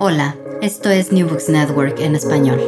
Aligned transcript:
Hola, 0.00 0.36
esto 0.60 0.90
es 0.90 1.12
New 1.12 1.28
Books 1.28 1.48
Network 1.48 2.00
en 2.00 2.16
español. 2.16 2.58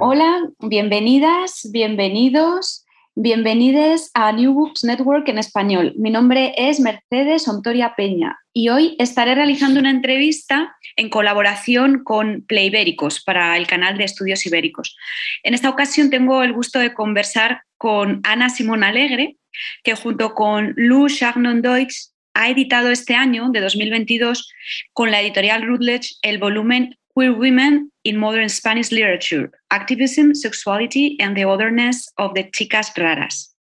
Hola, 0.00 0.48
bienvenidas, 0.60 1.68
bienvenidos, 1.72 2.84
bienvenides 3.14 4.10
a 4.14 4.30
New 4.32 4.52
Books 4.52 4.84
Network 4.84 5.28
en 5.28 5.38
español. 5.38 5.94
Mi 5.96 6.10
nombre 6.10 6.54
es 6.56 6.78
Mercedes 6.78 7.48
Ontoria 7.48 7.94
Peña 7.96 8.38
y 8.52 8.68
hoy 8.68 8.96
estaré 8.98 9.34
realizando 9.34 9.80
una 9.80 9.90
entrevista 9.90 10.76
en 10.96 11.08
colaboración 11.10 12.04
con 12.04 12.44
Playbéricos 12.46 13.22
para 13.24 13.56
el 13.56 13.66
canal 13.66 13.98
de 13.98 14.04
estudios 14.04 14.46
ibéricos. 14.46 14.96
En 15.42 15.54
esta 15.54 15.70
ocasión 15.70 16.10
tengo 16.10 16.42
el 16.42 16.52
gusto 16.52 16.78
de 16.78 16.94
conversar 16.94 17.62
con 17.76 18.20
Ana 18.24 18.50
Simón 18.50 18.84
Alegre, 18.84 19.36
que 19.82 19.94
junto 19.94 20.34
con 20.34 20.74
Lou 20.76 21.08
Chagnon 21.08 21.62
Deutsch 21.62 22.10
ha 22.34 22.48
editado 22.48 22.90
este 22.90 23.14
año, 23.14 23.50
de 23.50 23.60
2022, 23.60 24.52
con 24.92 25.10
la 25.10 25.20
editorial 25.20 25.62
Routledge, 25.62 26.16
el 26.22 26.38
volumen 26.38 26.96
Queer 27.14 27.32
Women 27.32 27.92
in 28.04 28.16
Modern 28.16 28.48
Spanish 28.48 28.90
Literature, 28.90 29.50
Activism, 29.68 30.34
Sexuality 30.34 31.16
and 31.20 31.34
the 31.36 31.44
Otherness 31.44 32.12
of 32.16 32.32
the 32.34 32.50
Chicas 32.50 32.92
Raras. 32.96 33.56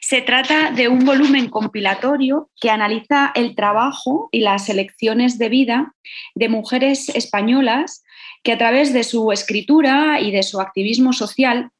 Se 0.00 0.22
trata 0.22 0.70
de 0.70 0.88
un 0.88 1.04
volumen 1.04 1.48
compilatorio 1.48 2.50
que 2.58 2.70
analiza 2.70 3.32
el 3.34 3.54
trabajo 3.54 4.28
y 4.32 4.40
las 4.40 4.68
elecciones 4.70 5.36
de 5.36 5.50
vida 5.50 5.94
de 6.34 6.48
mujeres 6.48 7.10
españolas 7.10 8.02
que 8.42 8.52
a 8.52 8.58
través 8.58 8.92
de 8.92 9.04
su 9.04 9.30
escritura 9.30 10.20
y 10.20 10.30
de 10.30 10.42
su 10.42 10.60
activismo 10.60 11.12
social 11.12 11.70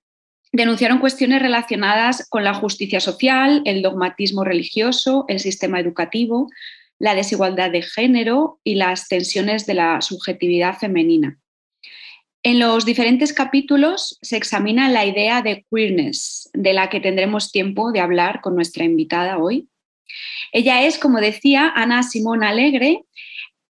denunciaron 0.53 0.98
cuestiones 0.98 1.41
relacionadas 1.41 2.28
con 2.28 2.45
la 2.45 2.55
justicia 2.55 3.00
social, 3.00 3.62
el 3.64 3.83
dogmatismo 3.83 4.45
religioso, 4.45 5.25
el 5.28 5.41
sistema 5.41 5.81
educativo, 5.81 6.50
la 6.98 7.14
desigualdad 7.14 7.70
de 7.70 7.83
género 7.83 8.61
y 8.62 8.77
las 8.77 9.08
tensiones 9.08 9.67
de 9.67 9.75
la 9.75 10.00
subjetividad 10.03 10.78
femenina. 10.78 11.39
En 12.45 12.58
los 12.58 12.84
diferentes 12.84 13.33
capítulos 13.33 14.19
se 14.20 14.36
examina 14.36 14.89
la 14.89 15.06
idea 15.06 15.42
de 15.42 15.64
queerness, 15.70 16.50
de 16.53 16.73
la 16.73 16.91
que 16.91 17.00
tendremos 17.00 17.50
tiempo 17.50 17.92
de 17.92 18.01
hablar 18.01 18.41
con 18.41 18.55
nuestra 18.55 18.85
invitada 18.85 19.39
hoy. 19.39 19.68
Ella 20.52 20.85
es, 20.85 20.98
como 20.98 21.20
decía, 21.20 21.73
Ana 21.74 22.02
Simón 22.02 22.45
Alegre, 22.45 23.05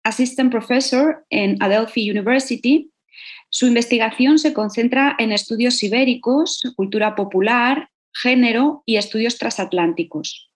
Assistant 0.04 0.50
Professor 0.50 1.24
en 1.28 1.60
Adelphi 1.60 2.10
University 2.10 2.90
su 3.50 3.66
investigación 3.66 4.38
se 4.38 4.52
concentra 4.52 5.16
en 5.18 5.32
estudios 5.32 5.82
ibéricos, 5.82 6.62
cultura 6.76 7.14
popular, 7.14 7.88
género 8.12 8.82
y 8.84 8.96
estudios 8.96 9.38
transatlánticos. 9.38 10.50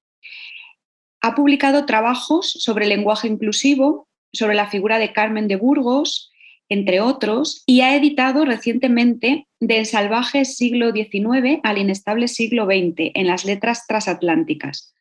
Ha 1.23 1.35
publicado 1.35 1.87
trabajos 1.87 2.51
sobre 2.51 2.87
lenguaje 2.87 3.29
inclusivo, 3.29 4.09
sobre 4.33 4.55
la 4.55 4.69
figura 4.69 4.99
de 4.99 5.13
Carmen 5.13 5.49
de 5.49 5.57
Burgos, 5.57 6.31
entre 6.69 7.01
otros, 7.01 7.63
y 7.67 7.83
ha 7.83 7.97
editado 7.97 8.45
recientemente 8.45 9.47
Del 9.61 9.87
salvaje 9.87 10.45
siglo 10.45 10.91
XIX 10.91 11.61
al 11.63 11.79
inestable 11.79 12.27
siglo 12.27 12.65
XX 12.65 13.13
en 13.15 13.29
las 13.29 13.45
letras 13.45 13.87
transatlánticas, 13.87 14.93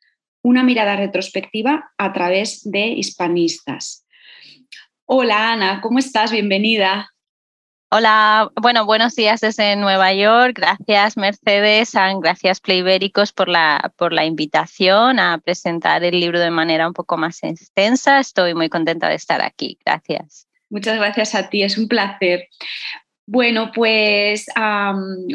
una 0.43 0.63
mirada 0.63 0.95
retrospectiva 0.95 1.91
a 1.97 2.13
través 2.13 2.61
de 2.69 2.89
hispanistas. 2.89 4.05
Hola 5.05 5.51
Ana, 5.53 5.81
¿cómo 5.81 5.97
estás? 5.97 6.31
Bienvenida. 6.31 7.10
Hola, 7.93 8.49
bueno, 8.55 8.85
buenos 8.85 9.15
días 9.15 9.41
desde 9.41 9.75
Nueva 9.75 10.13
York. 10.13 10.53
Gracias 10.55 11.17
Mercedes, 11.17 11.91
gracias 12.21 12.61
Playbéricos 12.61 13.33
por 13.33 13.49
la, 13.49 13.91
por 13.97 14.13
la 14.13 14.23
invitación 14.23 15.19
a 15.19 15.39
presentar 15.39 16.01
el 16.05 16.17
libro 16.17 16.39
de 16.39 16.51
manera 16.51 16.87
un 16.87 16.93
poco 16.93 17.17
más 17.17 17.43
extensa. 17.43 18.21
Estoy 18.21 18.53
muy 18.53 18.69
contenta 18.69 19.09
de 19.09 19.15
estar 19.15 19.41
aquí. 19.41 19.77
Gracias. 19.85 20.47
Muchas 20.69 20.95
gracias 20.95 21.35
a 21.35 21.49
ti, 21.49 21.63
es 21.63 21.77
un 21.77 21.89
placer. 21.89 22.47
Bueno, 23.27 23.71
pues 23.73 24.47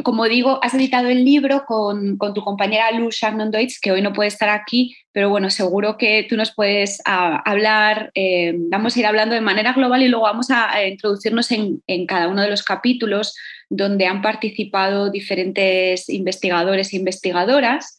como 0.03 0.25
digo, 0.25 0.59
has 0.63 0.75
editado 0.75 1.09
el 1.09 1.25
libro 1.25 1.65
con, 1.67 2.19
tu 2.19 2.43
compañera 2.43 2.91
Luz 2.91 3.17
Shannon 3.17 3.51
Deutsch, 3.51 3.81
que 3.81 3.93
hoy 3.93 4.03
no 4.03 4.13
puede 4.13 4.29
estar 4.29 4.49
aquí, 4.49 4.97
pero 5.13 5.31
bueno, 5.31 5.49
seguro 5.51 5.97
que 5.97 6.27
tú 6.29 6.37
nos 6.37 6.55
puedes 6.55 7.01
ah, 7.07 7.43
hablar, 7.47 8.11
eh, 8.15 8.55
vamos 8.57 8.97
a 8.97 9.01
ir 9.01 9.07
hablando 9.07 9.35
de 9.35 9.41
manera 9.41 9.73
global 9.73 10.03
y 10.03 10.09
luego 10.09 10.25
vamos 10.25 10.51
a, 10.51 10.87
introducirnos 10.87 11.51
en, 11.53 12.07
cada 12.07 12.29
uno 12.29 12.43
de 12.43 12.51
los 12.51 12.63
capítulos 12.63 13.35
donde 13.71 14.07
han 14.07 14.21
participado 14.21 15.11
diferentes 15.11 16.09
investigadores 16.09 16.93
e 16.93 16.97
investigadoras. 16.97 17.97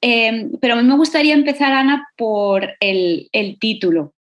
Eh, 0.00 0.48
pero 0.60 0.74
a 0.74 0.76
mí 0.76 0.86
me 0.86 0.96
gustaría 0.96 1.34
empezar, 1.34 1.72
Ana, 1.72 2.08
por 2.16 2.74
el 2.80 3.56
título. 3.60 4.12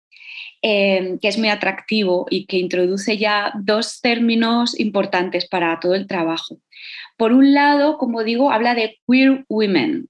Em, 0.63 1.17
que 1.17 1.27
es 1.27 1.39
muy 1.39 1.49
atractivo 1.49 2.27
y 2.29 2.45
que 2.45 2.57
introduce 2.57 3.17
ya 3.17 3.51
dos 3.55 3.99
términos 3.99 4.79
importantes 4.79 5.47
para 5.47 5.79
todo 5.79 5.95
el 5.95 6.05
trabajo. 6.05 6.59
Por 7.17 7.33
un 7.33 7.55
lado, 7.55 7.97
como 7.97 8.23
digo, 8.23 8.51
habla 8.51 8.75
de 8.75 8.99
queer 9.07 9.43
women. 9.49 10.07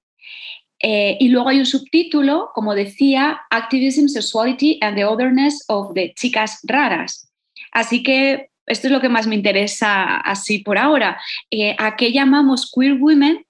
Eh, 0.78 1.16
y 1.18 1.28
luego 1.28 1.48
hay 1.48 1.58
un 1.58 1.64
subtítulo, 1.64 2.50
como 2.54 2.74
decía, 2.74 3.40
Activism, 3.48 4.08
Sexuality 4.08 4.78
and 4.82 4.96
the 4.96 5.06
Otherness 5.06 5.64
of 5.68 5.94
the 5.94 6.12
Chicas 6.16 6.58
Raras. 6.64 7.32
Así 7.70 8.02
que 8.02 8.50
esto 8.66 8.88
es 8.88 8.92
lo 8.92 9.00
que 9.00 9.08
más 9.08 9.26
me 9.26 9.36
interesa 9.36 10.18
así 10.18 10.58
por 10.58 10.76
ahora. 10.76 11.18
Eh, 11.50 11.74
¿A 11.78 11.96
qué 11.96 12.12
llamamos 12.12 12.70
queer 12.70 12.98
women? 13.00 13.46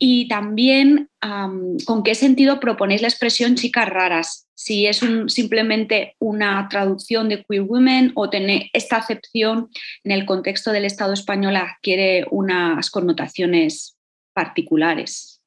Y 0.00 0.26
también 0.26 1.10
con 1.84 2.02
qué 2.02 2.16
sentido 2.16 2.58
proponéis 2.58 3.02
la 3.02 3.08
expresión 3.08 3.54
chicas 3.54 3.88
raras 3.88 4.49
si 4.60 4.86
es 4.86 5.00
simplemente 5.28 6.16
una 6.18 6.68
traducción 6.68 7.30
de 7.30 7.42
queer 7.44 7.62
women 7.62 8.12
o 8.14 8.28
tener 8.28 8.64
esta 8.74 8.98
acepción 8.98 9.70
en 10.04 10.12
el 10.12 10.26
contexto 10.26 10.70
del 10.70 10.84
Estado 10.84 11.14
español 11.14 11.56
adquiere 11.56 12.26
unas 12.30 12.90
connotaciones 12.90 13.96
particulares. 14.34 15.40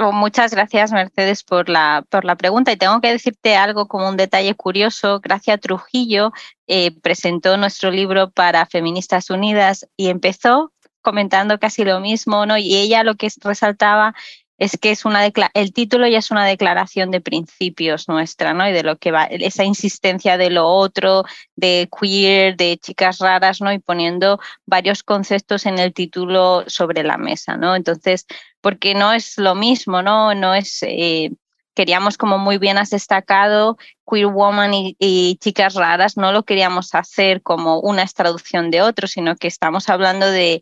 Oh, 0.00 0.10
muchas 0.10 0.50
gracias, 0.50 0.90
Mercedes, 0.90 1.44
por 1.44 1.68
la, 1.68 2.04
por 2.10 2.24
la 2.24 2.34
pregunta. 2.34 2.72
Y 2.72 2.76
tengo 2.76 3.00
que 3.00 3.12
decirte 3.12 3.54
algo 3.54 3.86
como 3.86 4.08
un 4.08 4.16
detalle 4.16 4.56
curioso. 4.56 5.20
Gracia 5.20 5.56
Trujillo 5.58 6.32
eh, 6.66 6.90
presentó 7.00 7.56
nuestro 7.58 7.92
libro 7.92 8.32
para 8.32 8.66
Feministas 8.66 9.30
Unidas 9.30 9.86
y 9.96 10.08
empezó 10.08 10.72
comentando 11.00 11.60
casi 11.60 11.84
lo 11.84 12.00
mismo, 12.00 12.44
¿no? 12.44 12.58
Y 12.58 12.74
ella 12.74 13.04
lo 13.04 13.14
que 13.14 13.28
resaltaba 13.40 14.16
es 14.58 14.76
que 14.76 14.90
es 14.90 15.04
una 15.04 15.24
el 15.54 15.72
título 15.72 16.06
ya 16.08 16.18
es 16.18 16.30
una 16.30 16.44
declaración 16.44 17.10
de 17.10 17.20
principios 17.20 18.08
nuestra, 18.08 18.52
¿no? 18.54 18.68
Y 18.68 18.72
de 18.72 18.82
lo 18.82 18.96
que 18.98 19.12
va, 19.12 19.24
esa 19.24 19.64
insistencia 19.64 20.36
de 20.36 20.50
lo 20.50 20.66
otro, 20.68 21.24
de 21.56 21.88
queer, 21.98 22.56
de 22.56 22.76
chicas 22.76 23.18
raras, 23.18 23.60
¿no? 23.60 23.72
Y 23.72 23.78
poniendo 23.78 24.40
varios 24.66 25.02
conceptos 25.04 25.64
en 25.66 25.78
el 25.78 25.94
título 25.94 26.64
sobre 26.66 27.04
la 27.04 27.18
mesa, 27.18 27.56
¿no? 27.56 27.76
Entonces, 27.76 28.26
porque 28.60 28.94
no 28.94 29.12
es 29.12 29.38
lo 29.38 29.54
mismo, 29.54 30.02
¿no? 30.02 30.34
No 30.34 30.54
es. 30.54 30.82
Eh, 30.82 31.30
queríamos, 31.78 32.18
como 32.18 32.38
muy 32.38 32.58
bien 32.58 32.76
has 32.76 32.90
destacado, 32.90 33.78
queer 34.10 34.26
woman 34.26 34.72
y, 34.74 35.38
chicas 35.40 35.74
raras, 35.74 36.16
no 36.16 36.32
lo 36.32 36.42
queríamos 36.42 36.92
hacer 36.96 37.40
como 37.40 37.78
una 37.78 38.04
traducción 38.06 38.72
de 38.72 38.82
otro, 38.82 39.06
sino 39.06 39.36
que 39.36 39.46
estamos 39.46 39.88
hablando 39.88 40.28
de 40.28 40.60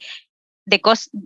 de, 0.66 0.82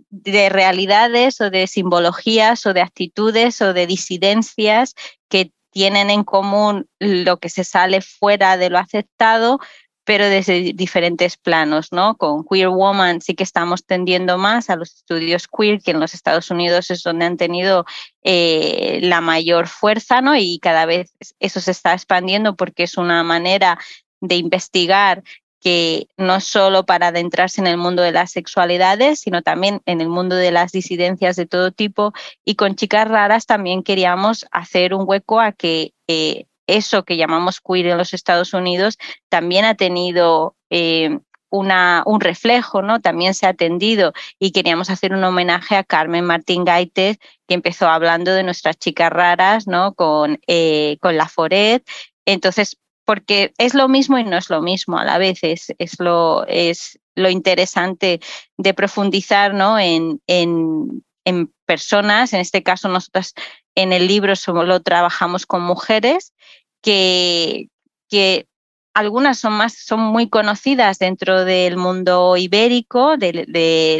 de 0.09 0.49
realidades 0.49 1.41
o 1.41 1.49
de 1.49 1.67
simbologías 1.67 2.65
o 2.65 2.73
de 2.73 2.81
actitudes 2.81 3.61
o 3.61 3.73
de 3.73 3.87
disidencias 3.87 4.95
que 5.27 5.51
tienen 5.71 6.09
en 6.09 6.23
común 6.23 6.87
lo 6.99 7.37
que 7.37 7.49
se 7.49 7.63
sale 7.63 8.01
fuera 8.01 8.57
de 8.57 8.69
lo 8.69 8.77
aceptado, 8.77 9.59
pero 10.03 10.25
desde 10.27 10.73
diferentes 10.73 11.37
planos, 11.37 11.91
¿no? 11.91 12.17
Con 12.17 12.43
Queer 12.43 12.69
Woman 12.69 13.21
sí 13.21 13.35
que 13.35 13.43
estamos 13.43 13.85
tendiendo 13.85 14.37
más 14.37 14.69
a 14.69 14.75
los 14.75 14.95
estudios 14.95 15.47
queer, 15.47 15.81
que 15.81 15.91
en 15.91 15.99
los 15.99 16.13
Estados 16.13 16.51
Unidos 16.51 16.91
es 16.91 17.03
donde 17.03 17.25
han 17.25 17.37
tenido 17.37 17.85
eh, 18.23 18.99
la 19.03 19.21
mayor 19.21 19.67
fuerza, 19.67 20.21
¿no? 20.21 20.35
Y 20.35 20.59
cada 20.59 20.85
vez 20.85 21.13
eso 21.39 21.59
se 21.59 21.71
está 21.71 21.93
expandiendo 21.93 22.55
porque 22.55 22.83
es 22.83 22.97
una 22.97 23.23
manera 23.23 23.79
de 24.21 24.35
investigar 24.35 25.23
que 25.61 26.07
no 26.17 26.41
solo 26.41 26.85
para 26.85 27.07
adentrarse 27.07 27.61
en 27.61 27.67
el 27.67 27.77
mundo 27.77 28.01
de 28.01 28.11
las 28.11 28.31
sexualidades, 28.31 29.19
sino 29.19 29.43
también 29.43 29.81
en 29.85 30.01
el 30.01 30.09
mundo 30.09 30.35
de 30.35 30.51
las 30.51 30.71
disidencias 30.71 31.35
de 31.35 31.45
todo 31.45 31.71
tipo. 31.71 32.13
Y 32.43 32.55
con 32.55 32.75
chicas 32.75 33.07
raras 33.07 33.45
también 33.45 33.83
queríamos 33.83 34.45
hacer 34.51 34.93
un 34.95 35.03
hueco 35.07 35.39
a 35.39 35.51
que 35.51 35.93
eh, 36.07 36.45
eso 36.67 37.03
que 37.03 37.17
llamamos 37.17 37.61
queer 37.61 37.87
en 37.87 37.97
los 37.97 38.13
Estados 38.13 38.53
Unidos 38.53 38.97
también 39.29 39.65
ha 39.65 39.75
tenido 39.75 40.55
eh, 40.69 41.19
una, 41.51 42.01
un 42.05 42.21
reflejo, 42.21 42.81
¿no? 42.81 42.99
También 43.01 43.33
se 43.35 43.45
ha 43.45 43.49
atendido 43.49 44.13
y 44.39 44.51
queríamos 44.51 44.89
hacer 44.89 45.13
un 45.13 45.23
homenaje 45.23 45.75
a 45.75 45.83
Carmen 45.83 46.25
Martín 46.25 46.63
Gaites, 46.63 47.17
que 47.47 47.53
empezó 47.53 47.87
hablando 47.87 48.31
de 48.31 48.43
nuestras 48.43 48.77
chicas 48.77 49.11
raras, 49.11 49.67
¿no? 49.67 49.93
Con, 49.93 50.39
eh, 50.47 50.97
con 51.01 51.17
la 51.17 51.27
Foret. 51.27 51.87
Entonces, 52.25 52.77
porque 53.05 53.53
es 53.57 53.73
lo 53.73 53.87
mismo 53.87 54.17
y 54.17 54.23
no 54.23 54.37
es 54.37 54.49
lo 54.49 54.61
mismo 54.61 54.97
a 54.97 55.05
la 55.05 55.17
vez, 55.17 55.39
es, 55.43 55.73
lo, 55.99 56.45
es 56.47 56.99
lo 57.15 57.29
interesante 57.29 58.19
de 58.57 58.73
profundizar 58.73 59.53
¿no? 59.53 59.79
en, 59.79 60.21
en, 60.27 61.03
en 61.25 61.53
personas, 61.65 62.33
en 62.33 62.39
este 62.39 62.63
caso 62.63 62.89
nosotras 62.89 63.33
en 63.75 63.93
el 63.93 64.07
libro 64.07 64.35
solo 64.35 64.81
trabajamos 64.81 65.45
con 65.45 65.61
mujeres 65.61 66.33
que, 66.81 67.69
que 68.09 68.47
algunas 68.93 69.39
son 69.39 69.53
más, 69.53 69.73
son 69.73 70.01
muy 70.01 70.29
conocidas 70.29 70.99
dentro 70.99 71.45
del 71.45 71.77
mundo 71.77 72.35
ibérico, 72.35 73.17
de, 73.17 73.45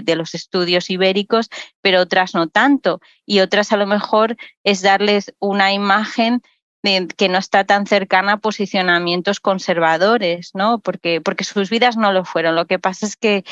de, 0.04 0.16
los 0.16 0.34
estudios 0.34 0.90
ibéricos, 0.90 1.50
pero 1.82 2.02
otras 2.02 2.34
no 2.34 2.50
tanto. 2.50 3.00
Y 3.26 3.40
otras 3.40 3.72
a 3.72 3.78
lo 3.78 3.88
mejor 3.88 4.36
es 4.64 4.82
darles 4.82 5.34
una 5.40 5.72
imagen 5.74 6.42
que 6.82 7.30
no 7.30 7.38
está 7.38 7.64
tan 7.64 7.86
cercana 7.86 8.34
a 8.34 8.38
posicionamientos 8.38 9.40
conservadores, 9.40 10.52
¿no? 10.54 10.80
Porque, 10.80 11.22
porque 11.22 11.44
sus 11.44 11.70
vidas 11.70 11.98
no 11.98 12.12
lo 12.12 12.26
fueron. 12.26 12.56
Lo 12.56 12.66
que 12.66 12.80
pasa 12.80 13.06
es 13.06 13.16
que 13.16 13.44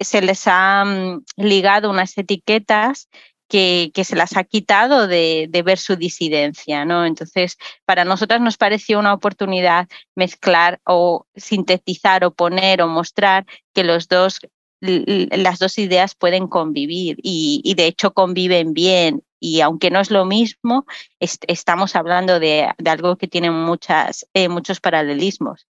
se 0.00 0.20
les 0.20 0.46
ha 0.46 0.84
mm, 0.84 1.24
ligado 1.36 1.90
unas 1.90 2.16
etiquetas 2.18 3.08
que, 3.48 3.90
que, 3.94 4.04
se 4.04 4.16
las 4.16 4.36
ha 4.36 4.44
quitado 4.44 5.06
de, 5.06 5.46
de, 5.50 5.62
ver 5.62 5.78
su 5.78 5.96
disidencia, 5.96 6.84
¿no? 6.84 7.04
Entonces, 7.04 7.58
para 7.84 8.04
nosotras 8.04 8.40
nos 8.40 8.56
pareció 8.56 8.98
una 8.98 9.12
oportunidad 9.12 9.88
mezclar 10.16 10.80
o 10.84 11.26
sintetizar 11.36 12.24
o 12.24 12.32
poner 12.32 12.82
o 12.82 12.88
mostrar 12.88 13.44
que 13.74 13.84
los 13.84 14.08
dos 14.08 14.40
las 14.82 15.60
dos 15.60 15.78
ideas 15.78 16.16
pueden 16.16 16.48
convivir 16.48 17.16
y, 17.22 17.60
y 17.62 17.74
de 17.74 17.86
hecho 17.86 18.12
conviven 18.12 18.74
bien 18.74 19.22
y 19.42 19.60
aunque 19.60 19.90
no 19.90 19.98
es 19.98 20.12
lo 20.12 20.24
mismo, 20.24 20.86
estamos 21.18 21.96
hablando 21.96 22.38
de, 22.38 22.68
algo 22.86 23.16
que 23.16 23.26
tiene 23.26 23.50
muchas, 23.50 24.24
eh, 24.34 24.48
muchos 24.48 24.80
paralelismos. 24.80 25.66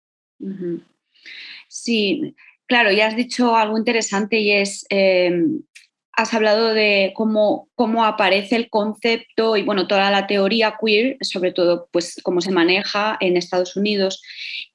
Sí, 1.67 2.33
claro, 2.65 2.93
ya 2.93 3.07
has 3.07 3.17
dicho 3.17 3.57
algo 3.57 3.77
interesante 3.77 4.39
y 4.39 4.51
es, 4.51 4.85
em, 4.89 5.63
has 6.13 6.33
hablado 6.33 6.73
de 6.73 7.11
cómo, 7.13 7.67
cómo 7.75 8.05
aparece 8.05 8.55
el 8.55 8.69
concepto 8.69 9.57
y 9.57 9.63
bueno, 9.63 9.85
toda 9.85 10.11
la 10.11 10.27
teoría 10.27 10.77
queer, 10.81 11.17
sobre 11.19 11.51
todo 11.51 11.89
pues 11.91 12.21
cómo 12.23 12.39
se 12.39 12.51
maneja 12.51 13.17
en 13.19 13.35
Estados 13.35 13.75
Unidos. 13.75 14.21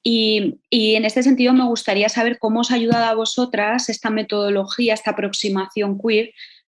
Y, 0.03 0.59
y, 0.69 0.93
en 0.95 1.05
este 1.05 1.23
sentido 1.23 1.51
me 1.53 1.65
gustaría 1.65 2.09
saber 2.09 2.37
cómo 2.37 2.59
os 2.59 2.69
ha 2.69 2.75
ayudado 2.75 3.05
a 3.05 3.15
vosotras 3.15 3.89
esta 3.89 4.11
metodología, 4.11 4.93
esta 4.93 5.11
aproximación 5.11 5.97
queer 5.99 6.31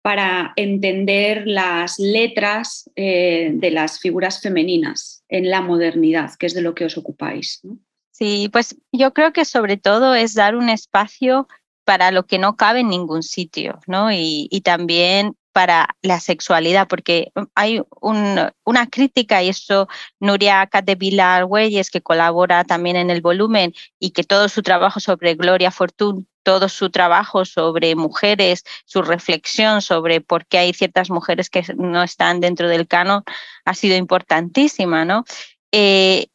para 0.04 0.52
entender 0.56 1.44
las 1.46 1.98
letras 1.98 2.90
eh, 2.94 3.52
de 3.54 3.70
las 3.70 4.00
figuras 4.00 4.42
femeninas 4.42 5.24
en 5.30 5.48
la 5.48 5.62
modernidad, 5.62 6.34
que 6.38 6.44
es 6.44 6.52
de 6.52 6.60
lo 6.60 6.74
que 6.74 6.84
os 6.84 6.98
ocupáis. 6.98 7.62
Sí, 8.10 8.50
pues 8.52 8.76
yo 8.92 9.14
creo 9.14 9.32
que 9.32 9.46
sobre 9.46 9.78
todo 9.78 10.14
es 10.14 10.34
dar 10.34 10.56
un 10.56 10.68
espacio 10.68 11.48
para 11.86 12.10
lo 12.10 12.26
que 12.26 12.38
no 12.38 12.54
cabe 12.54 12.80
en 12.80 12.90
ningún 12.90 13.22
sitio, 13.22 13.80
¿no? 13.86 14.12
Y, 14.12 14.60
también 14.62 15.36
para 15.54 15.96
la 16.02 16.18
sexualidad, 16.18 16.88
porque 16.88 17.30
hay 17.54 17.80
una 18.00 18.86
crítica, 18.90 19.40
y 19.40 19.50
eso 19.50 19.88
Nuria 20.18 20.66
Catevila 20.66 21.36
Argüelles, 21.36 21.90
que 21.90 22.02
colabora 22.02 22.64
también 22.64 22.96
en 22.96 23.08
el 23.08 23.20
volumen, 23.20 23.72
y 24.00 24.10
que 24.10 24.24
todo 24.24 24.48
su 24.48 24.62
trabajo 24.62 24.98
sobre 24.98 25.36
Gloria 25.36 25.70
Fortune 25.70 26.26
todo 26.42 26.68
su 26.68 26.90
trabajo 26.90 27.46
sobre 27.46 27.94
mujeres, 27.94 28.64
su 28.84 29.00
reflexión 29.00 29.80
sobre 29.80 30.20
por 30.20 30.44
qué 30.44 30.58
hay 30.58 30.74
ciertas 30.74 31.08
mujeres 31.08 31.48
que 31.48 31.64
no 31.78 32.02
están 32.02 32.40
dentro 32.40 32.68
del 32.68 32.86
canon 32.86 33.22
ha 33.64 33.74
sido 33.74 33.96
importantísima, 33.96 35.06
¿no? 35.06 35.24
Eh, 35.72 36.26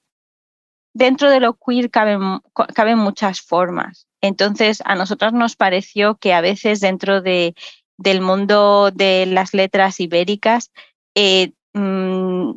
dentro 0.95 1.30
de 1.30 1.42
lo 1.42 1.54
queer 1.54 1.92
caben, 1.92 2.39
caben, 2.74 2.98
muchas 2.98 3.42
formas. 3.42 4.07
Entonces, 4.22 4.81
a 4.83 4.95
nosotros 4.95 5.31
nos 5.31 5.56
pareció 5.56 6.15
que 6.15 6.33
a 6.33 6.42
veces 6.42 6.80
dentro 6.80 7.22
de, 7.22 7.54
del 8.00 8.22
mundo 8.22 8.92
de 8.92 9.25
las 9.25 9.54
letras 9.54 10.00
ibéricas 10.00 10.72
eh, 11.16 11.51
mm, 11.74 12.51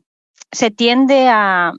se 0.53 0.71
tiende 0.71 1.29
a, 1.29 1.73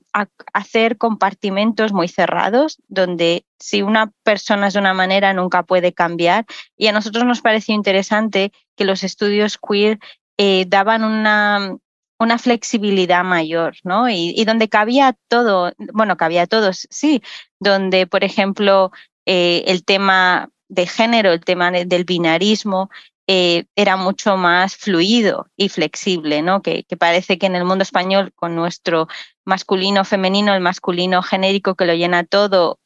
hacer 0.53 0.97
compartimentos 0.97 1.93
muy 1.93 2.07
cerrados, 2.07 2.79
donde 2.87 3.45
si 3.59 3.81
una 3.83 4.11
persona 4.23 4.67
es 4.67 4.73
de 4.73 4.79
una 4.79 4.93
manera 4.93 5.33
nunca 5.33 5.63
puede 5.63 5.93
cambiar. 5.93 6.45
Y 6.75 6.87
a 6.87 6.91
nosotros 6.91 7.23
nos 7.25 7.41
pareció 7.41 7.73
interesante 7.75 8.51
que 8.75 8.85
los 8.85 9.03
estudios 9.03 9.57
queer 9.57 9.99
eh, 10.37 10.65
daban 10.67 11.03
una, 11.03 11.77
una 12.19 12.37
flexibilidad 12.39 13.23
mayor, 13.23 13.75
¿no? 13.83 14.09
Y, 14.09 14.43
donde 14.45 14.69
cabía 14.69 15.15
todo, 15.27 15.71
bueno, 15.93 16.17
cabía 16.17 16.47
todos, 16.47 16.87
sí, 16.89 17.21
donde, 17.59 18.07
por 18.07 18.23
ejemplo, 18.23 18.91
eh, 19.25 19.63
el 19.67 19.85
tema 19.85 20.49
de 20.67 20.87
género, 20.87 21.31
el 21.31 21.45
tema 21.45 21.69
del 21.71 22.03
binarismo, 22.03 22.89
eh, 23.27 23.65
era 23.75 23.95
mucho 23.95 24.35
más 24.35 24.75
fluido 24.75 25.47
y 25.55 25.69
flexible, 25.69 26.41
¿no? 26.41 26.61
Que, 26.61 26.85
parece 26.99 27.37
que 27.37 27.45
en 27.45 27.55
el 27.55 27.65
mundo 27.65 27.83
español, 27.83 28.33
con 28.35 28.55
nuestro 28.55 29.07
masculino 29.45 30.03
femenino, 30.03 30.53
el 30.53 30.61
masculino 30.61 31.21
genérico 31.21 31.75
que 31.75 31.85
lo 31.85 31.93
llena 31.93 32.25
todo, 32.25 32.79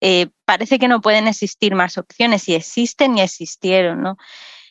eh, 0.00 0.28
parece 0.44 0.78
que 0.78 0.88
no 0.88 1.00
pueden 1.00 1.28
existir 1.28 1.74
más 1.74 1.98
opciones 1.98 2.48
y 2.48 2.54
existen 2.54 3.16
y 3.16 3.22
existieron, 3.22 4.02
¿no? 4.02 4.16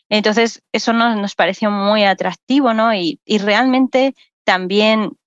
Entonces, 0.10 0.62
eso 0.72 0.93
nos, 0.93 1.17
nos 1.17 1.36
pareció 1.36 1.72
muy 1.72 2.03
atractivo, 2.03 2.74
¿no? 2.74 2.93
Y, 2.93 3.19
y 3.25 3.39
realmente 3.39 4.15
también 4.43 5.17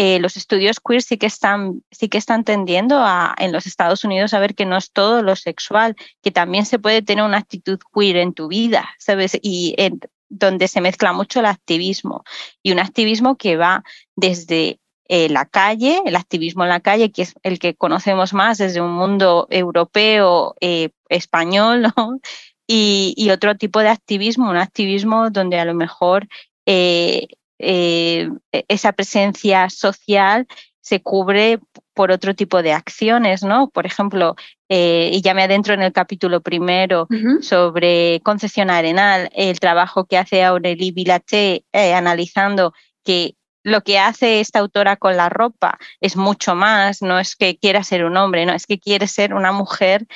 eh, 0.00 0.20
los 0.20 0.36
estudios 0.36 0.78
queer 0.78 1.02
sí 1.02 1.16
que 1.16 1.26
están, 1.26 1.82
sí 1.90 2.08
que 2.08 2.18
están 2.18 2.44
tendiendo 2.44 3.04
en 3.36 3.50
los 3.50 3.66
Estados 3.66 4.04
Unidos 4.04 4.32
a 4.32 4.38
ver 4.38 4.54
que 4.54 4.64
no 4.64 4.76
es 4.76 4.92
todo 4.92 5.22
lo 5.22 5.34
sexual, 5.34 5.96
que 6.22 6.30
también 6.30 6.66
se 6.66 6.78
puede 6.78 7.02
tener 7.02 7.24
una 7.24 7.38
actitud 7.38 7.80
queer 7.92 8.18
en 8.18 8.32
tu 8.32 8.46
vida, 8.46 8.90
¿sabes? 9.00 9.36
Y 9.42 9.74
donde 10.28 10.68
se 10.68 10.80
mezcla 10.80 11.12
mucho 11.12 11.40
el 11.40 11.46
activismo 11.46 12.22
y 12.62 12.70
un 12.70 12.78
activismo 12.78 13.36
que 13.36 13.56
va 13.56 13.82
desde 14.14 14.78
eh, 15.08 15.28
la 15.30 15.46
calle, 15.46 16.00
el 16.06 16.14
activismo 16.14 16.62
en 16.62 16.68
la 16.68 16.78
calle, 16.78 17.10
que 17.10 17.22
es 17.22 17.34
el 17.42 17.58
que 17.58 17.74
conocemos 17.74 18.32
más 18.32 18.58
desde 18.58 18.80
un 18.80 18.92
mundo 18.92 19.48
europeo, 19.50 20.54
eh, 20.60 20.90
español, 21.08 21.86
y, 22.68 23.30
otro 23.30 23.56
tipo 23.56 23.80
de 23.80 23.88
activismo, 23.88 24.48
un 24.48 24.58
activismo 24.58 25.30
donde 25.30 25.58
a 25.58 25.64
lo 25.64 25.74
mejor 25.74 26.28
e-, 27.58 28.30
esa 28.68 28.92
presencia 28.92 29.68
social 29.70 30.46
se 30.88 31.02
cubre 31.02 31.60
por 31.92 32.10
otro 32.10 32.34
tipo 32.34 32.62
de 32.62 32.72
acciones, 32.72 33.42
¿no? 33.42 33.68
Por 33.68 33.84
ejemplo, 33.84 34.36
eh, 34.70 35.10
y 35.12 35.20
ya 35.20 35.34
me 35.34 35.42
adentro 35.42 35.74
en 35.74 35.82
el 35.82 35.92
capítulo 35.92 36.40
primero 36.40 37.08
sobre 37.42 38.20
Concepción 38.24 38.70
Arenal, 38.70 39.28
el 39.34 39.60
trabajo 39.60 40.06
que 40.06 40.16
hace 40.16 40.42
Aurélie 40.42 40.92
Vilaché 40.92 41.64
eh, 41.72 41.92
analizando 41.92 42.72
que 43.04 43.34
lo 43.64 43.82
que 43.82 43.98
hace 43.98 44.40
esta 44.40 44.60
autora 44.60 44.96
con 44.96 45.16
la 45.16 45.28
ropa 45.28 45.78
es 46.00 46.16
mucho 46.16 46.54
más, 46.54 47.02
no 47.02 47.18
es 47.18 47.36
que 47.36 47.58
quiera 47.58 47.82
ser 47.82 48.04
un 48.04 48.16
hombre, 48.16 48.46
no, 48.46 48.54
es 48.54 48.64
que 48.66 48.78
quiere 48.78 49.08
ser 49.08 49.34
una 49.34 49.52
mujer 49.52 50.06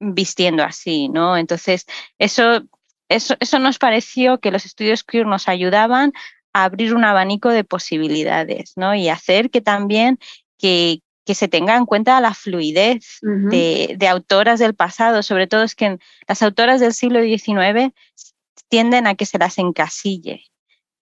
vistiendo 0.00 0.64
así, 0.64 1.08
¿no? 1.08 1.36
Entonces, 1.36 1.86
eso 2.18 2.62
eso, 3.10 3.36
eso 3.40 3.58
nos 3.58 3.78
pareció 3.78 4.38
que 4.38 4.50
los 4.50 4.64
estudios 4.64 5.04
queer 5.04 5.26
nos 5.26 5.48
ayudaban 5.48 6.12
a 6.52 6.64
abrir 6.64 6.94
un 6.94 7.04
abanico 7.04 7.50
de 7.50 7.64
posibilidades, 7.64 8.72
¿no? 8.76 8.94
Y 8.94 9.08
hacer 9.08 9.50
que 9.50 9.60
también 9.60 10.18
que, 10.58 11.00
que 11.26 11.34
se 11.34 11.48
tenga 11.48 11.76
en 11.76 11.86
cuenta 11.86 12.20
la 12.20 12.34
fluidez 12.34 13.18
de, 13.20 13.94
de, 13.98 14.08
autoras 14.08 14.58
del 14.58 14.74
pasado, 14.74 15.22
sobre 15.22 15.46
todo 15.46 15.64
es 15.64 15.74
que 15.74 15.98
las 16.26 16.42
autoras 16.42 16.80
del 16.80 16.94
siglo 16.94 17.20
XIX 17.20 17.92
tienden 18.68 19.06
a 19.06 19.14
que 19.14 19.26
se 19.26 19.38
las 19.38 19.58
encasille. 19.58 20.44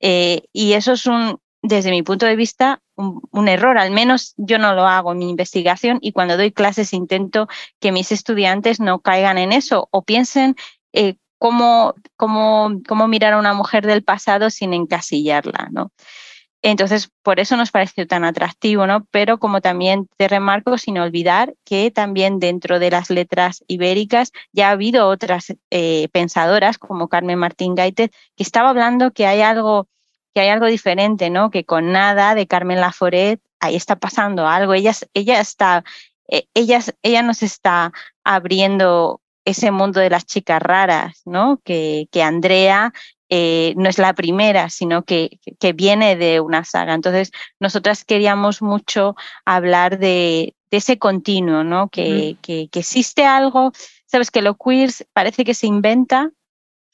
Eh, 0.01 0.43
y 0.53 0.73
eso 0.73 0.93
es 0.93 1.07
un, 1.07 1.41
desde 1.63 1.91
mi 1.91 2.03
punto 2.03 2.27
de 2.27 2.37
vista, 2.37 2.83
un, 2.97 3.49
error. 3.49 3.79
Al 3.79 3.91
menos 3.91 4.35
yo 4.37 4.59
no 4.59 4.75
lo 4.75 4.87
hago 4.87 5.13
en 5.13 5.19
mi 5.19 5.31
investigación 5.31 5.99
y 6.01 6.13
cuando 6.13 6.37
doy 6.37 6.53
clases 6.53 6.93
intento 6.93 7.49
que 7.81 7.93
mis 7.93 8.13
estudiantes 8.13 8.81
no 8.81 9.01
caigan 9.01 9.39
en 9.39 9.53
eso 9.53 9.89
o 9.91 10.03
piensen 10.03 10.57
eh, 10.93 11.17
cómo, 11.39 11.95
cómo, 12.17 12.81
cómo 12.87 13.09
mirar 13.09 13.35
a 13.35 13.39
una 13.39 13.55
mujer 13.55 13.87
del 13.87 14.05
pasado 14.05 14.51
sin 14.51 14.75
encasillarla, 14.75 15.69
¿no? 15.71 15.93
Entonces, 16.61 17.11
por 17.23 17.39
eso 17.39 17.57
nos 17.57 17.71
pareció 17.71 18.07
tan 18.09 18.25
atractivo, 18.25 18.87
¿no? 18.87 19.07
Pero 19.13 19.39
como 19.39 19.61
también 19.61 20.09
te 20.17 20.27
remarco, 20.27 20.77
sin 20.77 20.99
olvidar 20.99 21.55
que 21.65 21.93
también 21.93 22.41
dentro 22.41 22.81
de 22.81 22.91
las 22.91 23.11
letras 23.11 23.65
ibéricas 23.69 24.33
ya 24.53 24.69
ha 24.69 24.73
habido 24.73 25.07
otras 25.09 25.55
eh, 25.71 26.09
pensadoras, 26.13 26.79
como 26.79 27.09
Carmen 27.09 27.39
Martín 27.39 27.77
Gaite, 27.77 28.11
que 28.37 28.43
estaba 28.43 28.71
hablando 28.71 29.13
que 29.13 29.27
hay 29.27 29.41
algo, 29.41 29.89
que 30.35 30.41
hay 30.41 30.49
algo 30.49 30.67
diferente, 30.67 31.31
¿no? 31.31 31.51
Que 31.51 31.65
con 31.65 31.93
nada 31.93 32.35
de 32.35 32.49
Carmen 32.49 32.81
Laforet 32.81 33.41
ahí 33.61 33.77
está 33.77 33.97
pasando 33.97 34.49
algo. 34.49 34.75
Ella, 34.75 34.93
ella 35.15 35.41
está, 35.41 35.85
eh, 36.29 36.47
ella 36.55 37.23
nos 37.23 37.45
está 37.45 37.93
abriendo 38.25 39.21
ese 39.49 39.71
mundo 39.71 40.01
de 40.01 40.11
las 40.11 40.27
chicas 40.27 40.61
raras, 40.61 41.23
¿no? 41.25 41.61
Que, 41.65 42.07
que 42.11 42.23
Andrea 42.23 42.93
eh, 43.31 43.75
no 43.77 43.89
es 43.89 43.99
la 43.99 44.15
primera, 44.15 44.69
sino 44.69 45.05
que, 45.05 45.39
que, 45.59 45.73
viene 45.73 46.17
de 46.17 46.41
una 46.41 46.65
saga. 46.65 46.95
Entonces, 46.95 47.31
nosotras 47.61 48.05
queríamos 48.05 48.63
mucho 48.63 49.17
hablar 49.45 49.99
de, 49.99 50.55
ese 50.71 50.99
continuo, 50.99 51.65
¿no? 51.65 51.89
Que, 51.89 52.37
que, 52.43 52.69
existe 52.75 53.25
algo, 53.25 53.73
sabes 54.07 54.31
que 54.31 54.43
lo 54.43 54.57
queer 54.57 54.91
parece 55.15 55.45
que 55.45 55.55
se 55.55 55.67
inventa 55.67 56.31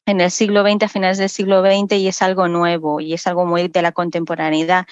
en 0.07 0.21
el 0.21 0.31
siglo 0.31 0.63
XX, 0.63 0.85
a 0.85 0.89
finales 0.89 1.19
del 1.19 1.29
siglo 1.29 1.61
XX, 1.61 1.97
y 1.97 2.09
es 2.09 2.23
algo 2.23 2.47
nuevo 2.47 3.01
y 3.01 3.15
es 3.15 3.27
algo 3.27 3.47
muy 3.47 3.69
de 3.69 3.83
la 3.83 3.91
contemporaneidad. 3.91 4.87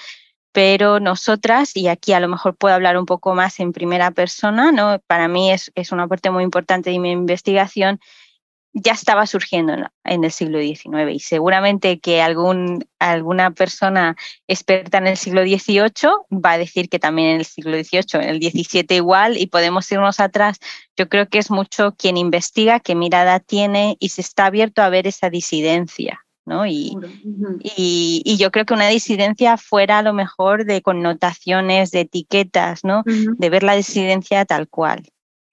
Pero 0.52 1.00
nosotras, 1.00 1.76
y 1.76 1.88
aquí 1.88 2.12
a 2.12 2.20
lo 2.20 2.28
mejor 2.28 2.56
puedo 2.56 2.74
hablar 2.74 2.98
un 2.98 3.06
poco 3.06 3.34
más 3.34 3.58
en 3.60 3.72
primera 3.72 4.10
persona, 4.10 4.70
¿no? 4.70 5.00
Para 5.06 5.28
mí 5.28 5.50
es, 5.50 5.72
es 5.74 5.92
una 5.92 6.08
parte 6.08 6.30
muy 6.30 6.44
importante 6.44 6.90
de 6.90 6.98
mi 6.98 7.10
investigación, 7.10 8.00
ya 8.74 8.92
estaba 8.92 9.26
surgiendo 9.26 9.74
en 10.04 10.24
el 10.24 10.32
siglo 10.32 10.58
XIX 10.58 11.12
y 11.12 11.20
seguramente 11.20 12.00
que 12.00 12.22
algún, 12.22 12.86
alguna 12.98 13.50
persona 13.50 14.16
experta 14.48 14.98
en 14.98 15.08
el 15.08 15.16
siglo 15.16 15.42
XVIII 15.42 16.10
va 16.32 16.52
a 16.52 16.58
decir 16.58 16.88
que 16.88 16.98
también 16.98 17.28
en 17.30 17.40
el 17.40 17.44
siglo 17.44 17.72
XVIII, 17.72 18.22
en 18.22 18.28
el 18.30 18.42
XVII 18.42 18.96
igual 18.96 19.36
y 19.36 19.46
podemos 19.46 19.90
irnos 19.92 20.20
atrás. 20.20 20.58
Yo 20.96 21.08
creo 21.08 21.28
que 21.28 21.38
es 21.38 21.50
mucho 21.50 21.94
quien 21.96 22.16
investiga, 22.16 22.80
qué 22.80 22.94
mirada 22.94 23.40
tiene 23.40 23.96
y 24.00 24.08
se 24.08 24.22
está 24.22 24.46
abierto 24.46 24.82
a 24.82 24.88
ver 24.88 25.06
esa 25.06 25.28
disidencia. 25.28 26.21
¿No? 26.44 26.66
Y, 26.66 26.96
y, 27.76 28.36
yo 28.38 28.50
creo 28.50 28.64
que 28.64 28.74
una 28.74 28.88
disidencia 28.88 29.56
fuera 29.56 29.98
a 29.98 30.02
lo 30.02 30.12
mejor 30.12 30.64
de 30.64 30.82
connotaciones, 30.82 31.90
de 31.90 32.00
etiquetas, 32.00 32.84
¿no? 32.84 33.02
De 33.04 33.50
ver 33.50 33.62
la 33.62 33.74
disidencia 33.74 34.44
tal 34.44 34.68
cual. 34.68 35.02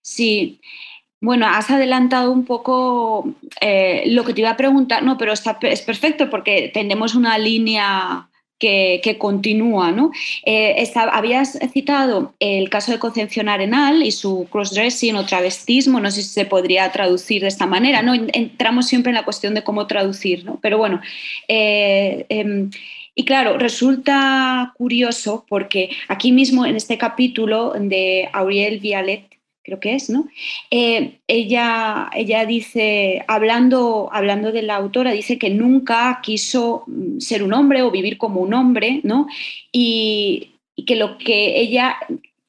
Sí, 0.01 0.61
bueno, 1.21 1.47
has 1.47 1.69
adelantado 1.69 2.31
un 2.31 2.45
poco 2.45 3.35
eh, 3.59 4.03
lo 4.07 4.23
que 4.23 4.33
te 4.33 4.41
iba 4.41 4.51
a 4.51 4.57
preguntar, 4.57 5.03
no, 5.03 5.17
pero 5.17 5.33
está, 5.33 5.57
es 5.61 5.81
perfecto 5.81 6.29
porque 6.29 6.71
tenemos 6.73 7.13
una 7.13 7.37
línea 7.37 8.28
que, 8.59 9.15
continúa, 9.17 9.91
¿no? 9.91 10.11
Eh, 10.45 10.91
habías 10.95 11.57
citado 11.73 12.33
el 12.39 12.69
caso 12.69 12.91
de 12.91 12.99
Concepción 12.99 13.49
Arenal 13.49 14.03
y 14.03 14.11
su 14.11 14.47
crossdressing 14.51 15.15
o 15.15 15.25
travestismo, 15.25 15.99
no 15.99 16.11
sé 16.11 16.21
si 16.21 16.29
se 16.29 16.45
podría 16.45 16.91
traducir 16.91 17.41
de 17.41 17.47
esta 17.47 17.65
manera, 17.65 18.01
¿no? 18.01 18.13
Entramos 18.13 18.87
siempre 18.87 19.11
en 19.11 19.15
la 19.15 19.25
cuestión 19.25 19.53
de 19.53 19.63
cómo 19.63 19.87
traducir, 19.87 20.43
¿no? 20.45 20.59
Pero 20.61 20.77
bueno, 20.77 21.01
eh, 21.47 22.25
em, 22.29 22.69
y 23.15 23.25
claro, 23.25 23.57
resulta 23.57 24.73
curioso 24.77 25.45
porque 25.49 25.89
aquí 26.07 26.31
mismo 26.31 26.65
en 26.65 26.75
este 26.75 26.97
capítulo 26.97 27.73
de 27.77 28.29
Auriel 28.33 28.79
Vialet 28.79 29.28
creo 29.69 29.79
que 29.79 29.95
es, 29.95 30.09
¿no? 30.09 30.27
Eh, 30.71 31.19
ella, 31.27 32.09
ella 32.13 32.45
dice, 32.45 33.23
hablando, 33.27 34.09
hablando 34.11 34.51
de 34.51 34.63
la 34.63 34.75
autora, 34.75 35.11
dice 35.11 35.37
que 35.37 35.49
nunca 35.49 36.19
quiso 36.23 36.83
mm, 36.87 37.19
ser 37.19 37.43
un 37.43 37.53
hombre 37.53 37.83
o 37.83 37.91
vivir 37.91 38.17
como 38.17 38.41
un 38.41 38.53
hombre, 38.53 39.01
¿no? 39.03 39.27
y 39.71 40.55
que 40.87 40.95
lo 40.95 41.17
que 41.17 41.59
ella 41.59 41.97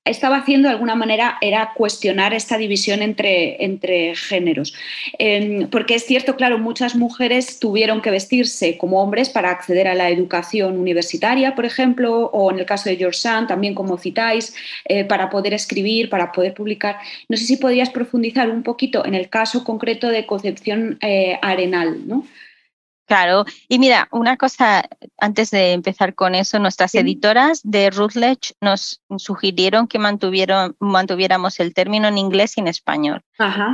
estaba 0.05 0.39
haciendo 0.39 0.69
de 0.69 0.75
alguna 0.75 0.95
manera 0.95 1.37
era 1.41 1.73
cuestionar 1.75 2.33
esta 2.33 2.57
división 2.57 3.03
entre, 3.03 3.63
entre 3.65 4.15
géneros. 4.17 4.75
Em, 5.19 5.69
porque 5.69 5.95
es 5.95 6.07
cierto, 6.07 6.37
claro, 6.37 6.59
muchas 6.59 6.95
mujeres 6.97 7.59
tuvieron 7.59 8.01
que 8.01 8.11
vestirse 8.11 8.79
como 8.79 9.03
hombres 9.03 9.29
para 9.29 9.51
acceder 9.51 9.89
a 9.89 9.95
la 9.95 10.09
educación 10.09 10.79
universitaria, 10.79 11.55
por 11.55 11.67
ejemplo, 11.67 12.31
o 12.33 12.51
en 12.51 12.59
el 12.59 12.67
caso 12.67 12.89
de 12.89 12.97
George 12.97 13.19
Sand, 13.19 13.49
también 13.49 13.75
como 13.75 13.99
citáis, 13.99 14.55
eh, 14.87 15.05
para 15.05 15.29
poder 15.29 15.53
escribir, 15.55 16.09
para 16.09 16.33
poder 16.33 16.55
publicar. 16.55 16.97
No 17.29 17.37
sé 17.37 17.45
si 17.45 17.57
podrías 17.59 17.91
profundizar 17.91 18.51
un 18.51 18.63
poquito 18.63 19.05
en 19.05 19.15
el 19.15 19.29
caso 19.29 19.65
concreto 19.65 20.09
de 20.09 20.27
Concepción 20.27 20.99
eh, 21.03 21.39
Arenal, 21.43 22.09
¿no? 22.09 22.25
Claro, 23.11 23.45
y 23.67 23.81
mira, 23.81 24.07
una 24.13 24.37
cosa 24.37 24.89
antes 25.19 25.51
de 25.51 25.73
empezar 25.73 26.15
con 26.15 26.37
eso, 26.37 26.61
nuestras 26.61 26.95
editoras 26.95 27.61
de 27.65 27.91
Rutledge 27.91 28.55
nos 28.61 29.03
sugirieron 29.17 29.89
que 29.89 29.99
mantuvieron, 29.99 30.77
mantuviéramos 30.79 31.59
el 31.59 31.75
término 31.75 32.07
en 32.07 32.19
inglés 32.19 32.57
y 32.57 32.61
en 32.61 32.69
español. 32.69 33.25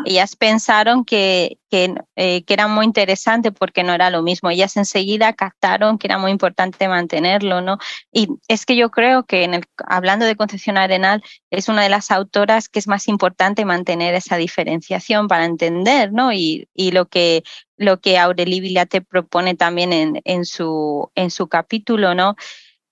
Ellas 0.07 0.37
pensaron 0.37 1.05
que, 1.05 1.59
que, 1.71 1.95
eh, 2.17 2.45
que, 2.45 2.55
era 2.55 2.69
muy 2.69 2.85
interesante 2.85 3.53
porque 3.53 3.83
no 3.83 3.93
era 3.93 4.11
lo 4.11 4.23
mismo. 4.23 4.51
Ellas 4.51 4.77
enseguida 4.77 5.33
captaron 5.33 5.99
que 5.99 6.07
era 6.07 6.19
muy 6.19 6.31
importante 6.31 6.89
mantenerlo, 6.89 7.61
¿no? 7.61 7.79
Y 8.13 8.29
es 8.49 8.67
que 8.67 8.77
yo 8.77 8.91
creo 8.91 9.25
que 9.25 9.45
en 9.45 9.55
el, 9.55 9.65
hablando 9.87 10.27
de 10.27 10.37
Concepción 10.37 10.79
Arenal, 10.79 11.23
es 11.51 11.69
una 11.69 11.83
de 11.83 11.89
las 11.89 12.11
autoras 12.11 12.69
que 12.69 12.79
es 12.79 12.89
más 12.89 13.09
importante 13.09 13.65
mantener 13.65 14.15
esa 14.15 14.37
diferenciación 14.37 15.29
para 15.29 15.45
entender, 15.45 16.13
¿no? 16.13 16.33
Y, 16.33 16.69
y 16.75 16.93
lo 16.93 17.07
que 17.07 17.43
lo 17.79 18.01
que 18.01 18.19
Aureli 18.19 18.61
Vilate 18.61 19.03
propone 19.03 19.55
también 19.55 19.93
en, 19.93 20.23
en, 20.25 20.47
su, 20.47 21.11
en 21.15 21.31
su 21.31 21.49
capítulo, 21.49 22.15
¿no? 22.15 22.37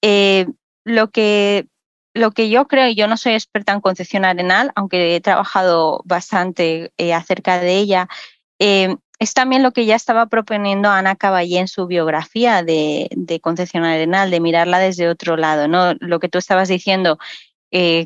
Eh, 0.02 0.47
lo 0.85 1.11
que 1.11 1.66
lo 2.14 2.31
que 2.31 2.49
yo 2.49 2.66
creo, 2.69 2.88
y 2.88 2.95
yo 2.95 3.09
no 3.09 3.16
soy 3.16 3.33
experta 3.33 3.73
en 3.73 3.81
Concepción 3.81 4.25
Arenal, 4.25 4.71
aunque 4.76 5.16
he 5.16 5.21
trabajado 5.21 6.00
bastante 6.04 6.93
eh, 6.97 7.12
acerca 7.12 7.59
de 7.59 7.76
ella, 7.76 8.09
eh, 8.58 8.96
es 9.18 9.32
también 9.34 9.62
lo 9.62 9.73
que 9.73 9.87
ya 9.87 9.96
estaba 9.96 10.26
proponiendo 10.26 10.90
Ana 10.90 11.16
Caballé 11.16 11.58
en 11.58 11.68
su 11.68 11.87
biografía 11.87 12.62
de, 12.62 13.08
de, 13.12 13.40
Concepción 13.40 13.84
Arenal, 13.84 14.30
de 14.30 14.40
mirarla 14.40 14.78
desde 14.78 15.08
otro 15.08 15.37
lado, 15.37 15.68
¿no? 15.68 15.94
Lo 16.00 16.20
que 16.20 16.28
tú 16.28 16.38
estabas 16.38 16.68
diciendo, 16.68 17.18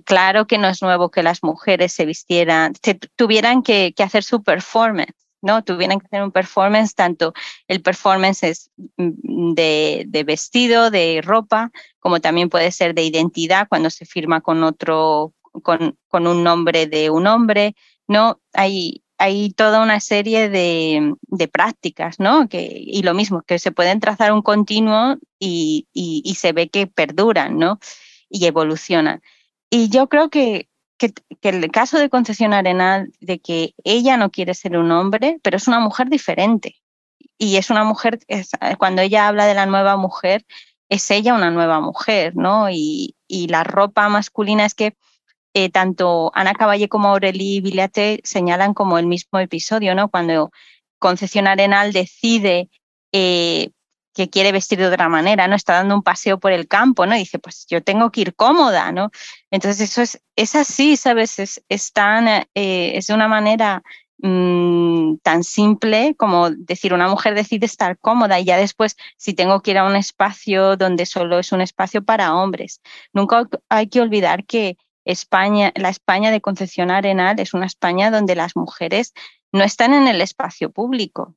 claro 0.05 0.47
que 0.47 0.59
no 0.59 0.69
es 0.69 0.83
nuevo 0.83 1.11
que 1.11 1.23
las 1.23 1.43
mujeres 1.43 1.93
se 1.93 2.07
vistieran, 2.07 2.75
tuvieran 3.17 3.63
que, 3.63 3.93
que 3.97 4.03
hacer 4.03 4.23
su 4.23 4.43
performance, 4.43 5.15
¿no? 5.43 5.63
Tuvieran 5.63 6.01
que 6.01 6.07
hacer 6.07 6.23
un 6.23 6.33
performance, 6.33 6.95
tanto 6.95 7.33
el 7.69 7.83
performance 7.83 8.43
es 8.43 8.71
mm, 8.97 9.55
de, 9.55 10.05
de, 10.07 10.25
vestido, 10.25 10.91
de 10.91 11.21
ropa, 11.23 11.71
como 12.01 12.21
también 12.21 12.49
puede 12.49 12.73
ser 12.73 12.95
de 12.95 13.05
identidad 13.05 13.69
cuando 13.69 13.91
se 13.91 14.05
firma 14.05 14.41
con 14.41 14.65
otro, 14.65 15.35
con, 15.63 15.99
con 16.09 16.27
un 16.27 16.43
nombre 16.43 16.87
de 16.87 17.11
un 17.11 17.27
hombre, 17.27 17.75
¿no? 18.07 18.41
Hay, 18.53 19.03
hay 19.19 19.51
toda 19.51 19.83
una 19.83 20.01
serie 20.01 20.49
de, 20.49 21.15
prácticas, 21.53 22.21
¿no? 22.21 22.49
Y 22.51 23.03
lo 23.03 23.15
mismo, 23.15 23.43
que 23.43 23.59
se 23.59 23.73
pueden 23.73 24.01
trazar 24.01 24.33
un 24.33 24.43
continuo 24.43 25.17
y, 25.39 25.87
se 26.37 26.53
ve 26.53 26.69
que 26.69 26.87
perduran, 26.87 27.59
¿no? 27.59 27.81
Y 28.31 28.47
evolucionan. 28.47 29.21
Y 29.71 29.91
yo 29.91 30.09
creo 30.09 30.31
que 30.31 30.69
que, 30.99 31.13
el 31.43 31.71
caso 31.71 31.99
de 31.99 32.11
Concesión 32.11 32.53
Arenal, 32.53 33.13
de 33.21 33.39
que 33.39 33.75
ella 33.85 34.17
no 34.17 34.31
quiere 34.31 34.55
ser 34.55 34.77
un 34.77 34.91
hombre, 34.91 35.39
pero 35.43 35.57
es 35.57 35.69
una 35.69 35.79
mujer 35.79 36.09
diferente. 36.09 36.77
Y 37.39 37.57
es 37.57 37.71
una 37.71 37.85
mujer, 37.85 38.19
cuando 38.79 39.03
ella 39.03 39.29
habla 39.29 39.47
de 39.47 39.55
la 39.55 39.67
nueva 39.67 39.97
mujer, 39.97 40.45
es 40.89 41.09
ella 41.11 41.35
una 41.35 41.51
nueva 41.53 41.81
mujer, 41.81 42.35
¿no? 42.37 42.69
Y 42.71 43.15
la 43.29 43.63
ropa 43.63 44.09
masculina 44.09 44.65
es 44.65 44.75
que 44.75 44.97
eh, 45.55 45.71
tanto 45.71 46.31
Ana 46.35 46.55
Caballé 46.55 46.89
como 46.89 47.09
Aurélie 47.09 47.61
Villate 47.61 48.21
señalan 48.25 48.75
como 48.75 48.99
el 48.99 49.07
mismo 49.07 49.39
episodio, 49.39 49.95
¿no? 49.95 50.09
Cuando 50.09 50.51
Concesión 50.99 51.47
Arenal 51.47 51.93
decide 51.93 52.69
eh, 53.13 53.71
que 54.15 54.29
quiere 54.29 54.53
vestir 54.53 54.79
de 54.79 54.87
otra 54.89 55.09
manera, 55.09 55.47
¿no? 55.47 55.55
Está 55.55 55.75
dando 55.75 55.95
un 55.95 56.03
paseo 56.03 56.39
por 56.41 56.53
el 56.53 56.67
campo, 56.67 57.07
¿no? 57.07 57.15
Y 57.15 57.21
dice, 57.21 57.39
pues 57.39 57.67
yo 57.69 57.83
tengo 57.83 58.11
que 58.11 58.23
ir 58.23 58.35
cómoda, 58.35 58.91
¿no? 58.93 59.11
Entonces 59.51 59.91
eso 59.91 60.03
es, 60.03 60.21
es 60.37 60.55
así, 60.57 60.97
¿sabes? 60.97 61.39
Es, 61.39 61.93
tan, 61.93 62.27
eh, 62.29 62.45
es 62.55 63.07
de 63.07 63.15
una 63.15 63.29
manera 63.29 63.83
mmm, 64.19 65.17
tan 65.23 65.45
simple 65.45 66.15
como 66.17 66.51
decir, 66.51 66.93
una 66.95 67.09
mujer 67.09 67.35
decide 67.35 67.67
estar 67.67 67.99
cómoda 67.99 68.41
y 68.41 68.45
ya 68.45 68.57
después, 68.57 68.97
si 69.17 69.35
tengo 69.35 69.63
que 69.63 69.71
ir 69.73 69.79
a 69.79 69.85
un 69.85 69.97
espacio 69.97 70.77
donde 70.77 71.07
solo 71.07 71.39
es 71.39 71.53
un 71.53 71.61
espacio 71.61 72.03
para 72.05 72.35
hombres. 72.35 72.81
Nunca 73.13 73.45
hay 73.69 73.89
que 73.89 74.01
olvidar 74.01 74.45
que 74.47 74.77
España, 75.09 75.73
la 75.75 75.89
España 75.89 76.31
de 76.31 76.43
Concepción 76.43 76.91
Arenal 76.91 77.41
es 77.41 77.55
una 77.55 77.67
España 77.67 78.11
donde 78.11 78.37
las 78.37 78.57
mujeres 78.57 79.15
no 79.53 79.65
están 79.65 79.95
en 79.95 80.07
el 80.07 80.21
espacio 80.21 80.71
público 80.71 81.35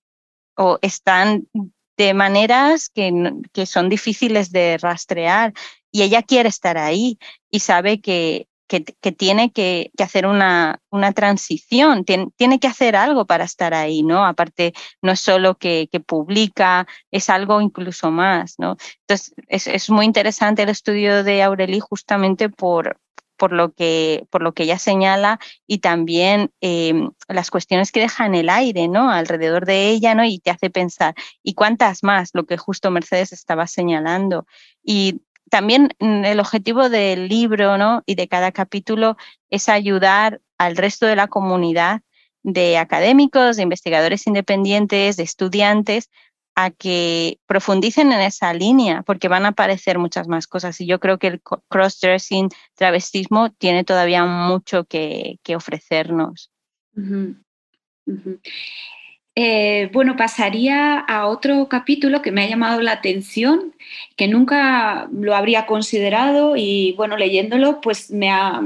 o 0.57 0.77
están 0.81 1.47
de 1.97 2.13
maneras 2.13 2.89
que, 2.89 3.31
que 3.53 3.65
son 3.65 3.87
difíciles 3.87 4.51
de 4.51 4.77
rastrear. 4.77 5.53
Y 5.89 6.03
ella 6.03 6.21
quiere 6.21 6.49
estar 6.49 6.77
ahí 6.77 7.17
y 7.49 7.61
sabe 7.61 8.01
que, 8.01 8.47
que, 8.79 9.11
tiene 9.11 9.51
que, 9.51 9.91
hacer 9.99 10.25
una, 10.25 10.79
una 10.89 11.11
transición, 11.11 12.05
tiene, 12.05 12.59
que 12.59 12.67
hacer 12.67 12.95
algo 12.95 13.25
para 13.25 13.43
estar 13.43 13.73
ahí, 13.73 14.01
¿no? 14.01 14.25
Aparte, 14.25 14.73
no 15.01 15.11
es 15.11 15.19
solo 15.19 15.57
que, 15.57 15.89
publica, 16.05 16.87
es 17.11 17.29
algo 17.29 17.59
incluso 17.59 18.11
más, 18.11 18.55
¿no? 18.59 18.77
Entonces, 19.01 19.33
es, 19.47 19.89
muy 19.89 20.05
interesante 20.05 20.63
el 20.63 20.69
estudio 20.69 21.25
de 21.25 21.43
Aureli 21.43 21.81
justamente 21.81 22.47
por, 22.47 23.00
por 23.41 23.53
lo 23.53 23.73
que, 23.73 24.27
por 24.29 24.43
lo 24.43 24.53
que 24.53 24.61
ella 24.61 24.77
señala 24.77 25.39
y 25.65 25.79
también 25.79 26.51
em, 26.61 27.09
las 27.27 27.49
cuestiones 27.49 27.91
que 27.91 27.99
deja 27.99 28.27
en 28.27 28.35
el 28.35 28.49
aire, 28.49 28.87
¿no? 28.87 29.09
Alrededor 29.09 29.65
de 29.65 29.89
ella, 29.89 30.13
¿no? 30.13 30.23
Y 30.23 30.37
te 30.37 30.51
hace 30.51 30.69
pensar, 30.69 31.15
¿y 31.41 31.55
cuántas 31.55 32.03
más? 32.03 32.29
Lo 32.33 32.45
que 32.45 32.57
justo 32.57 32.91
Mercedes 32.91 33.33
estaba 33.33 33.65
señalando. 33.65 34.45
Y 34.83 35.23
también 35.49 35.89
mm, 35.99 36.23
el 36.23 36.39
objetivo 36.39 36.87
del 36.89 37.29
libro 37.29 37.79
¿no? 37.79 38.03
y 38.05 38.13
de 38.13 38.27
cada 38.27 38.51
capítulo 38.51 39.17
es 39.49 39.69
ayudar 39.69 40.39
al 40.59 40.77
resto 40.77 41.07
de 41.07 41.15
la 41.15 41.27
comunidad 41.27 42.01
de 42.43 42.77
académicos, 42.77 43.55
de 43.55 43.63
investigadores 43.63 44.27
independientes, 44.27 45.17
de 45.17 45.23
estudiantes, 45.23 46.11
a 46.55 46.71
que 46.71 47.39
profundicen 47.45 48.11
en 48.11 48.21
esa 48.21 48.53
línea, 48.53 49.03
porque 49.03 49.27
van 49.27 49.45
a 49.45 49.49
aparecer 49.49 49.97
muchas 49.97 50.27
más 50.27 50.47
cosas. 50.47 50.79
Y 50.81 50.85
yo 50.85 50.99
creo 50.99 51.17
que 51.17 51.27
el 51.27 51.41
cross-dressing, 51.41 52.49
travestismo, 52.75 53.51
tiene 53.51 53.83
todavía 53.83 54.25
mucho 54.25 54.85
que, 54.85 55.39
ofrecernos. 55.55 56.51
Eh, 59.35 59.89
bueno, 59.93 60.17
pasaría 60.17 60.99
a 60.99 61.27
otro 61.27 61.69
capítulo 61.69 62.21
que 62.21 62.33
me 62.33 62.43
ha 62.43 62.49
llamado 62.49 62.81
la 62.81 62.91
atención, 62.91 63.73
que 64.17 64.27
nunca 64.27 65.07
lo 65.13 65.35
habría 65.35 65.65
considerado 65.65 66.55
y 66.57 66.93
bueno, 66.97 67.15
leyéndolo, 67.15 67.79
pues 67.79 68.11
me 68.11 68.29
ha, 68.29 68.61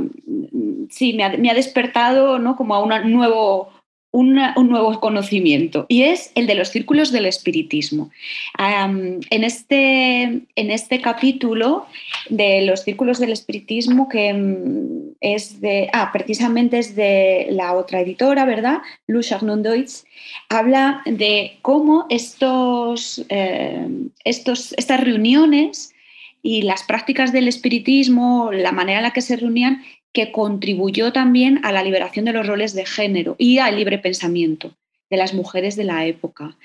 sí, 0.90 1.14
me 1.14 1.24
ha, 1.24 1.54
despertado 1.54 2.40
¿no? 2.40 2.56
como 2.56 2.74
a 2.74 2.82
un 2.82 3.12
nuevo 3.12 3.70
un 4.16 4.70
nuevo 4.70 5.00
conocimiento 5.02 5.86
y 5.90 6.04
es 6.04 6.32
el 6.36 6.48
de 6.48 6.56
los 6.56 6.70
círculos 6.70 7.12
del 7.12 7.26
espiritismo. 7.26 8.12
en, 8.58 9.44
este, 9.44 10.24
en 10.56 10.72
este 10.72 11.02
capítulo 11.02 11.86
de 12.30 12.62
los 12.62 12.84
círculos 12.84 13.20
del 13.20 13.34
espiritismo, 13.34 14.08
que 14.08 14.34
mm, 14.34 15.16
es 15.20 15.60
de, 15.60 15.90
ah, 15.92 16.12
precisamente 16.14 16.80
es 16.80 16.96
de 16.96 17.48
la 17.52 17.74
otra 17.74 18.00
editora, 18.00 18.46
¿verdad? 18.46 18.78
Lou 19.08 19.22
Deutsch, 19.58 20.06
habla 20.50 21.02
de 21.06 21.58
cómo 21.62 22.06
estos, 22.10 23.26
eh, 23.30 23.88
estos, 24.24 24.74
estas 24.78 25.02
reuniones 25.02 25.94
y 26.42 26.62
las 26.62 26.84
prácticas 26.84 27.32
del 27.32 27.48
espiritismo, 27.48 28.52
la 28.54 28.72
manera 28.72 29.00
en 29.00 29.04
la 29.04 29.14
que 29.14 29.22
se 29.22 29.36
reunían, 29.36 29.84
que 30.16 30.32
contribuyó 30.32 31.12
también 31.12 31.64
a 31.64 31.72
la 31.72 31.84
liberación 31.84 32.26
de 32.26 32.34
los 32.34 32.48
roles 32.48 32.74
de 32.74 32.86
género 32.86 33.36
y 33.38 33.60
al 33.60 33.76
libre 33.76 34.00
pensamiento 34.00 34.72
de 35.12 35.18
las 35.18 35.34
mujeres 35.34 35.76
de 35.76 35.84
la 35.84 36.06
época. 36.06 36.56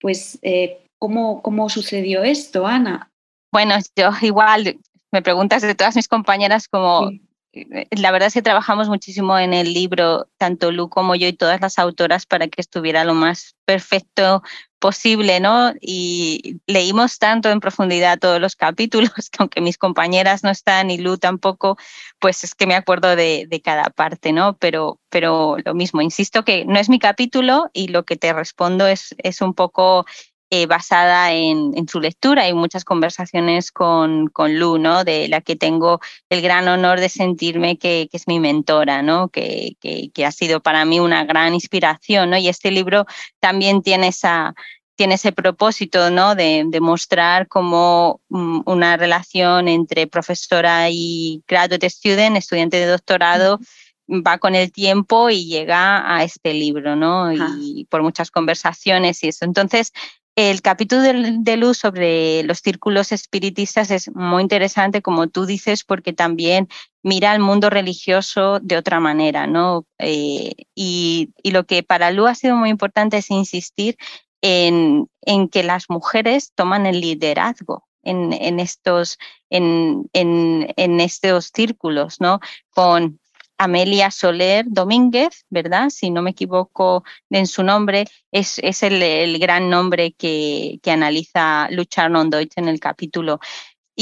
Pues, 0.00 0.38
eh, 0.42 0.80
¿cómo, 0.98 1.42
¿cómo 1.42 1.68
sucedió 1.68 2.24
esto, 2.24 2.66
Ana? 2.66 3.10
Bueno, 3.52 3.74
yo 3.94 4.10
igual 4.22 4.78
me 5.12 5.22
preguntas 5.22 5.62
de 5.62 5.74
todas 5.74 5.94
mis 5.94 6.08
compañeras 6.08 6.66
como 6.68 7.10
eh, 7.52 7.86
la 7.90 8.12
verdad 8.12 8.28
es 8.28 8.34
que 8.34 8.42
trabajamos 8.42 8.88
muchísimo 8.88 9.38
en 9.38 9.52
el 9.52 9.74
libro, 9.74 10.28
tanto 10.38 10.72
Lu 10.72 10.88
como 10.88 11.14
yo 11.14 11.26
y 11.26 11.32
todas 11.32 11.60
las 11.60 11.78
autoras, 11.78 12.24
para 12.24 12.48
que 12.48 12.60
estuviera 12.60 13.04
lo 13.04 13.14
más 13.14 13.56
perfecto 13.66 14.42
posible, 14.80 15.38
¿no? 15.38 15.72
Y 15.80 16.60
leímos 16.66 17.18
tanto 17.18 17.50
en 17.50 17.60
profundidad 17.60 18.18
todos 18.18 18.40
los 18.40 18.56
capítulos, 18.56 19.12
que 19.30 19.36
aunque 19.38 19.60
mis 19.60 19.78
compañeras 19.78 20.42
no 20.42 20.50
están 20.50 20.90
y 20.90 20.98
Lu 20.98 21.18
tampoco, 21.18 21.76
pues 22.18 22.42
es 22.42 22.54
que 22.54 22.66
me 22.66 22.74
acuerdo 22.74 23.14
de, 23.14 23.46
cada 23.62 23.90
parte, 23.90 24.32
¿no? 24.32 24.56
Pero, 24.56 24.98
pero 25.10 25.56
lo 25.64 25.74
mismo, 25.74 26.00
insisto 26.00 26.44
que 26.44 26.64
no 26.64 26.78
es 26.78 26.88
mi 26.88 26.98
capítulo 26.98 27.70
y 27.72 27.88
lo 27.88 28.04
que 28.04 28.16
te 28.16 28.32
respondo 28.32 28.86
es, 28.86 29.14
es 29.18 29.42
un 29.42 29.54
poco 29.54 30.06
eh, 30.52 30.66
basada 30.66 31.32
en, 31.32 31.86
su 31.86 32.00
lectura. 32.00 32.42
Hay 32.42 32.54
muchas 32.54 32.84
conversaciones 32.84 33.70
con, 33.70 34.26
con 34.26 34.58
Lu, 34.58 34.78
¿no? 34.78 35.04
De 35.04 35.28
la 35.28 35.42
que 35.42 35.54
tengo 35.54 36.00
el 36.28 36.42
gran 36.42 36.66
honor 36.66 36.98
de 36.98 37.08
sentirme 37.08 37.78
que, 37.78 38.08
es 38.10 38.26
mi 38.26 38.40
mentora, 38.40 39.00
¿no? 39.00 39.28
Que, 39.28 39.76
que, 39.80 40.26
ha 40.26 40.32
sido 40.32 40.60
para 40.60 40.84
mí 40.84 40.98
una 40.98 41.24
gran 41.24 41.54
inspiración. 41.54 42.34
Y 42.34 42.48
este 42.48 42.72
libro 42.72 43.06
también 43.38 43.82
tiene 43.82 44.08
esa 44.08 44.54
tiene 45.00 45.14
ese 45.14 45.32
propósito 45.32 46.10
¿no? 46.10 46.34
de, 46.34 46.64
de 46.66 46.78
mostrar 46.78 47.48
cómo 47.48 48.20
mm, 48.28 48.60
una 48.66 48.98
relación 48.98 49.66
entre 49.66 50.06
profesora 50.06 50.90
y 50.90 51.42
graduate 51.48 51.88
student, 51.88 52.36
estudiante 52.36 52.76
de 52.76 52.84
doctorado, 52.84 53.60
va 54.06 54.36
con 54.36 54.54
el 54.54 54.70
tiempo 54.70 55.30
y 55.30 55.46
llega 55.46 56.14
a 56.14 56.22
este 56.22 56.52
libro, 56.52 56.96
¿no? 56.96 57.32
Y 57.32 57.86
por 57.88 58.02
muchas 58.02 58.30
conversaciones 58.30 59.24
y 59.24 59.28
eso. 59.28 59.46
Entonces, 59.46 59.92
el 60.36 60.60
capítulo 60.60 61.00
de, 61.00 61.56
Luz 61.56 61.78
sobre 61.78 62.42
los 62.42 62.58
círculos 62.58 63.10
espiritistas 63.10 63.90
es 63.90 64.14
muy 64.14 64.42
interesante, 64.42 65.00
como 65.00 65.28
tú 65.28 65.46
dices, 65.46 65.82
porque 65.82 66.12
también 66.12 66.68
mira 67.02 67.32
al 67.32 67.40
mundo 67.40 67.70
religioso 67.70 68.60
de 68.60 68.76
otra 68.76 69.00
manera, 69.00 69.46
¿no? 69.46 69.86
Eh, 69.98 70.52
y, 70.74 71.30
lo 71.44 71.64
que 71.64 71.82
para 71.82 72.10
Lu 72.10 72.26
ha 72.26 72.34
sido 72.34 72.54
muy 72.54 72.68
importante 72.68 73.16
es 73.16 73.30
insistir 73.30 73.96
en, 74.42 75.08
que 75.50 75.62
las 75.62 75.88
mujeres 75.88 76.52
toman 76.54 76.86
el 76.86 77.00
liderazgo 77.00 77.86
en, 78.02 78.60
estos, 78.60 79.18
en, 79.50 80.08
en, 80.12 81.00
estos 81.00 81.50
círculos, 81.54 82.20
¿no? 82.20 82.40
Con 82.70 83.20
Amelia 83.58 84.10
Soler 84.10 84.64
Domínguez, 84.66 85.44
¿verdad? 85.50 85.90
Si 85.90 86.10
no 86.10 86.22
me 86.22 86.30
equivoco 86.30 87.04
en 87.28 87.46
su 87.46 87.62
nombre, 87.62 88.06
es, 88.32 88.58
es 88.60 88.82
el, 88.82 89.38
gran 89.38 89.68
nombre 89.68 90.12
que, 90.12 90.80
que 90.82 90.90
analiza 90.90 91.68
Luchar 91.70 92.10
Deutsch 92.30 92.54
en 92.56 92.68
el 92.68 92.80
capítulo. 92.80 93.38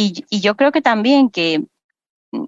Y, 0.00 0.24
yo 0.30 0.56
creo 0.56 0.70
que 0.70 0.80
también 0.80 1.28
que 1.28 1.64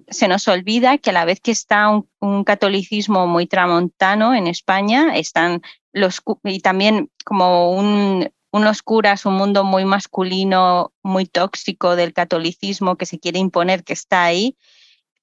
se 0.07 0.29
nos 0.29 0.47
olvida 0.47 0.97
que 0.99 1.09
a 1.09 1.13
la 1.13 1.25
vez 1.25 1.41
que 1.41 1.51
está 1.51 1.89
un, 1.89 2.43
catolicismo 2.45 3.27
muy 3.27 3.45
tramontano 3.45 4.33
en 4.33 4.47
España, 4.47 5.17
están 5.17 5.61
los 5.93 6.21
y 6.43 6.59
también 6.59 7.09
como 7.25 7.71
un, 7.71 8.31
unos 8.51 8.81
curas, 8.81 9.25
un 9.25 9.35
mundo 9.35 9.63
muy 9.63 9.85
masculino, 9.85 10.93
muy 11.03 11.25
tóxico 11.25 11.95
del 11.95 12.13
catolicismo 12.13 12.97
que 12.97 13.05
se 13.05 13.19
quiere 13.19 13.39
imponer, 13.39 13.83
que 13.83 13.93
está 13.93 14.23
ahí, 14.23 14.57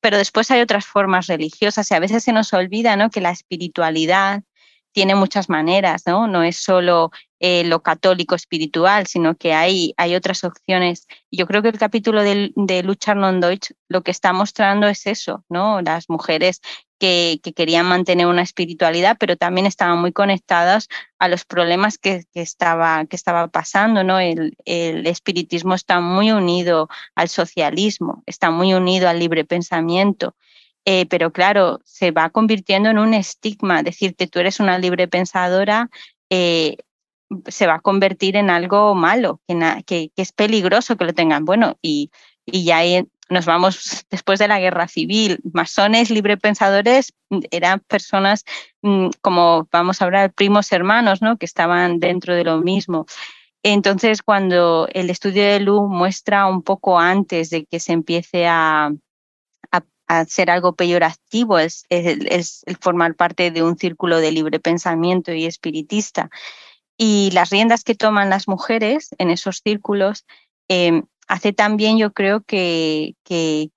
pero 0.01 0.17
después 0.17 0.51
hay 0.51 0.61
otras 0.61 0.87
formas 0.87 1.27
religiosas 1.27 1.91
y 1.91 1.95
a 1.95 2.01
veces 2.01 2.25
se 2.25 2.33
nos 2.33 2.53
olvida 2.53 2.97
¿no? 2.97 3.11
que 3.11 3.21
la 3.21 3.31
espiritualidad 3.31 4.43
tiene 4.99 5.15
muchas 5.15 5.49
maneras, 5.49 6.03
¿no? 6.07 6.27
No 6.27 6.43
es 6.43 6.57
solo 6.57 7.13
eh, 7.39 7.63
lo 7.63 7.85
católico 7.85 8.35
espiritual, 8.35 9.07
sino 9.07 9.37
que 9.37 9.55
hay, 9.55 9.95
hay 9.97 10.17
otras 10.17 10.43
opciones. 10.43 11.07
Yo 11.31 11.47
creo 11.47 11.63
que 11.63 11.69
el 11.69 11.79
capítulo 11.79 12.25
de, 12.25 12.51
de 12.57 12.83
Luchar 12.83 13.17
non 13.17 13.39
Deutsch 13.39 13.71
lo 13.89 14.03
que 14.03 14.11
está 14.11 14.33
mostrando 14.33 14.89
es 14.89 15.07
eso, 15.07 15.45
¿no? 15.49 15.83
Las 15.83 16.11
mujeres 16.11 16.61
que, 16.99 17.41
querían 17.55 17.87
mantener 17.87 18.27
una 18.27 18.43
espiritualidad, 18.43 19.17
pero 19.19 19.37
también 19.37 19.67
estaban 19.67 20.01
muy 20.01 20.13
conectadas 20.13 20.89
a 21.19 21.29
los 21.29 21.45
problemas 21.45 21.97
que, 21.97 22.25
estaba, 22.35 23.05
que 23.07 23.15
estaba 23.15 23.47
pasando. 23.49 24.03
¿no? 24.03 24.19
El, 24.19 24.57
espiritismo 24.67 25.75
está 25.75 26.01
muy 26.01 26.33
unido 26.33 26.89
al 27.15 27.29
socialismo, 27.29 28.23
está 28.27 28.51
muy 28.51 28.75
unido 28.75 29.09
al 29.09 29.21
libre 29.21 29.45
pensamiento. 29.45 30.35
Eh, 30.91 31.05
pero 31.05 31.33
claro, 31.33 31.81
se 31.85 32.13
va 32.13 32.31
convirtiendo 32.31 32.89
en 32.89 32.99
un 32.99 33.13
estigma, 33.13 33.83
decirte 33.83 34.27
tú 34.27 34.39
eres 34.39 34.59
una 34.59 34.79
libre 34.79 35.07
pensadora, 35.07 35.91
eh, 36.31 36.79
se 37.47 37.67
va 37.67 37.75
a 37.75 37.81
convertir 37.81 38.37
en 38.37 38.49
algo 38.49 38.95
malo, 38.95 39.39
que, 39.47 39.85
que, 39.85 40.11
es 40.17 40.33
peligroso 40.33 40.97
que 40.97 41.05
lo 41.05 41.13
tengan. 41.13 41.45
Bueno, 41.45 41.77
y, 41.83 42.11
y 42.47 42.65
ya 42.65 42.81
nos 43.29 43.45
vamos 43.45 44.07
después 44.11 44.39
de 44.39 44.49
la 44.49 44.61
guerra 44.61 44.89
civil. 44.89 45.41
Masones, 45.53 46.11
librepensadores, 46.11 47.13
eran 47.51 47.81
personas 47.81 48.47
mm, 48.81 49.09
como, 49.21 49.69
vamos 49.71 50.01
a 50.01 50.07
hablar, 50.07 50.33
primos 50.33 50.73
hermanos, 50.73 51.21
¿no? 51.21 51.37
Que 51.37 51.45
estaban 51.45 52.01
dentro 52.01 52.35
de 52.35 52.45
lo 52.45 52.63
mismo. 52.63 53.05
Entonces, 53.63 54.23
cuando 54.23 54.89
el 54.95 55.11
estudio 55.11 55.43
de 55.45 55.61
Lu 55.61 55.87
muestra 55.87 56.47
un 56.47 56.63
poco 56.63 56.99
antes 56.99 57.51
de 57.51 57.67
que 57.67 57.79
se 57.79 57.93
empiece 57.93 58.47
a, 58.47 58.91
a, 60.09 60.25
ser 60.25 60.51
algo 60.51 60.75
peyorativo, 60.75 61.59
es, 61.59 61.85
es, 61.91 62.63
el 62.67 62.77
formar 62.77 63.15
parte 63.15 63.51
de 63.51 63.63
un 63.63 63.79
círculo 63.79 64.19
de 64.19 64.33
libre 64.33 64.61
pensamiento 64.61 65.33
y 65.33 65.47
espiritista. 65.47 66.31
Y 66.97 67.31
las 67.33 67.51
riendas 67.51 67.85
que 67.85 67.95
toman 67.95 68.31
las 68.31 68.49
mujeres 68.49 69.11
en 69.19 69.31
esos 69.31 69.61
círculos, 69.65 70.27
em, 70.69 71.05
hace 71.29 71.53
también 71.53 71.99
yo 71.99 72.13
creo 72.13 72.43
que, 72.43 73.15
que, 73.23 73.71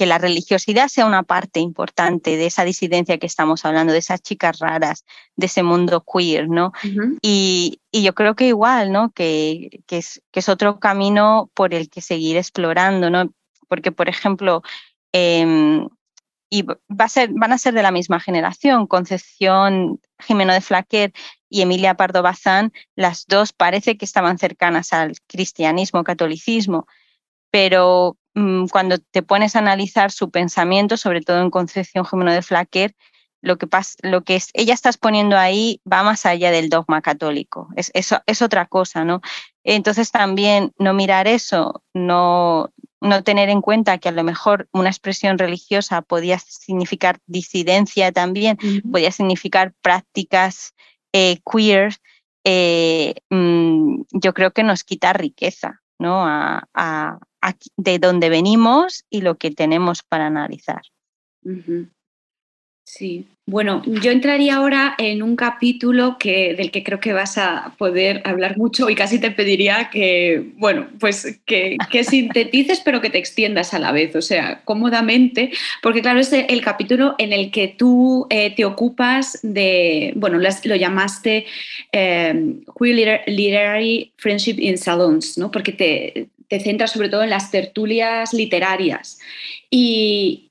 que 0.00 0.06
la 0.06 0.16
religiosidad 0.16 0.88
sea 0.88 1.04
una 1.04 1.24
parte 1.24 1.60
importante 1.60 2.38
de 2.38 2.46
esa 2.46 2.64
disidencia 2.64 3.18
que 3.18 3.26
estamos 3.26 3.66
hablando, 3.66 3.92
de 3.92 3.98
esas 3.98 4.22
chicas 4.22 4.58
raras, 4.58 5.04
de 5.36 5.44
ese 5.44 5.62
mundo 5.62 6.02
queer, 6.10 6.48
¿no? 6.48 6.72
y, 7.20 7.80
yo 7.92 8.14
creo 8.14 8.34
que 8.34 8.46
igual, 8.46 8.92
¿no? 8.92 9.10
Que, 9.10 9.82
que, 9.86 9.98
es, 9.98 10.22
que 10.30 10.40
es 10.40 10.48
otro 10.48 10.78
camino 10.78 11.50
por 11.52 11.74
el 11.74 11.90
que 11.90 12.00
seguir 12.00 12.38
explorando, 12.38 13.10
¿no? 13.10 13.30
Porque, 13.68 13.92
por 13.92 14.08
ejemplo, 14.08 14.62
em, 15.12 15.88
y 16.50 16.64
van 16.88 17.52
a 17.52 17.58
ser 17.58 17.74
de 17.74 17.82
la 17.82 17.92
misma 17.92 18.20
generación, 18.20 18.86
Concepción 18.86 20.00
Jimeno 20.18 20.52
de 20.52 20.60
Flaquer 20.60 21.12
y 21.48 21.62
Emilia 21.62 21.94
Pardo 21.94 22.22
Bazán, 22.22 22.72
las 22.96 23.26
dos 23.26 23.52
parece 23.52 23.96
que 23.96 24.04
estaban 24.04 24.38
cercanas 24.38 24.92
al 24.92 25.14
cristianismo, 25.28 26.02
catolicismo, 26.02 26.86
pero 27.50 28.18
Mm, 28.34 28.66
cuando 28.68 28.98
te 28.98 29.22
pones 29.22 29.56
a 29.56 29.58
analizar 29.58 30.12
su 30.12 30.30
pensamiento, 30.30 30.96
sobre 30.96 31.20
todo 31.20 31.40
en 31.42 31.50
Concepción 31.50 32.06
Jimeno 32.06 32.32
de 32.32 32.42
Flaquer, 32.42 32.94
lo 33.42 33.58
que, 33.58 33.66
lo 34.02 34.22
que 34.22 34.40
ella 34.54 34.74
está 34.74 34.90
exponiendo 34.90 35.36
ahí 35.36 35.80
va 35.90 36.02
más 36.02 36.26
allá 36.26 36.50
del 36.50 36.68
dogma 36.68 37.00
católico, 37.02 37.68
es, 37.74 37.90
es, 37.94 38.42
otra 38.42 38.66
cosa, 38.66 39.04
¿no? 39.04 39.20
Entonces 39.64 40.10
también 40.10 40.72
no 40.78 40.94
mirar 40.94 41.26
eso, 41.26 41.82
no, 41.94 42.70
no 43.00 43.22
tener 43.22 43.48
en 43.48 43.60
cuenta 43.62 43.98
que 43.98 44.08
a 44.08 44.12
lo 44.12 44.22
mejor 44.24 44.68
una 44.72 44.90
expresión 44.90 45.38
religiosa 45.38 46.02
podía 46.02 46.38
significar 46.38 47.18
disidencia 47.26 48.12
también, 48.12 48.58
podía 48.90 49.10
significar 49.10 49.72
prácticas 49.80 50.74
eh, 51.12 51.40
queer, 51.50 51.94
eh, 52.44 53.14
mm, 53.30 54.02
yo 54.12 54.34
creo 54.34 54.52
que 54.52 54.62
nos 54.62 54.84
quita 54.84 55.12
riqueza 55.12 55.82
¿no? 55.98 56.24
a, 56.24 57.18
de 57.76 57.98
dónde 57.98 58.28
venimos 58.28 59.04
y 59.10 59.22
lo 59.22 59.38
que 59.38 59.50
tenemos 59.50 60.02
para 60.02 60.26
analizar. 60.26 60.82
Sí, 62.92 63.28
bueno, 63.46 63.82
yo 63.86 64.10
entraría 64.10 64.56
ahora 64.56 64.96
en 64.98 65.22
un 65.22 65.36
capítulo 65.36 66.16
que, 66.18 66.54
del 66.54 66.72
que 66.72 66.82
creo 66.82 66.98
que 66.98 67.12
vas 67.12 67.38
a 67.38 67.72
poder 67.78 68.20
hablar 68.24 68.58
mucho 68.58 68.90
y 68.90 68.96
casi 68.96 69.20
te 69.20 69.30
pediría 69.30 69.90
que, 69.90 70.50
bueno, 70.56 70.88
pues 70.98 71.40
que, 71.46 71.76
sintetices 72.02 72.80
pero 72.84 73.00
que 73.00 73.08
te 73.08 73.18
extiendas 73.18 73.74
a 73.74 73.78
la 73.78 73.92
vez, 73.92 74.16
o 74.16 74.22
sea, 74.22 74.62
cómodamente, 74.64 75.52
porque 75.82 76.02
claro, 76.02 76.18
es 76.18 76.32
el 76.32 76.60
capítulo 76.62 77.14
en 77.18 77.32
el 77.32 77.52
que 77.52 77.68
tú 77.68 78.26
eh, 78.28 78.52
te 78.56 78.64
ocupas 78.64 79.38
de, 79.44 80.12
bueno, 80.16 80.38
lo 80.38 80.74
llamaste 80.74 81.46
eh, 81.92 82.54
Queer 82.76 83.22
Literary 83.28 84.12
Friendship 84.16 84.56
in 84.58 84.76
Salons, 84.76 85.38
¿no? 85.38 85.52
Porque 85.52 85.70
te, 85.70 86.28
te 86.48 86.58
centras 86.58 86.90
sobre 86.90 87.08
todo 87.08 87.22
en 87.22 87.30
las 87.30 87.52
tertulias 87.52 88.34
literarias. 88.34 89.20
Y, 89.70 90.50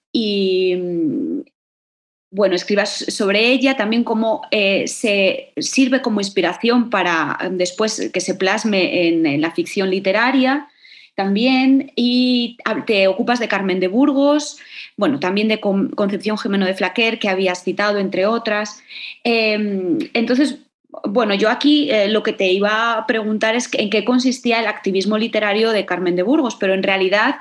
bueno, 2.32 2.56
escribas 2.56 3.06
sobre 3.10 3.48
ella, 3.48 3.76
también 3.76 4.04
cómo 4.04 4.42
eh, 4.52 4.88
se 4.88 5.52
sirve 5.58 6.02
como 6.02 6.22
inspiración 6.22 6.90
para 6.90 7.38
después 7.52 8.12
que 8.14 8.22
se 8.22 8.36
plasme 8.36 9.08
en, 9.08 9.42
la 9.42 9.52
ficción 9.52 9.90
literaria 9.90 10.68
también, 11.16 11.92
y 11.98 12.58
te 12.86 13.10
ocupas 13.10 13.40
de 13.40 13.50
Carmen 13.50 13.82
de 13.82 13.90
Burgos, 13.90 14.58
bueno, 14.96 15.20
también 15.20 15.50
de 15.50 15.60
Concepción 15.60 16.38
Gemeno 16.38 16.66
de 16.66 16.74
Flaquer, 16.76 17.20
que 17.20 17.28
habías 17.28 17.64
citado, 17.64 17.98
entre 17.98 18.26
otras. 18.26 18.82
Em, 19.26 19.98
entonces, 20.14 20.60
bueno, 21.08 21.36
yo 21.36 21.50
aquí 21.50 21.90
eh, 21.92 22.08
lo 22.08 22.24
que 22.24 22.34
te 22.34 22.52
iba 22.52 22.94
a 22.94 23.06
preguntar 23.06 23.56
es 23.56 23.70
en 23.74 23.90
qué 23.90 24.04
consistía 24.04 24.60
el 24.60 24.68
activismo 24.68 25.18
literario 25.18 25.72
de 25.72 25.86
Carmen 25.86 26.16
de 26.16 26.24
Burgos, 26.24 26.56
pero 26.56 26.74
en 26.74 26.84
realidad 26.84 27.36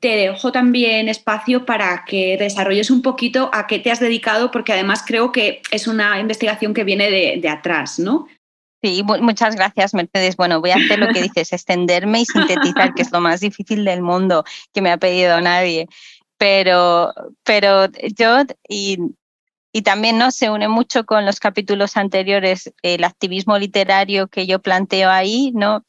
te 0.00 0.08
dejo 0.08 0.52
también 0.52 1.08
espacio 1.08 1.66
para 1.66 2.04
que 2.06 2.36
desarrolles 2.38 2.90
un 2.90 3.02
poquito 3.02 3.50
a 3.52 3.66
qué 3.66 3.78
te 3.78 3.90
has 3.90 4.00
dedicado, 4.00 4.50
porque 4.50 4.72
además 4.72 5.02
creo 5.06 5.32
que 5.32 5.62
es 5.70 5.86
una 5.86 6.18
investigación 6.20 6.74
que 6.74 6.84
viene 6.84 7.10
de, 7.10 7.48
atrás, 7.48 7.98
¿no? 7.98 8.26
Sí, 8.82 9.02
muchas 9.02 9.56
gracias, 9.56 9.94
Mercedes. 9.94 10.36
Bueno, 10.36 10.60
voy 10.60 10.70
a 10.70 10.76
hacer 10.76 10.98
lo 10.98 11.08
que 11.08 11.22
dices, 11.22 11.52
extenderme 11.52 12.20
y 12.20 12.26
sintetizar, 12.26 12.94
que 12.94 13.02
es 13.02 13.10
lo 13.10 13.20
más 13.20 13.40
difícil 13.40 13.84
del 13.84 14.02
mundo 14.02 14.44
que 14.72 14.82
me 14.82 14.90
ha 14.90 14.98
pedido 14.98 15.40
nadie. 15.40 15.88
Pero, 16.38 17.12
pero 17.42 17.86
yo, 18.16 18.42
y, 18.68 18.98
y 19.76 19.82
también 19.82 20.16
¿no? 20.16 20.30
se 20.30 20.48
une 20.48 20.68
mucho 20.68 21.04
con 21.04 21.26
los 21.26 21.38
capítulos 21.38 21.98
anteriores, 21.98 22.72
el 22.80 23.04
activismo 23.04 23.58
literario 23.58 24.26
que 24.26 24.46
yo 24.46 24.62
planteo 24.62 25.10
ahí, 25.10 25.52
¿no? 25.54 25.84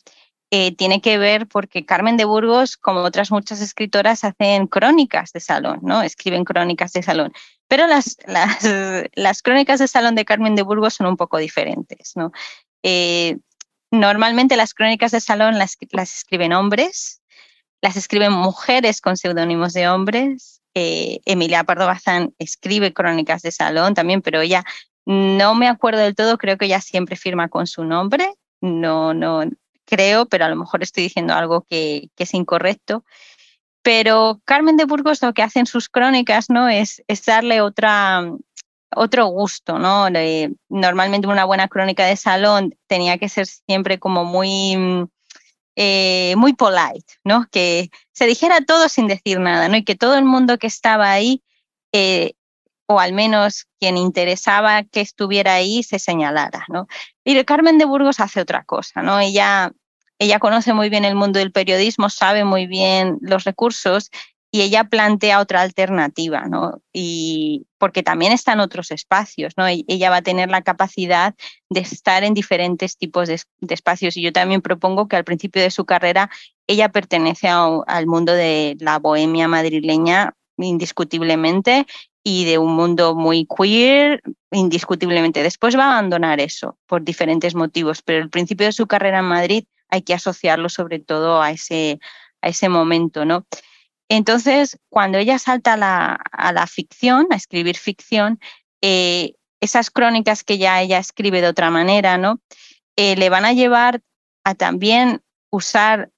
Eh, 0.52 0.76
tiene 0.76 1.00
que 1.00 1.18
ver 1.18 1.48
porque 1.48 1.86
Carmen 1.86 2.18
de 2.18 2.26
Burgos, 2.26 2.76
como 2.76 3.00
otras 3.00 3.32
muchas 3.32 3.62
escritoras, 3.62 4.26
hacen 4.26 4.68
crónicas 4.68 5.32
de 5.32 5.40
salón, 5.40 5.80
¿no? 5.84 6.02
Escriben 6.02 6.44
crónicas 6.44 6.92
de 6.92 7.02
salón. 7.02 7.32
Pero 7.70 7.88
las, 7.88 8.18
las, 8.28 8.68
las 9.16 9.42
crónicas 9.42 9.80
de 9.80 9.88
salón 9.88 10.16
de 10.16 10.26
Carmen 10.26 10.56
de 10.56 10.64
Burgos 10.64 10.96
son 10.96 11.08
un 11.08 11.16
poco 11.16 11.38
diferentes, 11.38 12.12
¿no? 12.18 12.34
Eh, 12.84 13.38
normalmente 13.90 14.58
las 14.58 14.74
crónicas 14.74 15.12
de 15.12 15.22
salón 15.22 15.58
las, 15.58 15.78
las 15.92 16.14
escriben 16.14 16.52
hombres, 16.52 17.22
las 17.82 17.96
escriben 17.96 18.34
mujeres 18.34 19.00
con 19.00 19.16
seudónimos 19.16 19.72
de 19.72 19.88
hombres. 19.88 20.62
Eh, 20.74 21.20
Emilia 21.26 21.64
Pardo 21.64 21.88
Bazán 21.88 22.34
escribe 22.40 22.94
crónicas 22.94 23.42
de 23.42 23.52
salón 23.52 23.94
también, 23.94 24.22
pero 24.22 24.42
ella 24.42 24.64
no 25.06 25.56
me 25.56 25.68
acuerdo 25.68 26.02
del 26.02 26.16
todo, 26.16 26.38
creo 26.38 26.58
que 26.58 26.66
ella 26.66 26.82
siempre 26.82 27.16
firma 27.16 27.48
con 27.48 27.66
su 27.66 27.86
nombre. 27.86 28.34
No, 28.62 29.14
no, 29.14 29.44
creo, 29.88 30.26
pero 30.26 30.46
a 30.46 30.50
lo 30.50 30.56
mejor 30.56 30.84
estoy 30.84 31.04
diciendo 31.04 31.34
algo 31.34 31.62
que, 31.62 32.10
es 32.18 32.34
incorrecto. 32.34 33.04
Pero 33.82 34.42
Carmen 34.44 34.76
de 34.76 34.86
Burgos 34.86 35.22
lo 35.22 35.34
que 35.34 35.44
hace 35.44 35.60
en 35.60 35.66
sus 35.66 35.88
crónicas 35.88 36.50
¿no? 36.50 36.68
es, 36.68 37.02
darle 37.26 37.62
otra, 37.62 38.30
otro 38.94 39.28
gusto. 39.28 39.80
¿no? 39.80 40.08
normalmente 40.68 41.28
una 41.28 41.46
buena 41.46 41.70
crónica 41.70 42.06
de 42.06 42.18
salón 42.18 42.76
tenía 42.88 43.18
que 43.18 43.30
ser 43.30 43.48
siempre 43.48 44.00
como 44.00 44.26
muy, 44.26 45.08
eh, 45.80 46.34
muy 46.38 46.54
polite, 46.54 47.14
¿no? 47.24 47.46
que 47.52 47.92
se 48.12 48.26
dijera 48.26 48.62
todo 48.62 48.90
sin 48.90 49.06
decir 49.06 49.40
nada 49.40 49.70
¿no? 49.70 49.78
y 49.78 49.84
que 49.84 49.94
todo 49.94 50.16
el 50.16 50.26
mundo 50.26 50.58
que 50.58 50.66
estaba 50.66 51.12
ahí, 51.12 51.44
eh, 51.94 52.34
o 52.88 53.00
al 53.00 53.14
menos 53.14 53.68
quien 53.80 53.96
interesaba 53.96 54.82
que 54.82 55.02
estuviera 55.02 55.54
ahí, 55.54 55.84
se 55.84 56.00
señalara. 56.00 56.66
¿no? 56.68 56.88
Y 57.24 57.44
Carmen 57.44 57.78
de 57.78 57.86
Burgos 57.86 58.20
hace 58.20 58.42
otra 58.42 58.64
cosa, 58.64 59.04
¿no? 59.04 59.20
Ella, 59.20 59.72
ella 60.18 60.40
conoce 60.40 60.74
muy 60.74 60.90
bien 60.90 61.06
el 61.06 61.14
mundo 61.14 61.38
del 61.38 61.52
periodismo, 61.52 62.10
sabe 62.10 62.44
muy 62.44 62.66
bien 62.66 63.20
los 63.22 63.44
recursos 63.44 64.10
y 64.58 64.62
ella 64.62 64.86
plantea 64.86 65.40
otra 65.40 65.62
alternativa, 65.62 66.48
¿no? 66.48 66.82
Y 66.92 67.68
porque 67.78 68.02
también 68.02 68.32
está 68.32 68.54
en 68.54 68.60
otros 68.60 68.90
espacios, 68.90 69.54
¿no? 69.56 69.68
E-, 69.68 69.86
ella 69.88 70.10
va 70.10 70.18
a 70.18 70.22
tener 70.24 70.50
la 70.50 70.64
capacidad 70.64 71.36
de 71.70 71.82
estar 71.82 72.24
en 72.24 72.34
diferentes 72.34 72.98
tipos 72.98 73.28
de, 73.28 73.40
espacios. 73.70 74.18
Y 74.18 74.24
yo 74.24 74.34
también 74.34 74.64
propongo 74.64 75.08
que 75.08 75.16
al 75.16 75.26
principio 75.26 75.62
de 75.62 75.70
su 75.70 75.86
carrera 75.86 76.32
ella 76.66 76.90
pertenece 76.90 77.50
al 77.50 78.08
mundo 78.08 78.34
de 78.34 78.76
la 78.80 78.98
bohemia 78.98 79.48
madrileña 79.48 80.34
indiscutiblemente 80.58 81.86
y 82.24 82.46
de 82.46 82.58
un 82.58 82.74
mundo 82.74 83.14
muy 83.14 83.46
queer, 83.46 84.24
indiscutiblemente. 84.50 85.44
Después 85.44 85.78
va 85.78 85.84
a 85.84 86.00
abandonar 86.00 86.40
eso 86.40 86.80
por 86.88 87.04
diferentes 87.04 87.54
motivos, 87.54 88.02
pero 88.02 88.24
el 88.24 88.32
principio 88.32 88.66
de 88.66 88.72
su 88.72 88.88
carrera 88.88 89.20
en 89.20 89.26
Madrid 89.26 89.66
hay 89.90 90.02
que 90.02 90.16
asociarlo 90.16 90.68
sobre 90.68 90.98
todo 90.98 91.44
a 91.44 91.52
ese, 91.52 92.00
a 92.42 92.48
ese 92.48 92.70
momento, 92.70 93.24
¿no? 93.24 93.46
Entonces, 94.10 94.80
cuando 94.90 95.18
ella 95.18 95.40
salta 95.40 95.74
a 95.74 96.52
la, 96.52 96.68
ficción, 96.68 97.28
a 97.32 97.36
escribir 97.36 97.78
ficción, 97.78 98.40
eh, 98.82 99.34
esas 99.60 99.90
crónicas 99.92 100.44
que 100.44 100.58
ya 100.58 100.82
ella 100.82 101.00
escribe 101.00 101.42
de 101.42 101.48
otra 101.48 101.70
manera, 101.70 102.18
¿no? 102.18 102.40
Eh, 102.96 103.16
le 103.16 103.30
van 103.30 103.46
a 103.46 103.54
llevar 103.54 104.02
a 104.44 104.56
también 104.56 105.22
usar 105.52 106.12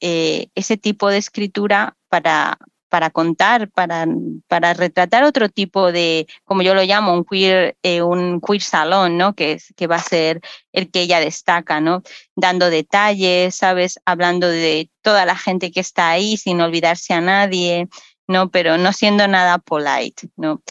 eh, 0.00 0.48
ese 0.54 0.76
tipo 0.76 1.08
de 1.08 1.18
escritura 1.18 1.96
para, 2.08 2.58
para 2.94 3.10
contar, 3.10 3.68
para, 3.72 4.06
para 4.46 4.72
retratar 4.72 5.24
otro 5.24 5.48
tipo 5.48 5.90
de, 5.90 6.28
como 6.44 6.62
yo 6.62 6.74
lo 6.76 6.84
llamo, 6.84 7.12
un 7.12 7.24
queer, 7.24 7.76
eh, 7.82 8.02
un 8.02 8.40
queer 8.40 8.62
salón, 8.62 9.18
¿no? 9.18 9.34
Que, 9.34 9.58
que 9.74 9.88
va 9.88 9.96
a 9.96 9.98
ser 9.98 10.40
el 10.70 10.92
que 10.92 11.00
ella 11.00 11.18
destaca, 11.18 11.80
¿no? 11.80 12.04
Dando 12.36 12.70
detalles, 12.70 13.56
¿sabes? 13.56 13.98
Hablando 14.04 14.46
de 14.46 14.92
toda 15.02 15.26
la 15.26 15.34
gente 15.34 15.72
que 15.72 15.80
está 15.80 16.10
ahí 16.10 16.36
sin 16.36 16.60
olvidarse 16.60 17.12
a 17.14 17.20
nadie, 17.20 17.88
¿no? 18.28 18.52
Pero 18.52 18.78
no 18.78 18.92
siendo 18.92 19.26
nada 19.26 19.58
polite, 19.58 20.28
¿no? 20.36 20.62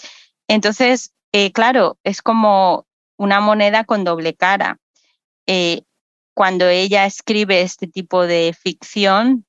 Entonces, 0.47 1.11
eh, 1.33 1.51
claro, 1.51 1.97
es 2.05 2.21
como 2.21 2.87
una 3.17 3.41
moneda 3.41 3.83
con 3.83 4.05
doble 4.05 4.33
cara. 4.33 4.77
Eh, 5.45 5.81
cuando 6.33 6.69
ella 6.69 7.05
escribe 7.05 7.63
este 7.63 7.87
tipo 7.87 8.25
de 8.25 8.55
ficción, 8.57 9.45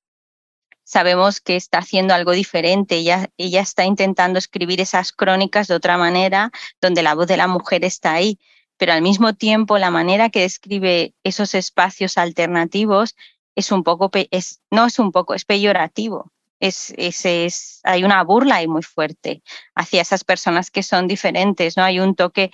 sabemos 0.85 1.41
que 1.41 1.57
está 1.57 1.79
haciendo 1.79 2.15
algo 2.15 2.33
diferente. 2.33 2.97
Ella, 2.97 3.29
está 3.37 3.85
intentando 3.85 4.39
escribir 4.39 4.81
esas 4.81 5.13
crónicas 5.13 5.67
de 5.67 5.75
otra 5.75 5.99
manera, 5.99 6.53
donde 6.81 7.03
la 7.03 7.15
voz 7.15 7.27
de 7.27 7.37
la 7.37 7.49
mujer 7.49 7.85
está 7.85 8.13
ahí, 8.13 8.39
pero 8.77 8.93
al 8.93 9.03
mismo 9.03 9.35
tiempo 9.35 9.79
la 9.79 9.91
manera 9.91 10.31
que 10.31 10.41
describe 10.41 11.15
esos 11.25 11.55
espacios 11.55 12.19
alternativos 12.19 13.17
es 13.57 13.73
un 13.73 13.83
poco, 13.83 14.11
no 14.71 14.87
es 14.87 14.99
un 14.99 15.13
poco, 15.13 15.35
es 15.35 15.45
peyorativo. 15.45 16.31
es, 16.61 16.93
es, 16.97 17.81
hay 17.83 18.05
una 18.05 18.23
burla 18.23 18.57
ahí 18.57 18.69
muy 18.69 18.83
fuerte 18.83 19.43
hacia 19.75 20.03
esas 20.03 20.25
personas 20.25 20.71
que 20.71 20.83
son 20.83 21.09
diferentes, 21.09 21.77
¿no? 21.77 21.85
Hay 21.85 22.01
un 22.01 22.15
toque, 22.15 22.53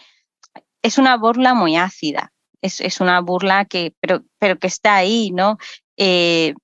es 0.82 0.98
una 0.98 1.16
burla 1.16 1.54
muy 1.54 1.76
ácida, 1.76 2.32
es, 2.60 2.80
es 2.80 3.00
una 3.00 3.20
burla 3.20 3.64
que, 3.64 3.94
pero, 4.00 4.22
pero 4.38 4.58
que 4.58 4.66
está 4.66 4.96
ahí, 4.96 5.30
¿no? 5.30 5.58
Eh, 5.96 6.54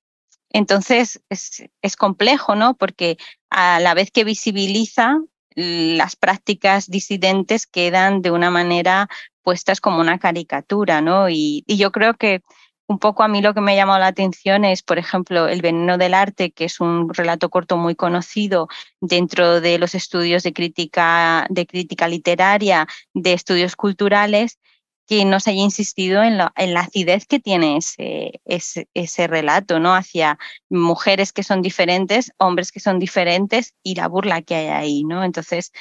entonces 0.51 1.21
es, 1.29 1.65
es, 1.83 1.97
complejo, 1.97 2.55
¿no? 2.55 2.75
Porque 2.75 3.17
a 3.51 3.81
la 3.81 3.95
vez 3.95 4.11
que 4.11 4.25
visibiliza, 4.25 5.19
las 5.55 6.17
prácticas 6.17 6.89
disidentes 6.89 7.67
quedan 7.67 8.23
de 8.23 8.31
una 8.31 8.51
manera 8.51 9.09
puestas 9.43 9.81
como 9.81 10.01
una 10.01 10.19
caricatura, 10.19 11.01
¿no? 11.01 11.29
Y, 11.29 11.65
y 11.67 11.77
yo 11.77 11.93
creo 11.93 12.15
que 12.15 12.43
un 12.89 12.99
poco 12.99 13.23
a 13.23 13.29
mí 13.29 13.43
lo 13.43 13.53
que 13.55 13.61
me 13.61 13.73
ha 13.73 13.77
llamado 13.77 13.99
la 13.99 14.07
atención 14.07 14.65
es, 14.65 14.83
por 14.83 14.99
ejemplo, 14.99 15.49
El 15.49 15.61
veneno 15.61 15.99
del 15.99 16.15
arte, 16.15 16.53
que 16.53 16.67
es 16.67 16.81
un 16.81 17.13
relato 17.13 17.51
corto 17.51 17.77
muy 17.77 17.97
conocido 17.97 18.69
dentro 19.01 19.61
de 19.61 19.79
los 19.79 19.95
estudios 19.95 20.43
de 20.45 20.53
crítica, 20.53 21.47
de 21.51 21.67
crítica 21.67 22.07
literaria, 22.09 22.87
de 23.13 23.33
estudios 23.33 23.75
culturales, 23.77 24.59
que 25.07 25.25
nos 25.25 25.47
haya 25.47 25.63
insistido 25.63 26.23
en 26.23 26.37
la, 26.37 26.53
en 26.57 26.75
la 26.75 26.81
acidez 26.81 27.27
que 27.27 27.39
tiene 27.39 27.77
ese, 27.77 28.41
ese, 28.45 28.89
ese, 28.95 29.27
relato, 29.27 29.79
¿no? 29.79 29.95
Hacia 29.95 30.39
mujeres 30.69 31.33
que 31.33 31.43
son 31.43 31.63
diferentes, 31.63 32.33
hombres 32.39 32.73
que 32.73 32.81
son 32.81 32.99
diferentes 32.99 33.75
y 33.83 33.95
la 33.95 34.09
burla 34.09 34.43
que 34.43 34.57
hay 34.57 34.67
ahí, 34.67 35.05
¿no? 35.05 35.23
Entonces, 35.25 35.73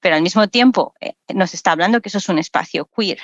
pero 0.00 0.16
al 0.16 0.22
mismo 0.22 0.48
tiempo 0.48 0.94
eh, 1.00 1.14
nos 1.32 1.54
está 1.54 1.72
hablando 1.72 2.02
que 2.02 2.10
eso 2.10 2.18
es 2.18 2.28
un 2.28 2.38
espacio 2.38 2.86
queer. 2.94 3.18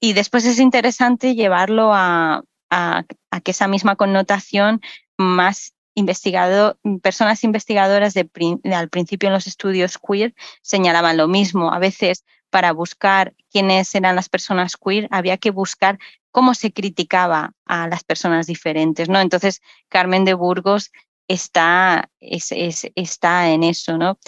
Y 0.00 0.14
después 0.14 0.44
es 0.44 0.58
interesante 0.58 1.36
llevarlo 1.36 1.94
a, 1.94 2.42
a, 2.70 3.04
que 3.44 3.52
esa 3.52 3.68
misma 3.68 3.94
connotación 3.94 4.80
más 5.16 5.74
investigado, 5.94 6.78
personas 7.02 7.44
investigadoras 7.44 8.14
de, 8.14 8.28
al 8.74 8.88
principio 8.88 9.28
en 9.28 9.34
los 9.34 9.46
estudios 9.46 9.98
queer 9.98 10.34
señalaban 10.60 11.18
lo 11.18 11.28
mismo. 11.28 11.72
A 11.72 11.78
veces 11.78 12.24
para 12.52 12.72
buscar 12.72 13.34
quiénes 13.50 13.94
eran 13.94 14.14
las 14.14 14.28
personas 14.28 14.76
queer 14.76 15.08
había 15.10 15.38
que 15.38 15.50
buscar 15.50 15.98
cómo 16.30 16.52
se 16.52 16.70
criticaba 16.70 17.54
a 17.64 17.88
las 17.88 18.04
personas 18.04 18.46
diferentes, 18.46 19.08
¿no? 19.08 19.20
Entonces 19.20 19.62
Carmen 19.88 20.26
de 20.26 20.34
Burgos 20.34 20.92
está, 21.28 22.10
es, 22.20 22.52
es, 22.52 22.90
está 22.94 23.48
en 23.48 23.62
eso, 23.62 23.96
¿no? 23.96 24.18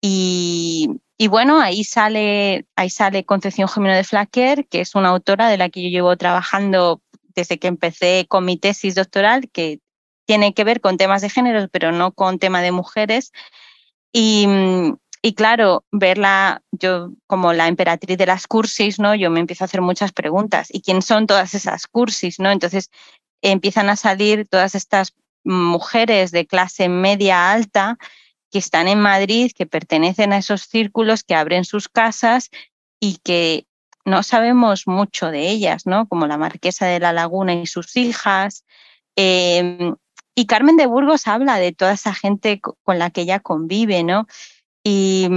Y, 0.00 0.90
y, 1.16 1.28
bueno, 1.28 1.60
ahí 1.60 1.84
sale, 1.84 2.66
ahí 2.74 2.90
sale 2.90 3.24
Concepción 3.24 3.68
Jimeno 3.68 3.94
de 3.94 4.02
Flaquer, 4.02 4.66
que 4.66 4.80
es 4.80 4.96
una 4.96 5.10
autora 5.10 5.48
de 5.48 5.58
la 5.58 5.68
que 5.68 5.82
yo 5.82 5.88
llevo 5.88 6.16
trabajando 6.16 7.00
desde 7.36 7.60
que 7.60 7.68
empecé 7.68 8.26
con 8.28 8.44
mi 8.44 8.56
tesis 8.56 8.96
doctoral, 8.96 9.48
que 9.52 9.78
tiene 10.26 10.52
que 10.52 10.64
ver 10.64 10.80
con 10.80 10.96
temas 10.96 11.22
de 11.22 11.30
género, 11.30 11.68
pero 11.68 11.92
no 11.92 12.10
con 12.10 12.40
tema 12.40 12.60
de 12.60 12.72
mujeres. 12.72 13.30
Y, 14.12 14.48
y 15.24 15.34
claro, 15.34 15.84
verla 15.92 16.62
yo 16.72 17.12
como 17.28 17.52
la 17.52 17.68
emperatriz 17.68 18.18
de 18.18 18.26
las 18.26 18.48
cursis, 18.48 18.98
¿no? 18.98 19.14
Yo 19.14 19.30
me 19.30 19.38
empiezo 19.38 19.62
a 19.62 19.66
hacer 19.66 19.80
muchas 19.80 20.12
preguntas. 20.12 20.68
¿Y 20.72 20.82
quién 20.82 21.00
son 21.00 21.28
todas 21.28 21.54
esas 21.54 21.86
cursis, 21.86 22.40
no? 22.40 22.50
Entonces 22.50 22.90
empiezan 23.40 23.88
a 23.88 23.94
salir 23.94 24.48
todas 24.48 24.74
estas 24.74 25.14
mujeres 25.44 26.32
de 26.32 26.46
clase 26.46 26.88
media 26.88 27.52
alta 27.52 27.98
que 28.50 28.58
están 28.58 28.88
en 28.88 29.00
Madrid, 29.00 29.52
que 29.56 29.64
pertenecen 29.64 30.32
a 30.32 30.38
esos 30.38 30.62
círculos, 30.62 31.22
que 31.22 31.36
abren 31.36 31.64
sus 31.64 31.88
casas 31.88 32.50
y 33.00 33.18
que 33.22 33.66
no 34.04 34.24
sabemos 34.24 34.88
mucho 34.88 35.30
de 35.30 35.48
ellas, 35.48 35.86
¿no? 35.86 36.08
Como 36.08 36.26
la 36.26 36.36
marquesa 36.36 36.86
de 36.86 36.98
la 36.98 37.12
Laguna 37.12 37.54
y 37.54 37.66
sus 37.66 37.96
hijas. 37.96 38.64
Em, 39.14 39.94
y 40.34 40.46
Carmen 40.46 40.76
de 40.76 40.86
Burgos 40.86 41.28
habla 41.28 41.58
de 41.58 41.72
toda 41.72 41.92
esa 41.92 42.12
gente 42.12 42.60
con 42.60 42.98
la 42.98 43.10
que 43.10 43.22
ella 43.22 43.38
convive, 43.38 44.02
¿no? 44.02 44.26
Y, 44.84 45.28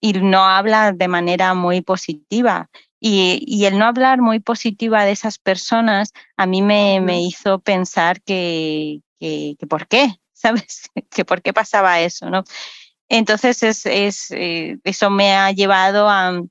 y 0.00 0.12
no 0.14 0.44
habla 0.44 0.92
de 0.92 1.08
manera 1.08 1.54
muy 1.54 1.80
positiva. 1.80 2.70
Y, 2.98 3.44
y, 3.46 3.66
el 3.66 3.78
no 3.78 3.84
hablar 3.84 4.20
muy 4.20 4.40
positiva 4.40 5.04
de 5.04 5.12
esas 5.12 5.38
personas 5.38 6.12
a 6.36 6.46
mí 6.46 6.62
me, 6.62 7.00
me 7.00 7.22
hizo 7.22 7.58
pensar 7.60 8.22
que, 8.22 9.00
que, 9.20 9.54
que, 9.58 9.66
por 9.66 9.86
qué, 9.86 10.08
¿sabes? 10.32 10.90
que 11.10 11.24
por 11.24 11.42
qué 11.42 11.52
pasaba 11.52 12.00
eso, 12.00 12.30
¿no? 12.30 12.44
Entonces 13.08 13.62
es, 13.62 13.86
es, 13.86 14.30
eh, 14.30 14.78
eso 14.84 15.10
me 15.10 15.34
ha 15.34 15.52
llevado 15.52 16.08
a, 16.08 16.42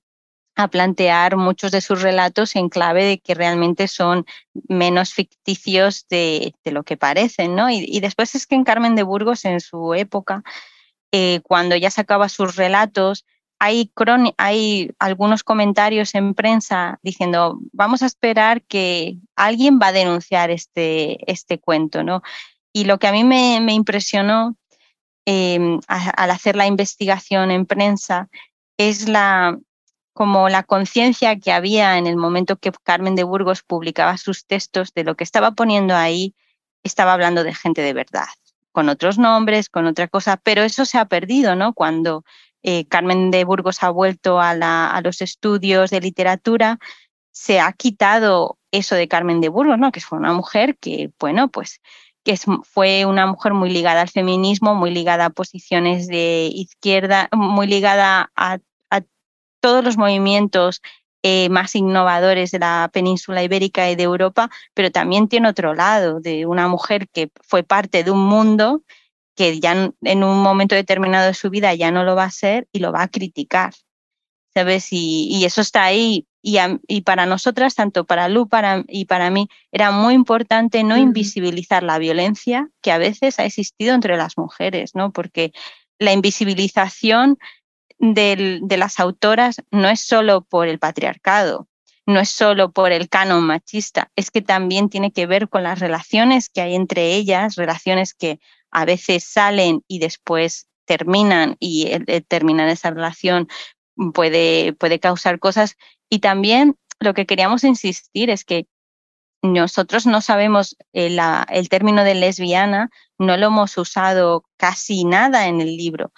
a 0.55 0.67
plantear 0.69 1.35
muchos 1.35 1.71
de 1.71 1.81
sus 1.81 2.01
relatos 2.01 2.55
en 2.55 2.69
clave 2.69 3.03
de 3.03 3.19
que 3.19 3.33
realmente 3.33 3.87
son 3.87 4.25
menos 4.69 5.13
ficticios 5.13 6.07
de, 6.09 6.53
de 6.63 6.71
lo 6.71 6.83
que 6.83 6.95
parecen, 6.95 7.55
¿no? 7.55 7.69
Y, 7.69 7.85
y, 7.85 7.99
después 7.99 8.35
es 8.35 8.47
que 8.47 8.55
en 8.55 8.63
Carmen 8.63 8.95
de 8.95 9.03
Burgos, 9.03 9.43
en 9.45 9.59
su 9.59 9.93
época, 9.93 10.43
eh, 11.17 11.39
cuando 11.43 11.77
ya 11.77 11.89
sacaba 11.91 12.27
sus 12.27 12.57
relatos, 12.57 13.25
hay, 13.57 13.89
algunos 14.99 15.43
comentarios 15.43 16.13
en 16.13 16.33
prensa 16.33 16.99
diciendo, 17.03 17.57
vamos 17.71 18.01
a 18.01 18.05
esperar 18.05 18.63
que 18.63 19.15
alguien 19.37 19.79
va 19.81 19.87
a 19.87 19.91
denunciar 19.93 20.51
este, 20.51 21.31
este 21.31 21.57
cuento, 21.57 22.03
¿no? 22.03 22.21
Y 22.73 22.83
lo 22.83 22.99
que 22.99 23.07
a 23.07 23.13
mí 23.13 23.23
me, 23.23 23.61
impresionó 23.71 24.57
eh, 25.25 25.79
al 25.87 26.31
hacer 26.31 26.57
la 26.57 26.67
investigación 26.67 27.49
en 27.49 27.65
prensa 27.65 28.27
es 28.77 29.07
la, 29.07 29.57
como 30.11 30.49
la 30.49 30.63
conciencia 30.63 31.39
que 31.39 31.53
había 31.53 31.97
en 31.97 32.07
el 32.07 32.17
momento 32.17 32.57
que 32.57 32.73
Carmen 32.83 33.15
de 33.15 33.23
Burgos 33.23 33.63
publicaba 33.63 34.17
sus 34.17 34.45
textos 34.45 34.93
de 34.93 35.05
lo 35.05 35.15
que 35.15 35.23
estaba 35.23 35.51
poniendo 35.51 35.95
ahí, 35.95 36.35
estaba 36.83 37.13
hablando 37.13 37.45
de 37.45 37.55
gente 37.55 37.81
de 37.81 37.93
verdad, 37.93 38.27
con 38.75 38.89
otros 38.89 39.17
nombres, 39.17 39.69
con 39.69 39.87
otra 39.87 40.09
cosa, 40.09 40.35
pero 40.35 40.61
eso 40.61 40.83
se 40.83 40.97
ha 40.97 41.05
perdido, 41.05 41.55
¿no? 41.55 41.73
Cuando 41.73 42.25
eh, 42.61 42.85
Carmen 42.89 43.31
de 43.31 43.45
Burgos 43.45 43.81
ha 43.83 43.89
vuelto 43.89 44.41
a, 44.41 45.01
los 45.01 45.21
estudios 45.21 45.91
de 45.91 46.01
literatura, 46.01 46.77
se 47.31 47.61
ha 47.61 47.71
quitado 47.71 48.59
eso 48.71 48.95
de 48.95 49.07
Carmen 49.07 49.39
de 49.39 49.47
Burgos, 49.47 49.79
¿no? 49.79 49.93
Que 49.93 50.01
fue 50.01 50.17
una 50.17 50.33
mujer 50.33 50.77
que, 50.77 51.09
bueno, 51.21 51.47
pues 51.47 51.79
que 52.25 52.35
fue 52.63 53.05
una 53.05 53.25
mujer 53.27 53.53
muy 53.53 53.69
ligada 53.69 54.01
al 54.01 54.09
feminismo, 54.09 54.75
muy 54.75 54.91
ligada 54.91 55.25
a 55.25 55.29
posiciones 55.29 56.07
de 56.07 56.49
izquierda, 56.51 57.29
muy 57.31 57.67
ligada 57.67 58.31
a 58.35 58.59
todos 59.61 59.83
los 59.85 59.97
movimientos 59.97 60.81
eh, 61.27 61.49
más 61.49 61.73
innovadores 61.73 62.51
de 62.51 62.59
la 62.59 62.87
península 62.93 63.41
ibérica 63.41 63.89
y 63.89 63.95
de 63.95 64.03
Europa, 64.03 64.51
pero 64.75 64.91
también 64.91 65.27
tiene 65.27 65.49
otro 65.49 65.73
lado, 65.73 66.19
de 66.19 66.45
una 66.45 66.67
mujer 66.67 67.09
que 67.09 67.31
fue 67.41 67.63
parte 67.63 68.03
de 68.03 68.11
un 68.11 68.23
mundo 68.23 68.83
que 69.35 69.59
ya 69.59 69.91
en 70.01 70.23
un 70.23 70.43
momento 70.43 70.75
determinado 70.75 71.25
de 71.25 71.33
su 71.33 71.49
vida 71.49 71.73
ya 71.73 71.89
no 71.89 72.03
lo 72.03 72.15
va 72.15 72.25
a 72.25 72.29
ser 72.29 72.67
y 72.71 72.77
lo 72.77 72.91
va 72.91 73.01
a 73.01 73.07
criticar. 73.07 73.73
¿Sabes? 74.53 74.89
Y, 74.91 75.27
y 75.31 75.45
eso 75.45 75.61
está 75.61 75.83
ahí. 75.85 76.27
Y, 76.43 76.57
a, 76.57 76.77
y, 76.87 77.01
para 77.01 77.25
nosotras, 77.25 77.73
tanto 77.73 78.05
para 78.05 78.29
Lu 78.29 78.47
para, 78.47 78.83
y 78.87 79.05
para 79.05 79.31
mí, 79.31 79.49
era 79.71 79.89
muy 79.89 80.13
importante 80.13 80.83
no 80.83 80.95
invisibilizar 80.95 81.81
la 81.81 81.97
violencia 81.97 82.69
que 82.83 82.91
a 82.91 82.99
veces 82.99 83.39
ha 83.39 83.45
existido 83.45 83.95
entre 83.95 84.15
las 84.15 84.37
mujeres, 84.37 84.93
¿no? 84.93 85.11
Porque 85.11 85.53
la 85.97 86.13
invisibilización 86.13 87.39
del, 87.97 88.61
de 88.63 88.77
las 88.77 88.99
autoras 88.99 89.61
no 89.71 89.89
es 89.89 90.01
solo 90.01 90.41
por 90.41 90.67
el 90.67 90.79
patriarcado, 90.79 91.67
no 92.05 92.19
es 92.19 92.29
solo 92.29 92.71
por 92.71 92.91
el 92.91 93.09
canon 93.09 93.43
machista, 93.43 94.11
es 94.15 94.31
que 94.31 94.41
también 94.41 94.89
tiene 94.89 95.11
que 95.11 95.25
ver 95.25 95.49
con 95.49 95.63
las 95.63 95.79
relaciones 95.79 96.49
que 96.49 96.61
hay 96.61 96.75
entre 96.75 97.13
ellas, 97.13 97.55
relaciones 97.55 98.13
que 98.13 98.39
a 98.71 98.85
veces 98.85 99.23
salen 99.23 99.83
y 99.87 99.99
después 99.99 100.67
terminan 100.85 101.55
y 101.59 101.87
el 101.87 102.25
terminar 102.27 102.69
esa 102.69 102.91
relación 102.91 103.47
puede, 104.13 104.73
puede 104.73 104.99
causar 104.99 105.39
cosas. 105.39 105.75
Y 106.09 106.19
también 106.19 106.77
lo 106.99 107.13
que 107.13 107.25
queríamos 107.25 107.63
insistir 107.63 108.29
es 108.29 108.45
que 108.45 108.67
nosotros 109.41 110.05
no 110.05 110.21
sabemos 110.21 110.75
eh, 110.93 111.15
el 111.49 111.69
término 111.69 112.03
de 112.03 112.15
lesbiana, 112.15 112.89
no 113.17 113.37
lo 113.37 113.47
hemos 113.47 113.77
usado 113.77 114.45
casi 114.57 115.05
nada 115.05 115.47
en 115.47 115.61
el 115.61 115.77
libro, 115.77 116.11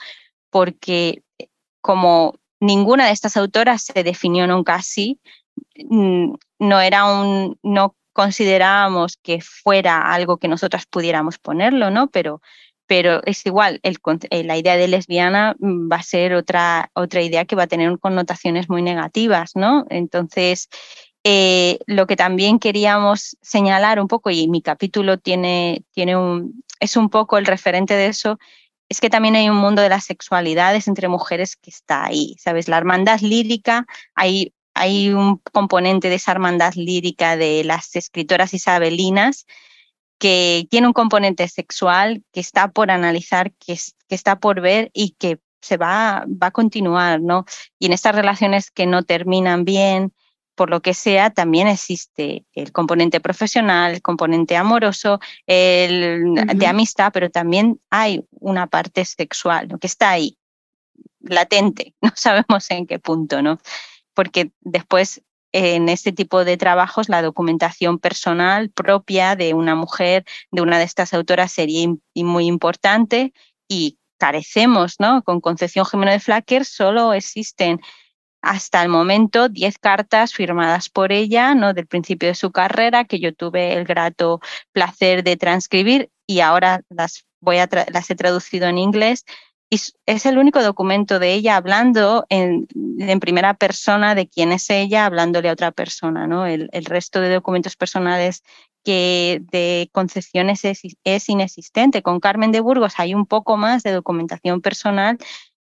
porque 0.49 1.23
como 1.87 2.35
ninguna 2.59 3.05
de 3.05 3.13
estas 3.13 3.37
autoras 3.37 3.81
se 3.81 4.03
definió 4.03 4.45
nunca 4.45 4.75
así, 4.75 5.21
mm, 5.89 6.33
no 6.59 6.81
era 6.81 7.05
un, 7.05 7.57
no 7.63 7.95
considerábamos 8.11 9.15
que 9.23 9.39
fuera 9.39 10.13
algo 10.13 10.35
que 10.35 10.49
nosotras 10.49 10.85
pudiéramos 10.85 11.37
ponerlo, 11.37 11.89
¿no? 11.89 12.09
Pero, 12.09 12.41
pero 12.87 13.21
es 13.23 13.45
igual, 13.45 13.79
eh, 13.83 14.43
la 14.43 14.57
idea 14.57 14.75
de 14.75 14.89
lesbiana 14.89 15.55
mm, 15.59 15.89
va 15.89 15.95
a 15.95 16.03
ser 16.03 16.33
otra, 16.33 16.91
otra 16.93 17.21
idea 17.21 17.45
que 17.45 17.55
va 17.55 17.63
a 17.63 17.67
tener 17.67 17.97
connotaciones 17.99 18.67
muy 18.67 18.81
negativas, 18.81 19.51
¿no? 19.55 19.85
Entonces, 19.89 20.67
eh, 21.23 21.79
lo 21.85 22.05
que 22.05 22.17
también 22.17 22.59
queríamos 22.59 23.37
señalar 23.41 24.01
un 24.01 24.09
poco, 24.09 24.29
y 24.29 24.49
mi 24.49 24.61
capítulo 24.61 25.19
tiene, 25.19 25.83
tiene 25.93 26.17
un, 26.17 26.65
es 26.81 26.97
un 26.97 27.09
poco 27.09 27.37
el 27.37 27.45
referente 27.45 27.93
de 27.93 28.07
eso, 28.07 28.39
es 28.89 29.01
que 29.01 29.09
también 29.09 29.35
hay 29.35 29.49
un 29.49 29.57
mundo 29.57 29.81
de 29.81 29.89
las 29.89 30.05
sexualidades 30.05 30.87
entre 30.87 31.07
mujeres 31.07 31.55
que 31.55 31.69
está 31.69 32.05
ahí, 32.05 32.35
¿sabes? 32.39 32.67
La 32.67 32.77
hermandad 32.77 33.19
lírica, 33.19 33.85
hay, 34.15 34.53
hay 34.73 35.09
un 35.09 35.37
componente 35.37 36.09
de 36.09 36.15
esa 36.15 36.31
hermandad 36.31 36.73
lírica 36.75 37.35
de 37.35 37.63
las 37.63 37.95
escritoras 37.95 38.53
isabelinas 38.53 39.45
que 40.19 40.67
tiene 40.69 40.87
un 40.87 40.93
componente 40.93 41.47
sexual 41.47 42.23
que 42.31 42.39
está 42.39 42.71
por 42.71 42.89
analizar, 42.89 43.51
que, 43.53 43.77
que 44.07 44.15
está 44.15 44.39
por 44.39 44.61
ver 44.61 44.89
y 44.93 45.11
que 45.11 45.39
se 45.61 45.77
va, 45.77 46.25
va 46.27 46.47
a 46.47 46.51
continuar, 46.51 47.21
¿no? 47.21 47.45
Y 47.79 47.87
en 47.87 47.93
estas 47.93 48.15
relaciones 48.15 48.71
que 48.71 48.85
no 48.85 49.03
terminan 49.03 49.65
bien, 49.65 50.13
por 50.57 50.71
lo 50.71 50.81
que 50.81 50.95
sea, 50.95 51.29
también 51.29 51.67
existe 51.67 52.43
el 52.53 52.71
componente 52.71 53.21
profesional, 53.21 53.93
el 53.93 54.01
componente 54.01 54.57
amoroso, 54.57 55.19
el 55.45 56.33
de 56.33 56.67
amistad, 56.67 57.11
pero 57.13 57.29
también 57.29 57.79
hay 57.91 58.25
una 58.31 58.65
parte 58.65 59.05
sexual, 59.05 59.69
que 59.79 59.85
está 59.85 60.09
ahí, 60.09 60.37
latente, 61.19 61.93
no 62.01 62.11
sabemos 62.15 62.69
en 62.71 62.87
qué 62.87 62.97
punto, 62.97 63.43
¿no? 63.43 63.59
Porque 64.15 64.51
después 64.61 65.21
en 65.51 65.89
este 65.89 66.11
tipo 66.11 66.43
de 66.43 66.57
trabajos 66.57 67.07
la 67.07 67.21
documentación 67.21 67.99
personal 67.99 68.71
propia 68.71 69.35
de 69.35 69.53
una 69.53 69.75
mujer, 69.75 70.25
de 70.51 70.61
una 70.61 70.79
de 70.79 70.85
estas 70.85 71.13
autoras 71.13 71.51
sería 71.51 71.87
muy 72.15 72.47
importante 72.47 73.31
y 73.67 73.99
carecemos, 74.17 74.95
¿no? 74.99 75.21
Con 75.21 75.39
Concepción 75.39 75.85
Jimeno 75.85 76.11
de 76.11 76.19
Flacker 76.19 76.65
solo 76.65 77.13
existen 77.13 77.79
hasta 78.47 78.81
el 78.81 78.87
momento 78.87 79.49
10 79.49 79.77
cartas 79.77 80.33
firmadas 80.33 80.89
por 80.89 81.11
ella, 81.11 81.53
¿no? 81.53 81.73
Del 81.73 81.85
principio 81.85 82.29
de 82.29 82.35
su 82.35 82.51
carrera, 82.51 83.03
que 83.03 83.19
yo 83.19 83.33
tuve 83.33 83.73
el 83.73 83.83
grato 83.83 84.39
placer 84.71 85.23
de 85.23 85.35
transcribir 85.35 86.09
y 86.25 86.39
ahora 86.39 86.81
las, 86.89 87.25
voy 87.41 87.57
a 87.57 87.67
las 87.91 88.09
he 88.09 88.15
traducido 88.15 88.67
en 88.67 88.77
inglés. 88.77 89.25
Y 89.69 89.81
es 90.05 90.25
el 90.25 90.37
único 90.37 90.63
documento 90.63 91.19
de 91.19 91.33
ella 91.33 91.57
hablando 91.57 92.25
en, 92.29 92.67
primera 93.19 93.53
persona 93.53 94.15
de 94.15 94.29
quién 94.29 94.53
es 94.53 94.69
ella, 94.69 95.05
hablándole 95.05 95.49
a 95.49 95.53
otra 95.53 95.71
persona. 95.71 96.25
¿no? 96.25 96.45
El, 96.45 96.69
resto 96.85 97.19
de 97.19 97.33
documentos 97.33 97.75
personales 97.75 98.43
que 98.85 99.41
de 99.51 99.89
concepciones 99.91 100.63
es, 100.63 100.83
es, 101.03 101.27
inexistente. 101.27 102.01
Con 102.01 102.21
Carmen 102.21 102.53
de 102.53 102.61
Burgos 102.61 102.93
hay 102.95 103.13
un 103.13 103.25
poco 103.25 103.57
más 103.57 103.83
de 103.83 103.91
documentación 103.91 104.61
personal, 104.61 105.17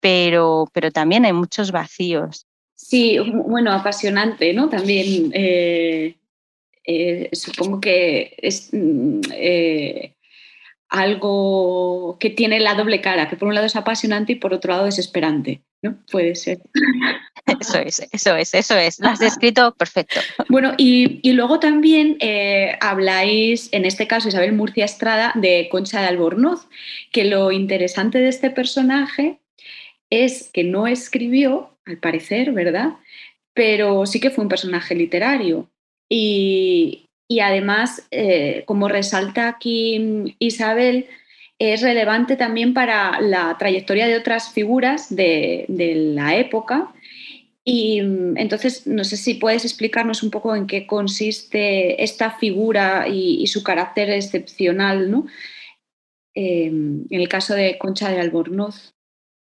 pero, 0.01 0.67
pero 0.75 0.91
también 0.91 1.25
hay 1.25 1.33
muchos 1.33 1.73
vacíos. 1.73 2.48
Sí, 2.79 3.19
bueno, 3.19 3.73
apasionante, 3.73 4.55
¿no? 4.55 4.69
También 4.69 5.33
eh, 5.35 6.15
eh, 6.85 7.29
supongo 7.33 7.81
que 7.81 8.37
es 8.39 8.71
mm, 8.73 9.21
eh, 9.35 10.15
algo 10.89 12.17
que 12.21 12.31
tiene 12.31 12.61
la 12.61 12.75
doble 12.75 13.01
cara, 13.01 13.29
que 13.29 13.37
por 13.37 13.49
un 13.49 13.57
lado 13.57 13.67
es 13.67 13.75
apasionante 13.75 14.33
y 14.33 14.37
por 14.37 14.55
otro 14.55 14.73
lado 14.73 14.85
desesperante, 14.85 15.61
¿no? 15.83 15.99
Puede 16.11 16.37
ser. 16.37 16.61
Eso 17.61 17.79
es, 17.79 18.07
eso 18.13 18.37
es, 18.37 18.53
eso 18.53 18.77
es. 18.77 19.01
Lo 19.01 19.09
has 19.09 19.21
descrito 19.21 19.75
perfecto. 19.75 20.21
Bueno, 20.51 20.75
y, 20.77 21.19
y 21.23 21.33
luego 21.33 21.59
también 21.59 22.19
habláis, 22.83 23.71
en 23.73 23.87
este 23.87 24.07
caso 24.07 24.29
Isabel 24.29 24.53
Murcia 24.53 24.85
Estrada, 24.85 25.33
de 25.35 25.67
Concha 25.71 26.03
de 26.03 26.09
Albornoz, 26.09 26.69
que 27.11 27.25
lo 27.25 27.51
interesante 27.51 28.19
de 28.19 28.29
este 28.29 28.51
personaje 28.51 29.41
es 30.11 30.51
que 30.53 30.65
no 30.65 30.87
escribió 30.87 31.71
al 31.85 31.99
parecer, 31.99 32.53
¿verdad? 32.53 32.95
Pero 33.55 34.07
sí 34.07 34.21
que 34.21 34.31
fue 34.31 34.45
un 34.45 34.49
personaje 34.49 34.95
literario. 34.95 35.69
Y, 36.11 37.07
además, 37.43 38.07
eh, 38.11 38.63
como 38.67 38.89
resalta 38.89 39.49
aquí 39.49 40.37
Isabel, 40.39 41.07
es 41.59 41.83
relevante 41.83 42.37
también 42.37 42.73
para 42.73 43.21
la 43.21 43.57
trayectoria 43.59 44.07
de 44.07 44.17
otras 44.17 44.53
figuras 44.53 45.15
de, 45.15 45.67
la 45.69 46.37
época. 46.37 46.93
Y 47.65 47.99
entonces, 47.99 48.87
no 48.87 49.05
sé 49.05 49.17
si 49.19 49.35
puedes 49.35 49.65
explicarnos 49.65 50.23
un 50.23 50.31
poco 50.31 50.57
en 50.57 50.67
qué 50.67 50.87
consiste 50.87 52.03
esta 52.03 52.31
figura 52.31 53.09
y, 53.09 53.47
su 53.49 53.63
carácter 53.63 54.11
excepcional, 54.11 55.11
¿no? 55.11 55.27
Eh, 56.35 56.67
en 56.67 57.07
el 57.11 57.29
caso 57.29 57.55
de 57.55 57.77
Concha 57.79 58.11
de 58.11 58.21
Albornoz. 58.21 58.95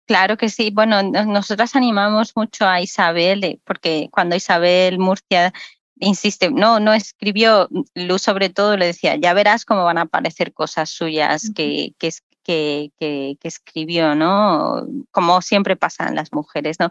Claro 0.09 0.38
que 0.38 0.49
sí. 0.49 0.71
Bueno, 0.71 1.03
nosotras 1.03 1.77
animamos 1.77 2.35
mucho 2.35 2.66
a 2.66 2.81
Isabel, 2.81 3.44
eh, 3.44 3.61
porque 3.64 4.09
cuando 4.11 4.37
Isabel 4.37 4.99
Murcia 4.99 5.53
insiste, 6.01 6.51
no, 6.51 6.81
no 6.81 6.94
escribió, 6.94 7.68
Luz 7.94 8.23
sobre 8.23 8.49
todo 8.49 8.79
le 8.79 8.87
decía, 8.87 9.16
ya 9.16 9.35
verás 9.35 9.66
cómo 9.66 9.85
van 9.85 9.99
a 9.99 10.03
aparecer 10.03 10.55
cosas 10.55 10.88
suyas 10.88 11.51
que, 11.55 11.92
que, 11.99 12.11
que, 12.42 12.90
que 12.99 13.37
escribió, 13.42 14.14
¿no? 14.14 14.87
Como 15.11 15.42
siempre 15.42 15.77
pasan 15.77 16.14
las 16.14 16.33
mujeres, 16.33 16.81
¿no? 16.81 16.88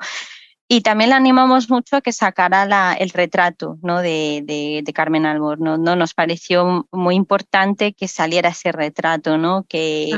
Y 0.70 0.82
también 0.82 1.10
la 1.10 1.16
animamos 1.16 1.72
mucho 1.72 1.96
a 1.96 2.02
que 2.02 2.12
sacara 2.12 2.68
la, 2.68 2.94
el 2.94 3.10
retrato 3.10 3.80
¿no? 3.82 4.02
de, 4.02 4.44
de, 4.44 4.82
de 4.84 4.94
Carmen 4.94 5.26
Albor. 5.26 5.60
¿no? 5.60 5.78
Nos 5.78 6.14
pareció 6.14 6.88
muy 6.92 7.16
importante 7.16 7.94
que 7.94 8.10
saliera 8.10 8.50
ese 8.50 8.74
retrato, 8.74 9.38
¿no? 9.38 9.66
que, 9.70 10.12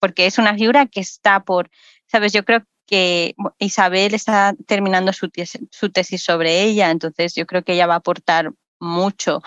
porque 0.00 0.26
es 0.26 0.38
una 0.38 0.54
figura 0.54 0.86
que 0.86 0.98
está 0.98 1.44
por, 1.44 1.70
Sabes, 2.14 2.32
yo 2.32 2.44
creo 2.44 2.62
que 2.86 3.34
Isabel 3.58 4.14
está 4.14 4.54
terminando 4.68 5.12
su 5.12 5.30
tesis, 5.30 6.22
sobre 6.22 6.62
ella, 6.62 6.92
entonces 6.92 7.34
yo 7.34 7.44
creo 7.44 7.64
que 7.64 7.72
ella 7.72 7.88
va 7.88 7.94
a 7.94 7.96
aportar 7.96 8.52
mucho, 8.78 9.42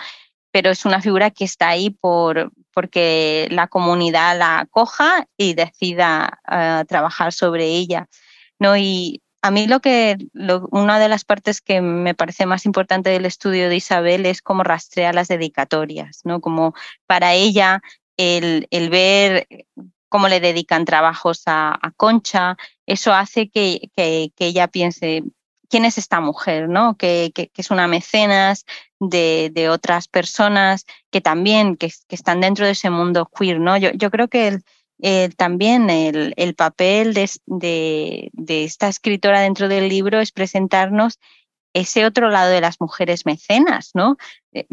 pero 0.52 0.68
es 0.68 0.84
una 0.84 1.00
figura 1.00 1.30
que 1.30 1.44
está 1.44 1.70
ahí 1.70 1.88
por, 1.88 2.52
porque 2.74 3.48
la 3.50 3.68
comunidad 3.68 4.38
la 4.38 4.58
acoja 4.58 5.26
y 5.38 5.54
decida 5.54 6.40
ah, 6.44 6.84
trabajar 6.86 7.32
sobre 7.32 7.64
ella. 7.64 8.06
¿no? 8.58 8.76
Y 8.76 9.22
a 9.40 9.50
mí 9.50 9.66
lo 9.66 9.80
que, 9.80 10.18
una 10.70 10.98
de 10.98 11.08
las 11.08 11.24
partes 11.24 11.62
que 11.62 11.80
me 11.80 12.14
parece 12.14 12.44
más 12.44 12.66
importante 12.66 13.08
del 13.08 13.24
estudio 13.24 13.70
de 13.70 13.76
Isabel 13.76 14.26
es 14.26 14.42
cómo 14.42 14.62
rastrea 14.62 15.14
las 15.14 15.28
dedicatorias, 15.28 16.20
¿no? 16.24 16.42
Como 16.42 16.74
para 17.06 17.32
ella 17.32 17.80
el, 18.18 18.66
el 18.70 18.90
ver 18.90 19.46
cómo 20.08 20.28
le 20.28 20.40
dedican 20.40 20.84
trabajos 20.84 21.42
a, 21.46 21.78
Concha, 21.96 22.56
eso 22.86 23.12
hace 23.12 23.48
que, 23.48 23.90
que, 23.96 24.30
ella 24.38 24.68
piense, 24.68 25.24
¿quién 25.68 25.84
es 25.84 25.98
esta 25.98 26.20
mujer? 26.20 26.68
¿no? 26.68 26.96
Que, 26.96 27.32
que 27.34 27.50
es 27.56 27.70
una 27.70 27.86
mecenas 27.86 28.64
de, 29.00 29.50
de, 29.52 29.68
otras 29.68 30.08
personas 30.08 30.84
que 31.10 31.20
también 31.20 31.76
que, 31.76 31.90
están 32.08 32.40
dentro 32.40 32.66
de 32.66 32.72
ese 32.72 32.90
mundo 32.90 33.30
queer. 33.36 33.60
¿no? 33.60 33.76
Yo, 33.76 33.90
yo 33.92 34.10
creo 34.10 34.28
que 34.28 34.60
también 35.36 35.90
el, 35.90 36.34
el 36.36 36.54
papel 36.54 37.14
de, 37.14 37.30
de, 37.46 38.30
de, 38.32 38.64
esta 38.64 38.88
escritora 38.88 39.40
dentro 39.40 39.68
del 39.68 39.88
libro 39.88 40.20
es 40.20 40.32
presentarnos 40.32 41.18
ese 41.72 42.04
otro 42.04 42.30
lado 42.30 42.50
de 42.50 42.60
las 42.60 42.80
mujeres 42.80 43.26
mecenas, 43.26 43.90
¿no? 43.94 44.16
Eh, 44.52 44.66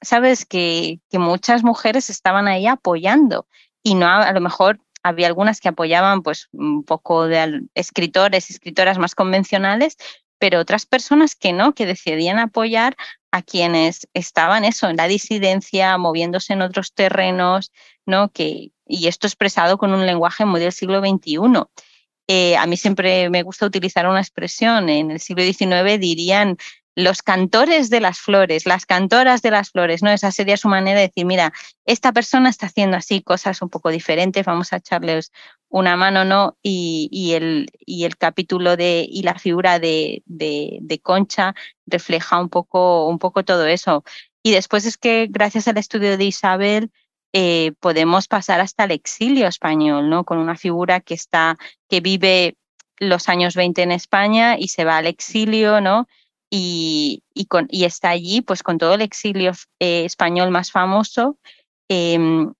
sabes 0.00 0.46
que, 0.46 1.00
que 1.10 1.18
muchas 1.18 1.62
mujeres 1.62 2.08
estaban 2.08 2.48
ahí 2.48 2.66
apoyando 2.66 3.46
y 3.82 3.94
no 3.94 4.06
a, 4.08 4.32
lo 4.32 4.40
mejor 4.40 4.80
había 5.02 5.26
algunas 5.26 5.60
que 5.60 5.68
apoyaban 5.68 6.22
pues 6.22 6.48
un 6.52 6.84
poco 6.84 7.26
de 7.26 7.62
escritores, 7.74 8.50
escritoras 8.50 8.98
más 8.98 9.14
convencionales, 9.14 9.96
pero 10.38 10.58
otras 10.58 10.86
personas 10.86 11.34
que 11.34 11.52
no, 11.52 11.74
que 11.74 11.86
decidían 11.86 12.38
apoyar 12.38 12.96
a 13.30 13.42
quienes 13.42 14.08
estaban 14.14 14.64
eso, 14.64 14.88
en 14.88 14.96
la 14.96 15.06
disidencia, 15.06 15.96
moviéndose 15.98 16.54
en 16.54 16.62
otros 16.62 16.94
terrenos, 16.94 17.72
¿no? 18.06 18.30
Que, 18.30 18.72
y 18.86 19.06
esto 19.06 19.26
expresado 19.26 19.78
con 19.78 19.92
un 19.92 20.06
lenguaje 20.06 20.44
muy 20.44 20.60
del 20.60 20.72
siglo 20.72 21.00
XXI. 21.00 21.38
Eh, 22.26 22.56
a 22.56 22.66
mí 22.66 22.76
siempre 22.76 23.30
me 23.30 23.42
gusta 23.42 23.66
utilizar 23.66 24.06
una 24.06 24.20
expresión, 24.20 24.88
en 24.88 25.10
el 25.10 25.20
siglo 25.20 25.42
XIX 25.42 26.00
dirían 26.00 26.56
los 26.96 27.22
cantores 27.22 27.88
de 27.88 28.00
las 28.00 28.18
flores, 28.18 28.66
las 28.66 28.84
cantoras 28.84 29.42
de 29.42 29.50
las 29.50 29.70
flores, 29.70 30.02
¿no? 30.02 30.10
Esa 30.10 30.32
sería 30.32 30.56
su 30.56 30.68
manera 30.68 30.98
de 30.98 31.06
decir, 31.06 31.24
mira, 31.24 31.52
esta 31.84 32.12
persona 32.12 32.50
está 32.50 32.66
haciendo 32.66 32.96
así 32.96 33.22
cosas 33.22 33.62
un 33.62 33.68
poco 33.70 33.90
diferentes, 33.90 34.44
vamos 34.44 34.72
a 34.72 34.76
echarles 34.76 35.32
una 35.68 35.96
mano, 35.96 36.24
¿no? 36.24 36.58
Y, 36.62 37.32
el, 37.34 37.70
y 37.78 38.04
el 38.04 38.16
capítulo 38.16 38.76
de, 38.76 39.06
y 39.08 39.22
la 39.22 39.38
figura 39.38 39.78
de, 39.78 40.22
de, 40.26 41.00
Concha 41.02 41.54
refleja 41.86 42.40
un 42.40 42.48
poco, 42.48 43.08
un 43.08 43.18
poco 43.18 43.44
todo 43.44 43.66
eso. 43.66 44.04
Y 44.42 44.50
después 44.52 44.84
es 44.84 44.98
que 44.98 45.28
gracias 45.30 45.68
al 45.68 45.78
estudio 45.78 46.18
de 46.18 46.24
Isabel, 46.24 46.90
eh, 47.32 47.72
podemos 47.78 48.26
pasar 48.26 48.60
hasta 48.60 48.84
el 48.84 48.90
exilio 48.90 49.46
español, 49.46 50.10
¿no? 50.10 50.24
Con 50.24 50.38
una 50.38 50.56
figura 50.56 51.00
que 51.00 51.14
está, 51.14 51.56
que 51.88 52.00
vive 52.00 52.56
los 52.98 53.28
años 53.28 53.54
20 53.54 53.82
en 53.82 53.92
España 53.92 54.56
y 54.58 54.68
se 54.68 54.84
va 54.84 54.98
al 54.98 55.06
exilio, 55.06 55.80
¿no? 55.80 56.08
Y, 56.50 57.22
con, 57.48 57.68
y 57.70 57.84
está 57.84 58.10
allí 58.10 58.42
pues 58.42 58.62
con 58.62 58.78
todo 58.78 58.94
el 58.94 59.02
exilio 59.02 59.52
eh, 59.78 60.04
español 60.04 60.50
más 60.50 60.72
famoso. 60.72 61.38
Em, 61.88 62.52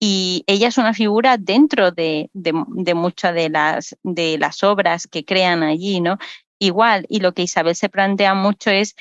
y 0.00 0.44
ella 0.46 0.68
es 0.68 0.78
una 0.78 0.94
figura 0.94 1.36
dentro 1.38 1.90
de, 1.90 2.30
de, 2.32 2.94
muchas 2.94 3.34
de 3.34 3.48
las, 3.48 3.96
de 4.02 4.38
las 4.38 4.62
obras 4.62 5.06
que 5.06 5.24
crean 5.24 5.62
allí, 5.62 6.00
¿no? 6.00 6.18
Igual, 6.58 7.06
y 7.08 7.20
lo 7.20 7.32
que 7.32 7.42
Isabel 7.42 7.74
se 7.74 7.88
plantea 7.88 8.34
mucho 8.34 8.70
es 8.70 8.94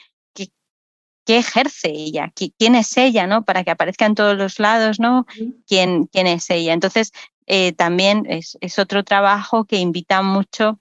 qué 1.25 1.37
ejerce 1.37 1.89
ella, 1.89 2.31
quién 2.57 2.75
es 2.75 2.97
ella, 2.97 3.27
¿no? 3.27 3.43
Para 3.43 3.63
que 3.63 3.71
aparezca 3.71 4.05
en 4.05 4.15
todos 4.15 4.37
los 4.37 4.59
lados, 4.59 4.99
¿no? 4.99 5.25
¿Quién, 5.67 6.05
quién 6.07 6.27
es 6.27 6.49
ella? 6.49 6.73
Entonces, 6.73 7.11
eh, 7.45 7.73
también 7.73 8.25
es, 8.27 8.57
es, 8.61 8.79
otro 8.79 9.03
trabajo 9.03 9.65
que 9.65 9.77
invita 9.77 10.21
mucho 10.21 10.79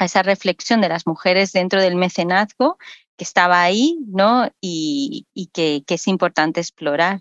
a 0.00 0.06
esa 0.06 0.22
reflexión 0.22 0.80
de 0.80 0.88
las 0.88 1.06
mujeres 1.06 1.52
dentro 1.52 1.80
del 1.80 1.96
mecenazgo 1.96 2.78
que 3.16 3.24
estaba 3.24 3.62
ahí, 3.62 3.98
¿no? 4.06 4.50
Y, 4.60 5.26
que, 5.52 5.82
es 5.86 6.08
importante 6.08 6.60
explorar. 6.60 7.20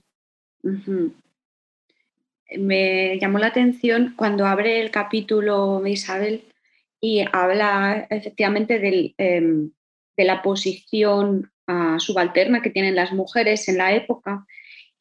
me 2.58 3.20
llamó 3.20 3.40
la 3.40 3.48
atención 3.48 4.14
cuando 4.16 4.46
abre 4.46 4.82
el 4.82 4.92
capítulo 4.92 5.82
de 5.82 5.92
Isabel 5.92 6.44
y 7.02 7.26
habla 7.32 8.08
efectivamente 8.10 9.14
em, 9.18 9.72
de 10.18 10.24
la 10.24 10.42
posición 10.42 11.52
subalterna 11.98 12.62
que 12.62 12.72
tienen 12.72 12.96
las 12.96 13.12
mujeres 13.12 13.68
en 13.70 13.78
la 13.78 13.94
época 13.94 14.46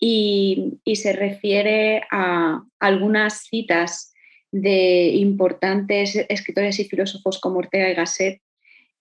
y, 0.00 0.80
se 0.94 1.12
refiere 1.12 2.02
a 2.10 2.62
algunas 2.78 3.42
citas 3.44 4.12
de 4.50 5.08
importantes 5.08 6.16
escritores 6.28 6.78
y 6.78 6.84
filósofos 6.84 7.40
como 7.40 7.58
Ortega 7.58 7.90
y 7.90 7.94
Gasset, 7.94 8.40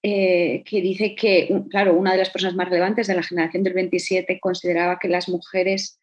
eh, 0.04 0.64
que 0.64 0.82
dice 0.82 1.16
que, 1.16 1.50
claro, 1.70 1.96
una 1.96 2.12
de 2.12 2.20
las 2.20 2.30
personas 2.30 2.56
más 2.56 2.70
relevantes 2.70 3.08
de 3.08 3.16
la 3.16 3.24
generación 3.24 3.64
del 3.64 3.74
27 3.74 4.40
consideraba 4.40 5.00
que 5.00 5.08
las 5.08 5.28
mujeres 5.28 6.00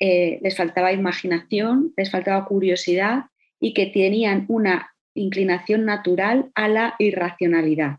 eh, 0.00 0.40
les 0.42 0.56
faltaba 0.56 0.92
imaginación, 0.92 1.94
les 1.96 2.10
faltaba 2.10 2.46
curiosidad 2.46 3.26
y 3.60 3.74
que 3.74 3.86
tenían 3.86 4.44
una 4.48 4.92
inclinación 5.14 5.84
natural 5.84 6.50
a 6.54 6.68
la 6.68 6.94
irracionalidad. 6.98 7.98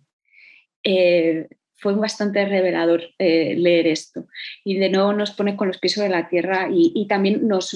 Eh, 0.84 1.48
fue 1.78 1.96
bastante 1.96 2.46
revelador 2.46 3.04
leer 3.18 3.88
esto 3.88 4.28
y 4.66 4.78
de 4.78 4.90
nuevo 4.90 5.14
nos 5.14 5.32
pone 5.32 5.56
con 5.56 5.70
los 5.70 5.78
pies 5.78 5.96
de 5.96 6.10
la 6.10 6.28
tierra 6.28 6.68
y, 6.70 7.08
también 7.08 7.48
nos, 7.48 7.74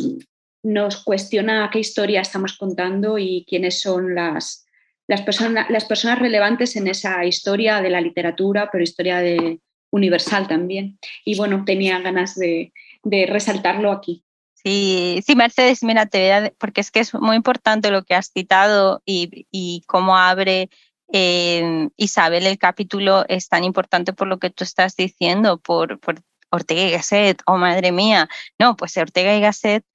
nos, 0.63 1.03
cuestiona 1.03 1.69
qué 1.71 1.79
historia 1.79 2.21
estamos 2.21 2.57
contando 2.57 3.17
y 3.17 3.45
quiénes 3.47 3.81
son 3.81 4.15
las, 4.15 4.65
las, 5.07 5.21
personas 5.21 5.69
las 5.69 5.85
personas 5.85 6.19
relevantes 6.19 6.75
en 6.75 6.87
esa 6.87 7.25
historia 7.25 7.81
de 7.81 7.89
la 7.89 8.01
literatura, 8.01 8.69
pero 8.71 8.83
historia 8.83 9.19
de, 9.19 9.59
universal 9.93 10.47
también. 10.47 10.97
Y 11.23 11.37
bueno, 11.37 11.63
tenía 11.65 11.99
ganas 11.99 12.35
de, 12.35 12.73
resaltarlo 13.03 13.91
aquí. 13.91 14.23
Sí, 14.53 15.21
sí, 15.25 15.35
Mercedes, 15.35 15.83
mira, 15.83 16.05
te 16.05 16.53
porque 16.57 16.81
es 16.81 16.89
que 16.89 17.01
es 17.01 17.13
muy 17.13 17.35
importante 17.35 17.91
lo 17.91 18.03
que 18.03 18.15
has 18.15 18.31
citado 18.31 19.01
y, 19.05 19.45
y 19.51 19.83
cómo 19.87 20.17
abre 20.17 20.69
eh, 21.11 21.89
Isabel 21.97 22.47
el 22.47 22.57
capítulo 22.57 23.25
es 23.27 23.49
tan 23.49 23.65
importante 23.65 24.13
por 24.13 24.27
lo 24.27 24.39
que 24.39 24.49
tú 24.49 24.63
estás 24.63 24.95
diciendo, 24.95 25.57
por, 25.57 25.99
por 25.99 26.23
Ortega 26.49 26.81
y 26.83 26.91
Gasset, 26.91 27.41
oh 27.45 27.57
madre 27.57 27.91
mía, 27.91 28.29
no, 28.57 28.75
pues 28.77 28.95
Ortega 28.97 29.35
y 29.35 29.41
Gasset 29.41 29.85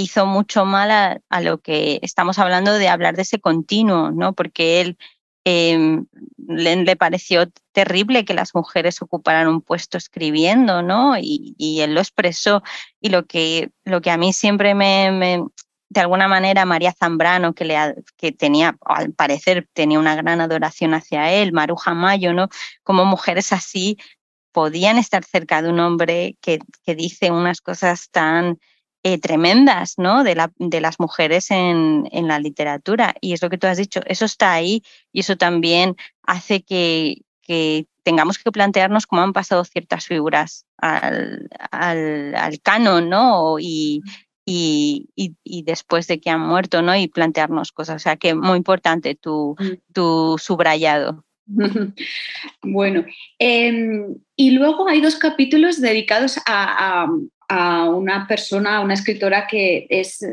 hizo 0.00 0.26
mucho 0.26 0.64
mal 0.64 1.20
a, 1.28 1.40
lo 1.40 1.58
que 1.58 1.98
estamos 2.02 2.38
hablando 2.38 2.74
de 2.74 2.88
hablar 2.88 3.16
de 3.16 3.22
ese 3.22 3.40
continuo, 3.40 4.10
¿no? 4.10 4.32
Porque 4.32 4.80
él 4.80 4.98
Em, 5.50 6.06
le, 6.36 6.96
pareció 6.96 7.50
terrible 7.72 8.26
que 8.26 8.34
las 8.34 8.54
mujeres 8.54 9.00
ocuparan 9.00 9.48
un 9.48 9.62
puesto 9.62 9.96
escribiendo, 9.96 10.82
¿no? 10.82 11.16
Y, 11.18 11.80
él 11.80 11.94
lo 11.94 12.00
expresó. 12.00 12.62
Y 13.00 13.08
lo 13.08 13.24
que, 13.26 13.70
lo 13.84 14.02
que 14.02 14.10
a 14.10 14.18
mí 14.18 14.34
siempre 14.34 14.74
me, 14.74 15.42
de 15.88 16.00
alguna 16.00 16.28
manera, 16.28 16.66
María 16.66 16.92
Zambrano, 16.92 17.54
que, 17.54 17.64
le, 17.64 17.76
que 18.18 18.32
tenía, 18.32 18.76
al 18.84 19.14
parecer, 19.14 19.66
tenía 19.72 19.98
una 19.98 20.16
gran 20.16 20.42
adoración 20.42 20.92
hacia 20.92 21.32
él, 21.32 21.52
Maruja 21.52 21.94
Mayo, 21.94 22.34
¿no? 22.34 22.48
Como 22.82 23.06
mujeres 23.06 23.52
así 23.52 23.96
podían 24.52 24.98
estar 24.98 25.24
cerca 25.24 25.62
de 25.62 25.70
un 25.70 25.80
hombre 25.80 26.36
que, 26.42 26.58
que 26.84 26.94
dice 26.94 27.30
unas 27.30 27.62
cosas 27.62 28.10
tan 28.10 28.58
eh, 29.02 29.18
tremendas 29.18 29.94
¿no? 29.96 30.24
de, 30.24 30.34
la, 30.34 30.52
de, 30.58 30.80
las 30.80 30.98
mujeres 30.98 31.50
en, 31.50 32.08
en, 32.10 32.28
la 32.28 32.38
literatura. 32.38 33.14
Y 33.20 33.32
es 33.32 33.42
lo 33.42 33.50
que 33.50 33.58
tú 33.58 33.66
has 33.66 33.78
dicho, 33.78 34.00
eso 34.06 34.24
está 34.24 34.52
ahí 34.52 34.82
y 35.12 35.20
eso 35.20 35.36
también 35.36 35.96
hace 36.22 36.62
que, 36.62 37.22
que 37.42 37.86
tengamos 38.02 38.38
que 38.38 38.50
plantearnos 38.50 39.06
cómo 39.06 39.22
han 39.22 39.32
pasado 39.32 39.64
ciertas 39.64 40.06
figuras 40.06 40.66
al, 40.78 41.48
al, 41.70 42.34
al 42.34 42.60
canon 42.60 43.08
¿no? 43.08 43.58
y, 43.60 44.02
y, 44.44 45.08
y, 45.14 45.62
después 45.62 46.06
de 46.06 46.20
que 46.20 46.30
han 46.30 46.40
muerto 46.40 46.82
¿no? 46.82 46.96
y 46.96 47.06
plantearnos 47.06 47.70
cosas. 47.70 47.96
O 47.96 47.98
sea 47.98 48.16
que 48.16 48.34
muy 48.34 48.56
importante 48.56 49.14
tu, 49.14 49.56
mm. 49.58 49.92
tu 49.92 50.36
subrayado. 50.38 51.24
Bueno, 52.62 53.06
em, 53.38 54.16
y 54.36 54.50
luego 54.50 54.86
hay 54.88 55.00
dos 55.00 55.16
capítulos 55.16 55.80
dedicados 55.80 56.38
a, 56.44 57.04
a 57.04 57.08
una 57.48 58.26
persona, 58.26 58.76
a 58.76 58.80
una 58.80 58.94
escritora 58.94 59.46
que 59.46 59.86
es, 59.90 60.24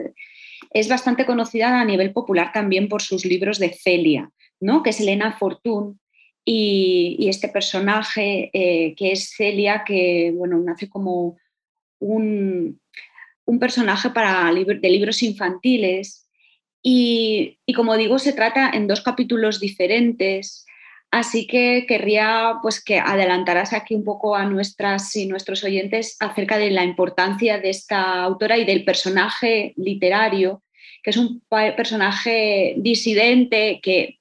es 0.72 0.90
bastante 0.90 1.26
conocida 1.26 1.80
a 1.80 1.86
nivel 1.86 2.12
popular 2.12 2.52
también 2.54 2.90
por 2.90 3.02
sus 3.02 3.26
libros 3.26 3.60
de 3.60 3.70
Celia, 3.70 4.30
¿no? 4.60 4.84
que 4.84 4.90
es 4.90 5.00
Elena 5.00 5.38
Fortún. 5.38 6.00
Y, 6.48 7.28
este 7.28 7.48
personaje 7.48 8.52
eh, 8.54 8.94
que 8.96 9.12
es 9.12 9.34
Celia, 9.36 9.84
que 9.84 10.32
bueno, 10.36 10.60
nace 10.60 10.88
como 10.88 11.38
un, 12.00 12.80
personaje 13.60 14.12
para 14.12 14.54
de 14.54 14.90
libros 14.90 15.24
infantiles. 15.24 16.30
Y, 16.84 17.58
y, 17.66 17.74
como 17.74 17.98
digo, 17.98 18.20
se 18.20 18.34
trata 18.34 18.70
en 18.70 18.86
dos 18.86 19.02
capítulos 19.02 19.60
diferentes. 19.60 20.65
Así 21.16 21.48
que 21.48 21.86
querría 21.88 22.56
pues, 22.62 22.84
que 22.84 23.00
adelantaras 23.00 23.72
aquí 23.72 23.96
un 23.96 24.04
poco 24.04 24.36
a 24.36 24.44
nuestras 24.44 25.16
y 25.16 25.28
nuestros 25.28 25.64
oyentes 25.64 26.18
acerca 26.20 26.58
de 26.58 26.72
la 26.72 26.84
importancia 26.84 27.58
de 27.58 27.70
esta 27.70 28.22
autora 28.22 28.58
y 28.58 28.66
del 28.66 28.84
personaje 28.84 29.74
literario, 29.78 30.62
que 31.02 31.12
es 31.12 31.16
un 31.16 31.42
personaje 31.78 32.74
disidente 32.80 33.80
que 33.82 34.18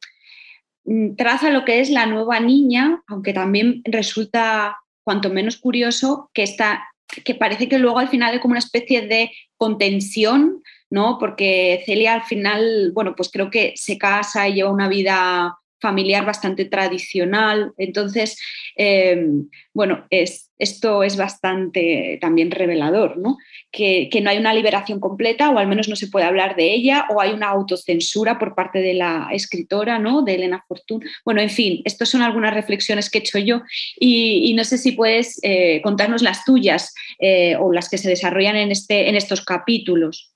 mm, 0.85 1.17
traza 1.17 1.51
lo 1.51 1.65
que 1.65 1.81
es 1.81 1.91
la 1.91 2.07
nueva 2.07 2.39
niña, 2.39 3.03
aunque 3.09 3.33
también 3.33 3.83
resulta 3.85 4.77
cuanto 5.03 5.31
menos 5.31 5.57
curioso 5.57 6.31
que, 6.33 6.45
está, 6.45 6.87
que 7.25 7.35
parece 7.35 7.69
que 7.69 7.81
luego 7.81 7.99
al 7.99 8.09
final 8.09 8.35
hay 8.35 8.39
como 8.39 8.53
una 8.53 8.61
especie 8.61 9.09
de 9.09 9.33
contención, 9.57 10.63
¿no? 10.91 11.19
Porque 11.19 11.83
Celia 11.87 12.15
al 12.15 12.23
final, 12.23 12.93
bueno, 12.95 13.17
pues 13.17 13.33
creo 13.33 13.51
que 13.51 13.73
se 13.75 13.99
casa 13.99 14.47
y 14.47 14.55
lleva 14.55 14.71
una 14.71 14.89
vida 14.89 15.59
familiar 15.85 16.25
bastante 16.25 16.65
tradicional. 16.65 17.75
Entonces, 17.77 18.41
em, 18.75 19.51
bueno, 19.75 20.07
es, 20.09 20.51
esto 20.59 21.03
es 21.03 21.19
bastante 21.19 22.17
también 22.23 22.51
revelador, 22.51 23.19
¿no? 23.19 23.37
Que, 23.71 24.09
no 24.23 24.31
hay 24.31 24.39
una 24.39 24.55
liberación 24.55 24.99
completa 24.99 25.51
o 25.51 25.59
al 25.59 25.67
menos 25.67 25.89
no 25.89 25.97
se 25.97 26.07
puede 26.07 26.25
hablar 26.25 26.57
de 26.57 26.73
ella 26.73 27.07
o 27.11 27.21
hay 27.21 27.33
una 27.33 27.49
autocensura 27.49 28.39
por 28.39 28.55
parte 28.55 28.79
de 28.79 28.95
la 28.95 29.29
escritora, 29.31 29.99
¿no? 29.99 30.23
De 30.23 30.37
Elena 30.37 30.65
Fortún. 30.67 31.05
Bueno, 31.23 31.43
en 31.43 31.51
fin, 31.51 31.83
estas 31.85 32.09
son 32.09 32.23
algunas 32.23 32.55
reflexiones 32.55 33.11
que 33.11 33.19
he 33.19 33.21
hecho 33.21 33.39
yo 33.39 33.61
y, 34.01 34.55
no 34.55 34.65
sé 34.65 34.79
si 34.79 34.93
puedes 34.93 35.39
eh, 35.43 35.83
contarnos 35.83 36.23
las 36.23 36.47
tuyas 36.47 36.95
eh, 37.19 37.57
o 37.57 37.73
las 37.73 37.91
que 37.91 37.99
se 37.99 38.09
desarrollan 38.09 38.57
en, 38.57 38.71
este, 38.71 39.11
en 39.11 39.17
estos 39.17 39.45
capítulos. 39.45 40.35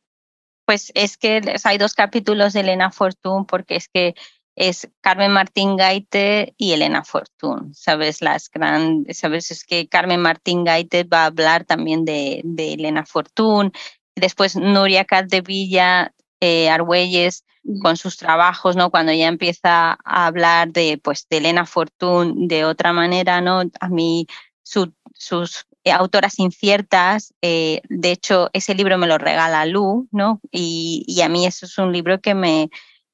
Pues 0.67 0.93
es 0.95 1.17
que 1.17 1.41
hay 1.65 1.79
dos 1.79 1.95
capítulos 1.95 2.53
de 2.53 2.61
Elena 2.61 2.91
Fortún 2.91 3.47
porque 3.47 3.77
es 3.77 3.89
que 3.89 4.15
es 4.59 4.91
Carmen 5.01 5.31
Martín 5.31 5.77
Gaite 5.77 6.53
y 6.59 6.73
Elena 6.73 7.05
Fortún. 7.05 7.73
Sabes, 7.75 8.21
las 8.21 8.51
grandes, 8.51 9.19
sabes, 9.19 9.53
es 9.53 9.65
que 9.65 9.89
Carmen 9.89 10.21
Martín 10.21 10.65
Gaite 10.65 11.05
va 11.05 11.23
a 11.23 11.27
hablar 11.27 11.65
también 11.65 12.05
de, 12.05 12.41
de 12.45 12.75
Elena 12.75 13.07
Fortún. 13.07 13.73
Después 14.17 14.57
Nuria 14.57 15.07
Villa 15.45 16.13
eh, 16.41 16.69
Argüelles 16.71 17.45
con 17.83 17.97
sus 17.97 18.17
trabajos, 18.17 18.75
¿no? 18.75 18.91
Cuando 18.91 19.13
ya 19.13 19.29
empieza 19.29 19.97
a 20.05 20.27
hablar 20.27 20.73
de, 20.73 20.99
pues, 21.03 21.29
de 21.31 21.37
Elena 21.37 21.65
Fortún 21.65 22.49
de 22.49 22.65
otra 22.65 22.93
manera, 22.93 23.41
¿no? 23.41 23.63
A 23.81 23.89
mí 23.89 24.27
sus 24.63 25.67
autoras 25.85 26.39
inciertas, 26.39 27.33
eh, 27.43 27.81
de 27.89 28.11
hecho, 28.11 28.51
ese 28.53 28.75
libro 28.75 28.99
me 28.99 29.07
lo 29.07 29.19
regala 29.19 29.65
Lu, 29.67 30.09
¿no? 30.11 30.41
Y, 30.51 31.05
y, 31.07 31.23
a 31.23 31.29
mí 31.29 31.47
eso 31.47 31.65
es 31.65 31.79
un 31.79 31.93
libro 31.93 32.21
que 32.21 32.35
me, 32.35 32.69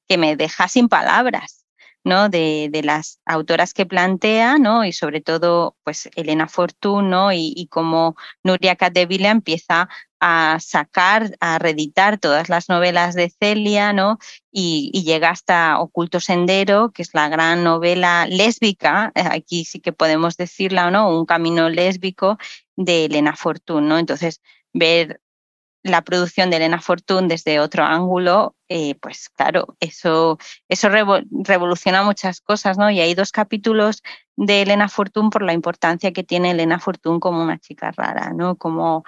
que 0.07 0.17
me 0.17 0.35
deja 0.35 0.67
sin 0.67 0.87
palabras, 0.89 1.65
¿no? 2.03 2.29
De, 2.29 2.69
de 2.71 2.83
las 2.83 3.19
autoras 3.25 3.73
que 3.73 3.85
plantea, 3.85 4.57
¿no? 4.57 4.85
Y 4.85 4.93
sobre 4.93 5.21
todo, 5.21 5.75
pues, 5.83 6.09
Elena 6.15 6.47
Fortún, 6.47 7.09
¿no? 7.09 7.33
Y, 7.33 7.67
cómo 7.71 8.15
Nuria 8.43 8.75
Catevila 8.75 9.31
empieza 9.31 9.89
a 10.19 10.57
sacar, 10.59 11.35
a 11.39 11.59
reeditar 11.59 12.19
todas 12.19 12.47
las 12.49 12.69
novelas 12.69 13.15
de 13.15 13.31
Celia, 13.39 13.91
¿no? 13.91 14.19
Y, 14.51 14.91
llega 15.03 15.29
hasta 15.31 15.79
Oculto 15.79 16.19
Sendero, 16.19 16.91
que 16.91 17.01
es 17.01 17.13
la 17.13 17.27
gran 17.27 17.63
novela 17.63 18.27
lésbica, 18.27 19.11
eh, 19.15 19.23
aquí 19.29 19.65
sí 19.65 19.79
que 19.79 19.93
podemos 19.93 20.37
decirla, 20.37 20.91
¿no? 20.91 21.09
Un 21.09 21.25
camino 21.25 21.69
lésbico 21.69 22.37
de 22.75 23.05
Elena 23.05 23.35
Fortún. 23.35 23.91
Entonces, 23.91 24.41
ver 24.73 25.21
la 25.85 26.01
producción 26.01 26.49
de 26.49 26.55
Elena 26.55 26.81
Fortún 26.81 27.27
desde 27.27 27.59
otro 27.59 27.83
ángulo, 27.83 28.55
eh, 28.69 28.95
pues 28.95 29.29
claro, 29.29 29.77
eso, 29.79 30.39
eso 30.67 30.89
revoluciona 30.89 32.01
muchas 32.01 32.41
cosas, 32.41 32.79
¿no? 32.79 32.89
Y 32.89 33.01
hay 33.01 33.13
dos 33.13 33.31
capítulos 33.31 34.01
de 34.35 34.63
Elena 34.63 34.89
Fortún 34.89 35.29
por 35.29 35.43
la 35.43 35.53
importancia 35.53 36.11
que 36.11 36.23
tiene 36.23 36.51
Elena 36.51 36.79
Fortún 36.79 37.19
como 37.19 37.43
una 37.43 37.59
chica 37.59 37.91
rara, 37.91 38.33
¿no? 38.33 38.55
Como, 38.55 39.03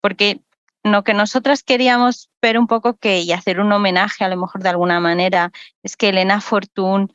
porque 0.00 0.40
lo 0.84 1.02
que 1.02 1.14
nosotras 1.14 1.64
queríamos 1.64 2.30
ver 2.40 2.60
un 2.60 2.68
poco 2.68 2.96
que 2.96 3.22
y 3.22 3.32
hacer 3.32 3.58
un 3.58 3.72
homenaje 3.72 4.22
a 4.22 4.28
lo 4.28 4.36
mejor 4.36 4.62
de 4.62 4.68
alguna 4.68 5.00
manera 5.00 5.50
es 5.82 5.96
que 5.96 6.10
Elena 6.10 6.40
Fortún 6.40 7.12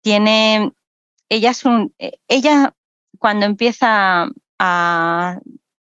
tiene, 0.00 0.72
ella 1.28 1.50
es 1.50 1.66
un, 1.66 1.94
eh, 1.98 2.18
ella 2.28 2.72
cuando 3.18 3.44
empieza 3.44 4.30
a 4.58 5.38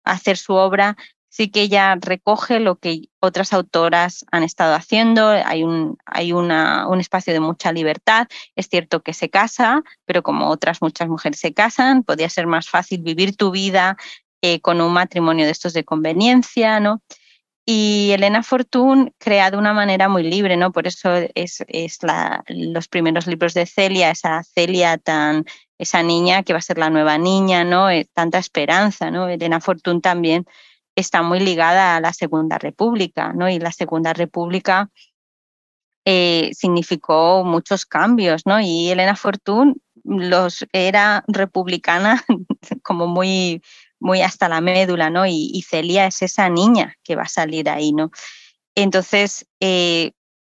hacer 0.03 0.37
su 0.37 0.55
obra 0.55 0.97
sí 1.35 1.49
que 1.49 1.62
ella 1.62 1.97
recoge 2.01 2.61
lo 2.61 2.76
que 2.76 3.09
otras 3.18 3.53
autoras 3.53 4.24
han 4.30 4.45
estado 4.45 4.72
haciendo, 4.76 5.30
hay, 5.30 5.64
un, 5.64 5.99
hay 6.07 6.32
una, 6.32 6.87
un 6.87 7.01
espacio 7.01 7.32
de 7.32 7.41
mucha 7.41 7.72
libertad, 7.72 8.28
es 8.55 8.68
cierto 8.68 9.03
que 9.03 9.12
se 9.14 9.30
casa, 9.30 9.82
pero 10.05 10.22
como 10.22 10.49
otras 10.49 10.80
muchas 10.80 11.09
mujeres 11.09 11.41
se 11.41 11.53
casan, 11.53 12.05
podría 12.05 12.28
ser 12.28 12.47
más 12.47 12.68
fácil 12.68 13.03
vivir 13.03 13.37
tu 13.37 13.51
vida 13.51 13.97
eh, 14.43 14.61
con 14.61 14.80
un 14.80 14.93
matrimonio 14.93 15.45
de 15.45 15.51
estos 15.51 15.72
de 15.72 15.82
conveniencia, 15.82 16.78
¿no? 16.78 17.03
Y 17.66 18.12
Elena 18.12 18.45
Fortún 18.45 19.12
crea 19.18 19.51
de 19.51 19.57
una 19.57 19.72
manera 19.72 20.09
muy 20.09 20.22
libre, 20.22 20.57
¿no? 20.57 20.70
Por 20.70 20.87
eso 20.87 21.16
es, 21.35 21.64
es 21.66 21.99
la, 22.05 22.45
los 22.47 22.87
primeros 22.87 23.26
libros 23.26 23.55
de 23.55 23.66
Celia, 23.66 24.11
esa 24.11 24.45
Celia 24.45 24.99
tan, 24.99 25.47
esa 25.78 26.01
niña 26.05 26.45
que 26.45 26.53
va 26.53 26.61
a 26.61 26.62
ser 26.62 26.78
la 26.78 26.91
nueva 26.91 27.18
niña, 27.18 27.64
¿no? 27.64 27.91
Eh, 27.91 28.07
tanta 28.14 28.39
esperanza, 28.39 29.11
¿no? 29.11 29.28
Elena 29.28 29.61
Fortún 29.61 30.01
también 30.01 30.47
está 30.97 31.23
muy 31.23 31.41
ligada 31.41 31.97
a 31.97 32.01
la 32.01 32.13
Segunda 32.13 32.59
República, 32.59 33.33
¿no? 33.33 33.49
Y 33.49 33.59
la 33.59 33.73
Segunda 33.73 34.13
República 34.13 34.91
eh, 36.05 36.51
significó 36.55 37.45
muchos 37.45 37.87
cambios, 37.87 38.47
¿no? 38.47 38.61
Y 38.61 38.91
Elena 38.91 39.17
Fortún 39.17 39.81
los 40.05 40.67
era 40.73 41.25
republicana 41.29 42.23
como 42.83 43.07
muy 43.07 43.63
muy 44.01 44.21
hasta 44.21 44.51
la 44.51 44.61
médula, 44.61 45.09
¿no? 45.09 45.25
Y, 45.27 45.65
Celia 45.67 46.07
es 46.07 46.21
esa 46.21 46.51
niña 46.51 46.95
que 47.03 47.17
va 47.17 47.23
a 47.23 47.29
salir 47.29 47.71
ahí, 47.71 47.93
¿no? 47.93 48.11
Entonces, 48.75 49.47
eh, 49.61 50.13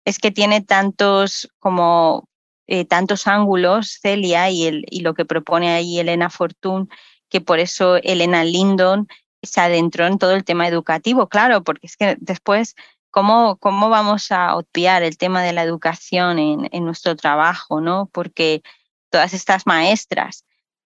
es 0.05 0.18
que 0.18 0.32
tiene 0.32 0.62
tantos 0.62 1.49
como 1.61 2.28
eh, 2.66 2.84
tantos 2.84 3.28
ángulos 3.28 4.01
Celia 4.03 4.51
y, 4.51 4.66
el, 4.66 4.84
y 4.91 5.01
lo 5.01 5.14
que 5.14 5.24
propone 5.24 5.70
ahí 5.72 6.01
Elena 6.01 6.28
Fortún, 6.28 6.89
que 7.28 7.41
por 7.41 7.61
eso 7.61 7.97
Elena 7.97 8.43
Lindon 8.43 9.07
se 9.47 9.61
adentró 9.61 10.07
en 10.07 10.18
todo 10.18 10.32
el 10.32 10.44
tema 10.44 10.68
educativo, 10.68 11.28
claro, 11.28 11.62
porque 11.64 11.86
es 11.86 11.97
que 11.97 12.16
después, 12.20 12.74
¿cómo, 13.11 13.57
cómo 13.57 13.88
vamos 13.88 14.30
a 14.32 14.57
obviar 14.57 15.03
el 15.03 15.16
tema 15.18 15.42
de 15.42 15.53
la 15.53 15.62
educación 15.62 16.38
en, 16.38 16.68
en 16.72 16.84
nuestro 16.84 17.16
trabajo, 17.16 17.80
¿no? 17.80 18.11
Porque 18.12 18.62
todas 19.11 19.32
estas 19.34 19.66
maestras 19.66 20.44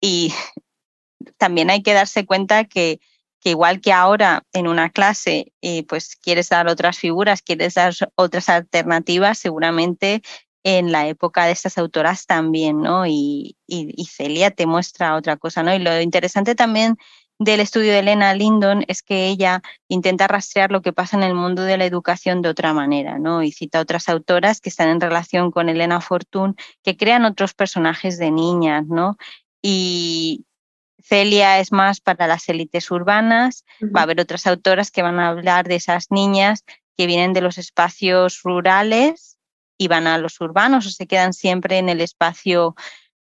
y 0.02 0.34
también 1.38 1.70
hay 1.70 1.82
que 1.82 1.94
darse 1.94 2.26
cuenta 2.26 2.66
que, 2.66 3.00
que 3.40 3.52
igual 3.52 3.82
que 3.82 3.94
ahora 3.94 4.44
en 4.54 4.68
una 4.68 4.90
clase 4.90 5.54
eh, 5.62 5.86
pues 5.86 6.16
quieres 6.16 6.50
dar 6.50 6.68
otras 6.68 6.98
figuras, 6.98 7.42
quieres 7.42 7.76
dar 7.76 7.94
otras 8.16 8.50
alternativas, 8.50 9.38
seguramente 9.38 10.22
en 10.64 10.92
la 10.92 11.08
época 11.08 11.46
de 11.46 11.54
estas 11.54 11.78
autoras 11.78 12.26
también, 12.26 12.82
¿no? 12.82 13.08
Y, 13.08 13.56
y, 13.66 14.06
Celia 14.08 14.52
te 14.52 14.66
muestra 14.66 15.16
otra 15.16 15.38
cosa, 15.38 15.64
¿no? 15.64 15.74
Y 15.74 15.80
lo 15.80 16.02
interesante 16.02 16.54
también 16.54 16.98
del 17.40 17.62
estudio 17.62 17.94
de 17.94 18.00
Elena 18.00 18.34
Lindon 18.34 18.84
es 18.88 19.02
que 19.02 19.28
ella 19.28 19.62
intenta 19.88 20.28
rastrear 20.28 20.72
lo 20.72 20.82
que 20.82 20.94
pasa 20.94 21.18
en 21.18 21.24
el 21.24 21.34
mundo 21.34 21.64
de 21.64 21.78
la 21.78 21.86
educación 21.86 22.42
de 22.42 22.50
otra 22.50 22.74
manera, 22.74 23.18
¿no? 23.18 23.42
Y 23.44 23.52
cita 23.52 23.80
otras 23.80 24.10
autoras 24.10 24.60
que 24.62 24.70
están 24.70 24.90
en 24.90 25.02
relación 25.02 25.50
con 25.50 25.70
Elena 25.70 26.02
Fortune, 26.02 26.56
que 26.84 26.98
crean 26.98 27.26
otros 27.26 27.54
personajes 27.54 28.18
de 28.20 28.32
niñas, 28.32 28.86
¿no? 28.88 29.18
Y, 29.62 30.46
Celia 31.02 31.60
es 31.60 31.72
más 31.72 32.02
para 32.02 32.28
las 32.28 32.48
élites 32.50 32.92
urbanas, 32.92 33.66
va 33.82 34.02
a 34.02 34.04
haber 34.04 34.20
otras 34.20 34.46
autoras 34.46 34.92
que 34.92 35.02
van 35.02 35.20
a 35.20 35.30
hablar 35.30 35.68
de 35.68 35.76
esas 35.76 36.12
niñas 36.12 36.64
que 36.98 37.08
vienen 37.08 37.34
de 37.34 37.42
los 37.42 37.58
espacios 37.58 38.42
rurales 38.44 39.38
y 39.78 39.88
van 39.88 40.08
a 40.08 40.18
los 40.18 40.40
urbanos 40.42 40.86
o 40.86 40.90
se 40.90 41.08
quedan 41.08 41.34
siempre 41.34 41.78
en 41.78 41.90
el 41.90 42.02
espacio 42.02 42.76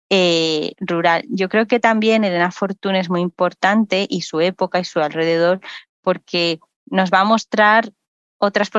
eh, 0.09 0.73
rural. 0.79 1.25
Yo 1.29 1.49
creo 1.49 1.67
que 1.67 1.79
también 1.79 2.23
Elena 2.23 2.51
Fortuna 2.51 2.99
es 2.99 3.09
muy 3.09 3.21
importante 3.21 4.07
y 4.09 4.21
su 4.21 4.39
época 4.41 4.79
y 4.79 4.85
su 4.85 4.99
alrededor 4.99 5.59
porque 6.01 6.59
nos 6.85 7.11
va 7.11 7.21
a 7.21 7.25
mostrar 7.25 7.91
otras 8.39 8.69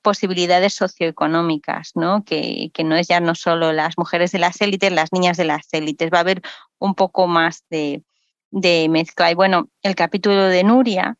posibilidades 0.00 0.74
socioeconómicas, 0.74 1.92
¿no? 1.96 2.24
Que, 2.24 2.70
que 2.72 2.84
no 2.84 2.94
es 2.94 3.08
ya 3.08 3.20
no 3.20 3.34
solo 3.34 3.72
las 3.72 3.98
mujeres 3.98 4.30
de 4.32 4.38
las 4.38 4.60
élites, 4.60 4.92
las 4.92 5.12
niñas 5.12 5.36
de 5.36 5.44
las 5.44 5.66
élites, 5.72 6.10
va 6.12 6.18
a 6.18 6.20
haber 6.20 6.42
un 6.78 6.94
poco 6.94 7.26
más 7.26 7.64
de, 7.68 8.04
de 8.50 8.88
mezcla. 8.88 9.30
Y 9.30 9.34
bueno, 9.34 9.68
el 9.82 9.94
capítulo 9.94 10.44
de 10.44 10.62
Nuria 10.62 11.18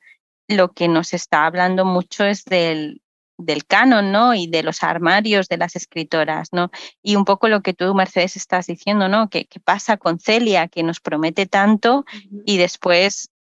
lo 0.49 0.73
que 0.73 0.89
nos 0.89 1.13
está 1.13 1.45
hablando 1.45 1.85
mucho 1.85 2.25
es 2.25 2.45
del, 2.45 3.03
del 3.39 3.65
canon, 3.65 4.13
¿no? 4.13 4.35
Y 4.35 4.49
de 4.49 4.63
los 4.63 4.83
armarios 4.83 5.49
de 5.49 5.57
las 5.57 5.77
escritoras, 5.77 6.49
¿no? 6.53 6.71
Y 7.03 7.17
un 7.17 7.25
poco 7.25 7.49
lo 7.49 7.63
que 7.63 7.73
tú, 7.73 7.95
Mercedes, 7.95 8.37
estás 8.37 8.67
diciendo, 8.67 9.09
¿no? 9.09 9.31
¿Qué, 9.31 9.47
pasa 9.65 9.97
con 9.97 10.19
Celia, 10.19 10.69
que 10.69 10.83
nos 10.83 11.01
promete 11.01 11.47
tanto 11.47 12.05
y 12.45 12.59
después 12.59 13.31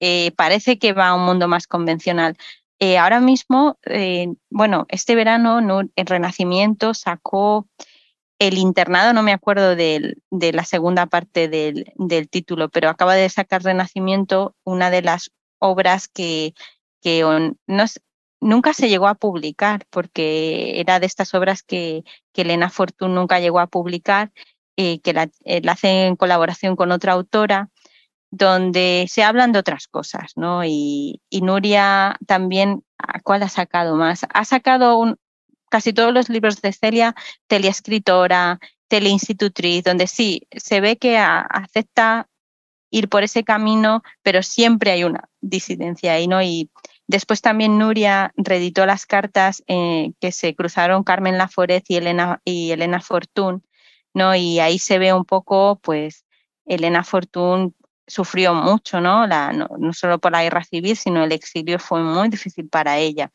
eh, 0.00 0.32
parece 0.36 0.78
que 0.78 0.92
va 0.92 1.08
a 1.08 1.14
un 1.14 1.24
mundo 1.24 1.48
más 1.48 1.66
convencional? 1.66 2.36
Eh, 2.78 2.98
ahora 2.98 3.20
mismo, 3.20 3.78
eh, 3.86 4.28
bueno, 4.50 4.84
este 4.90 5.14
verano 5.14 5.60
el 5.96 6.06
Renacimiento 6.06 6.92
sacó 6.92 7.66
el 8.38 8.58
internado, 8.58 9.14
no 9.14 9.22
me 9.22 9.32
acuerdo 9.32 9.74
de, 9.76 10.16
la 10.30 10.64
segunda 10.64 11.06
parte 11.06 11.48
del, 11.48 12.28
título, 12.28 12.68
pero 12.68 12.90
acaba 12.90 13.14
de 13.14 13.30
sacar 13.30 13.62
Renacimiento 13.62 14.54
una 14.64 14.90
de 14.90 15.00
las 15.00 15.30
obras 15.58 16.08
que, 16.08 16.52
que 17.00 17.22
no, 17.66 17.84
nunca 18.46 18.72
se 18.72 18.88
llegó 18.88 19.08
a 19.08 19.14
publicar, 19.14 19.86
porque 19.90 20.80
era 20.80 21.00
de 21.00 21.06
estas 21.06 21.34
obras 21.34 21.62
que, 21.62 22.04
que 22.32 22.42
Elena 22.42 22.70
Fortún 22.70 23.14
nunca 23.14 23.40
llegó 23.40 23.60
a 23.60 23.66
publicar, 23.66 24.32
eh, 24.76 25.00
que 25.00 25.12
la, 25.12 25.28
eh, 25.44 25.60
la, 25.62 25.72
hace 25.72 26.06
en 26.06 26.16
colaboración 26.16 26.76
con 26.76 26.92
otra 26.92 27.12
autora, 27.12 27.70
donde 28.30 29.06
se 29.08 29.22
hablan 29.24 29.52
de 29.52 29.58
otras 29.58 29.88
cosas, 29.88 30.32
¿no? 30.36 30.64
Y, 30.64 31.20
y 31.30 31.42
Nuria 31.42 32.16
también, 32.26 32.84
¿cuál 33.24 33.42
ha 33.42 33.48
sacado 33.48 33.96
más? 33.96 34.26
Ha 34.32 34.44
sacado 34.44 34.98
un, 34.98 35.16
casi 35.70 35.92
todos 35.92 36.12
los 36.12 36.28
libros 36.28 36.60
de 36.62 36.72
Celia, 36.72 37.14
teleescritora, 37.46 38.60
teleinstitutriz, 38.88 39.84
donde 39.84 40.06
sí, 40.06 40.46
se 40.52 40.80
ve 40.80 40.96
que 40.96 41.18
acepta 41.18 42.28
ir 42.90 43.08
por 43.08 43.24
ese 43.24 43.44
camino, 43.44 44.02
pero 44.22 44.42
siempre 44.42 44.90
hay 44.92 45.04
una 45.04 45.28
disidencia 45.40 46.12
ahí, 46.12 46.28
¿no? 46.28 46.42
Y 46.42 46.70
después 47.06 47.40
también 47.40 47.78
Nuria 47.78 48.32
reeditó 48.36 48.86
las 48.86 49.06
cartas 49.06 49.62
eh, 49.66 50.12
que 50.20 50.32
se 50.32 50.54
cruzaron 50.54 51.04
Carmen 51.04 51.38
Laforet 51.38 51.84
y 51.88 51.96
Elena, 51.96 52.40
y 52.44 52.72
Fortún, 53.02 53.64
¿no? 54.14 54.34
Y 54.34 54.60
ahí 54.60 54.78
se 54.78 54.98
ve 54.98 55.12
un 55.12 55.24
poco, 55.24 55.78
pues, 55.82 56.24
Elena 56.64 57.04
Fortún 57.04 57.74
sufrió 58.06 58.54
mucho, 58.54 59.00
¿no? 59.00 59.26
No, 59.26 59.68
no 59.78 59.92
solo 59.92 60.18
por 60.18 60.32
la 60.32 60.42
guerra 60.42 60.64
civil, 60.64 60.96
sino 60.96 61.24
el 61.24 61.32
exilio 61.32 61.78
fue 61.78 62.02
muy 62.02 62.28
difícil 62.28 62.68
para 62.68 62.98
ella 62.98 63.32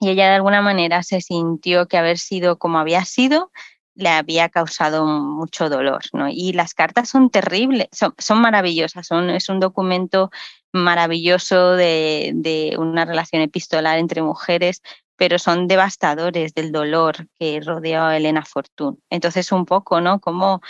y 0.00 0.10
ella 0.10 0.28
de 0.28 0.36
alguna 0.36 0.62
manera 0.62 1.02
se 1.02 1.20
sintió 1.20 1.88
que 1.88 1.98
haber 1.98 2.18
sido 2.18 2.58
como 2.58 2.78
había 2.78 3.04
sido 3.04 3.50
le 3.98 4.10
había 4.10 4.48
causado 4.48 5.04
mucho 5.06 5.68
dolor. 5.68 6.02
¿no? 6.12 6.28
Y 6.28 6.52
las 6.52 6.72
cartas 6.72 7.08
son 7.08 7.30
terribles, 7.30 7.88
son, 7.92 8.40
maravillosas, 8.40 9.06
son, 9.06 9.30
es 9.30 9.48
un 9.48 9.60
documento 9.60 10.30
maravilloso 10.72 11.72
de, 11.72 12.32
de, 12.34 12.76
una 12.78 13.04
relación 13.04 13.42
epistolar 13.42 13.98
entre 13.98 14.22
mujeres, 14.22 14.82
pero 15.16 15.38
son 15.38 15.66
devastadores 15.66 16.54
del 16.54 16.70
dolor 16.70 17.26
que 17.38 17.60
rodeó 17.60 18.04
a 18.04 18.16
Elena 18.16 18.44
Fortún. 18.44 19.02
Entonces, 19.10 19.50
un 19.50 19.66
poco, 19.66 20.00
¿no? 20.00 20.20
Como 20.20 20.60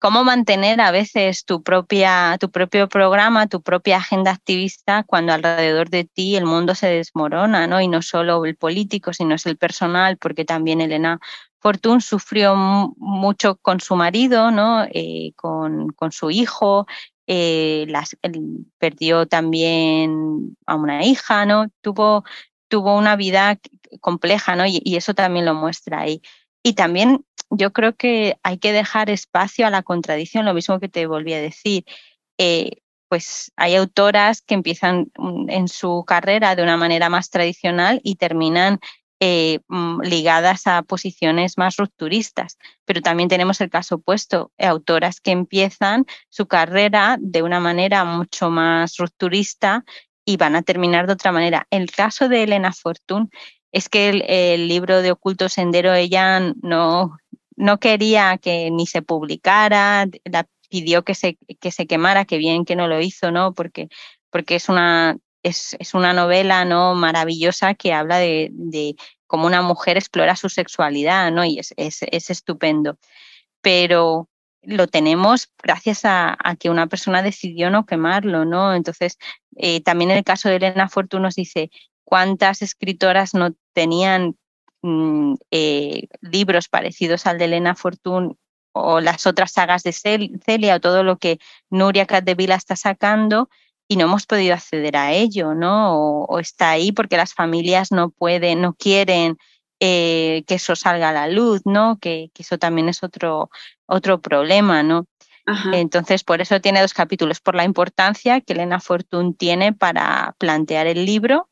cómo 0.00 0.24
mantener 0.24 0.80
a 0.80 0.90
veces 0.90 1.44
tu, 1.44 1.62
propia, 1.62 2.36
tu 2.40 2.50
propio 2.50 2.88
programa, 2.88 3.46
tu 3.46 3.62
propia 3.62 3.98
agenda 3.98 4.30
activista 4.32 5.04
cuando 5.04 5.32
alrededor 5.34 5.90
de 5.90 6.04
ti 6.04 6.36
el 6.36 6.46
mundo 6.46 6.74
se 6.74 6.88
desmorona, 6.88 7.66
¿no? 7.66 7.80
Y 7.80 7.86
no 7.86 8.00
solo 8.02 8.44
el 8.46 8.56
político, 8.56 9.12
sino 9.12 9.34
es 9.34 9.44
el 9.46 9.58
personal, 9.58 10.16
porque 10.16 10.44
también 10.46 10.80
Elena 10.80 11.20
Fortún 11.60 12.00
sufrió 12.00 12.56
mucho 12.56 13.56
con 13.56 13.80
su 13.80 13.96
marido, 13.96 14.50
¿no? 14.50 14.84
Eh, 14.92 15.32
con, 15.36 15.88
con, 15.90 16.10
su 16.10 16.30
hijo, 16.30 16.86
eh, 17.26 17.84
las, 17.88 18.16
perdió 18.78 19.26
también 19.26 20.56
a 20.66 20.76
una 20.76 21.04
hija, 21.04 21.46
¿no? 21.46 21.66
Tuvo, 21.82 22.24
tuvo 22.68 22.96
una 22.96 23.16
vida 23.16 23.58
compleja, 24.00 24.56
¿no? 24.56 24.66
Y, 24.66 24.80
y 24.84 24.96
eso 24.96 25.14
también 25.14 25.44
lo 25.44 25.54
muestra 25.54 26.00
ahí. 26.00 26.22
Y 26.62 26.74
también 26.74 27.24
yo 27.50 27.72
creo 27.72 27.94
que 27.96 28.38
hay 28.42 28.58
que 28.58 28.72
dejar 28.72 29.10
espacio 29.10 29.66
a 29.66 29.70
la 29.70 29.82
contradicción, 29.82 30.44
lo 30.44 30.54
mismo 30.54 30.80
que 30.80 30.88
te 30.88 31.06
volví 31.06 31.34
a 31.34 31.40
decir. 31.40 31.84
Eh, 32.38 32.82
pues 33.08 33.52
hay 33.56 33.74
autoras 33.74 34.40
que 34.40 34.54
empiezan 34.54 35.10
mm, 35.18 35.50
en 35.50 35.68
su 35.68 36.04
carrera 36.06 36.54
de 36.54 36.62
una 36.62 36.76
manera 36.76 37.08
más 37.08 37.28
tradicional 37.30 38.00
y 38.04 38.14
terminan 38.16 38.78
eh, 39.20 39.60
mm, 39.68 40.00
ligadas 40.02 40.66
a 40.66 40.82
posiciones 40.82 41.58
más 41.58 41.76
rupturistas. 41.76 42.58
Pero 42.86 43.02
también 43.02 43.28
tenemos 43.28 43.60
el 43.60 43.68
caso 43.70 43.96
opuesto, 43.96 44.50
autoras 44.58 45.20
que 45.20 45.30
empiezan 45.30 46.06
su 46.30 46.46
carrera 46.46 47.18
de 47.20 47.42
una 47.42 47.60
manera 47.60 48.04
mucho 48.04 48.50
más 48.50 48.96
rupturista 48.96 49.84
y 50.24 50.36
van 50.38 50.56
a 50.56 50.62
terminar 50.62 51.06
de 51.06 51.12
otra 51.12 51.32
manera. 51.32 51.66
El 51.70 51.90
caso 51.90 52.28
de 52.28 52.44
Elena 52.44 52.72
Fortune 52.72 53.28
es 53.72 53.88
que 53.88 54.08
el, 54.54 54.68
libro 54.68 55.02
de 55.02 55.12
Oculto 55.12 55.48
Sendero 55.48 55.92
ella 55.94 56.40
no, 56.62 57.18
no 57.56 57.78
quería 57.78 58.38
que 58.38 58.70
ni 58.70 58.86
se 58.86 59.02
publicara, 59.02 60.06
la 60.24 60.48
pidió 60.70 61.04
que 61.04 61.14
se, 61.14 61.36
que 61.60 61.70
se 61.70 61.86
quemara, 61.86 62.24
que 62.24 62.38
bien 62.38 62.64
que 62.64 62.76
no 62.76 62.88
lo 62.88 63.00
hizo, 63.00 63.30
¿no? 63.30 63.52
Porque, 63.52 63.88
porque 64.30 64.56
es 64.56 64.68
una, 64.68 65.18
es, 65.42 65.76
una 65.94 66.12
novela 66.12 66.64
¿no? 66.64 66.94
maravillosa 66.94 67.74
que 67.74 67.92
habla 67.92 68.18
de, 68.18 68.96
cómo 69.26 69.46
una 69.46 69.62
mujer 69.62 69.96
explora 69.96 70.36
su 70.36 70.48
sexualidad, 70.48 71.30
¿no? 71.30 71.44
Y 71.44 71.58
es, 71.58 71.74
es, 71.76 72.30
estupendo. 72.30 72.98
Pero 73.60 74.28
lo 74.62 74.88
tenemos 74.88 75.50
gracias 75.62 76.02
a, 76.04 76.36
que 76.58 76.70
una 76.70 76.86
persona 76.86 77.22
decidió 77.22 77.70
no 77.70 77.86
quemarlo, 77.86 78.44
¿no? 78.44 78.74
Entonces, 78.74 79.18
eh, 79.56 79.80
también 79.82 80.10
el 80.10 80.24
caso 80.24 80.48
de 80.48 80.56
Elena 80.56 80.88
Fortune 80.88 81.22
nos 81.22 81.36
dice 81.36 81.70
cuántas 82.04 82.62
escritoras 82.62 83.34
no 83.34 83.54
tenían 83.72 84.36
mm, 84.82 85.34
eh, 85.50 86.08
libros 86.20 86.68
parecidos 86.68 87.26
al 87.26 87.38
de 87.38 87.46
Elena 87.46 87.74
Fortune 87.74 88.34
o 88.72 89.00
las 89.00 89.26
otras 89.26 89.52
sagas 89.52 89.82
de 89.82 89.92
Celia 89.92 90.76
o 90.76 90.80
todo 90.80 91.02
lo 91.02 91.18
que 91.18 91.38
Nuria 91.70 92.06
Catdevila 92.06 92.54
está 92.54 92.76
sacando 92.76 93.48
y 93.90 93.96
no 93.96 94.04
hemos 94.04 94.24
podido 94.24 94.54
acceder 94.54 94.96
a 94.96 95.12
ello, 95.12 95.52
¿no? 95.52 96.22
O, 96.22 96.38
está 96.38 96.70
ahí 96.70 96.92
porque 96.92 97.16
las 97.16 97.34
familias 97.34 97.90
no 97.90 98.10
pueden, 98.10 98.60
no 98.60 98.74
quieren 98.74 99.36
eh, 99.80 100.44
que 100.46 100.54
eso 100.54 100.76
salga 100.76 101.08
a 101.08 101.12
la 101.12 101.26
luz, 101.26 101.62
¿no? 101.64 101.98
Que, 102.00 102.30
eso 102.38 102.56
también 102.56 102.88
es 102.88 103.02
otro, 103.02 103.50
otro 103.86 104.20
problema, 104.20 104.84
¿no? 104.84 105.08
Entonces, 105.72 106.22
por 106.22 106.40
eso 106.40 106.60
tiene 106.60 106.80
dos 106.80 106.94
capítulos, 106.94 107.40
por 107.40 107.56
la 107.56 107.64
importancia 107.64 108.40
que 108.40 108.52
Elena 108.52 108.78
Fortune 108.78 109.34
tiene 109.36 109.72
para 109.72 110.36
plantear 110.38 110.86
el 110.86 111.04
libro 111.04 111.48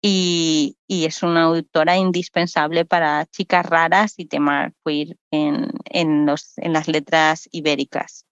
y, 0.00 0.78
es 0.88 1.22
una 1.22 1.42
autora 1.42 1.98
indispensable 1.98 2.86
para 2.86 3.26
chicas 3.26 3.66
raras 3.66 4.14
y 4.16 4.24
tema 4.24 4.72
queer 4.82 5.18
en, 5.30 5.70
en, 5.84 6.24
los, 6.24 6.56
en 6.56 6.72
las 6.72 6.88
letras 6.88 7.50
ibéricas. 7.52 8.24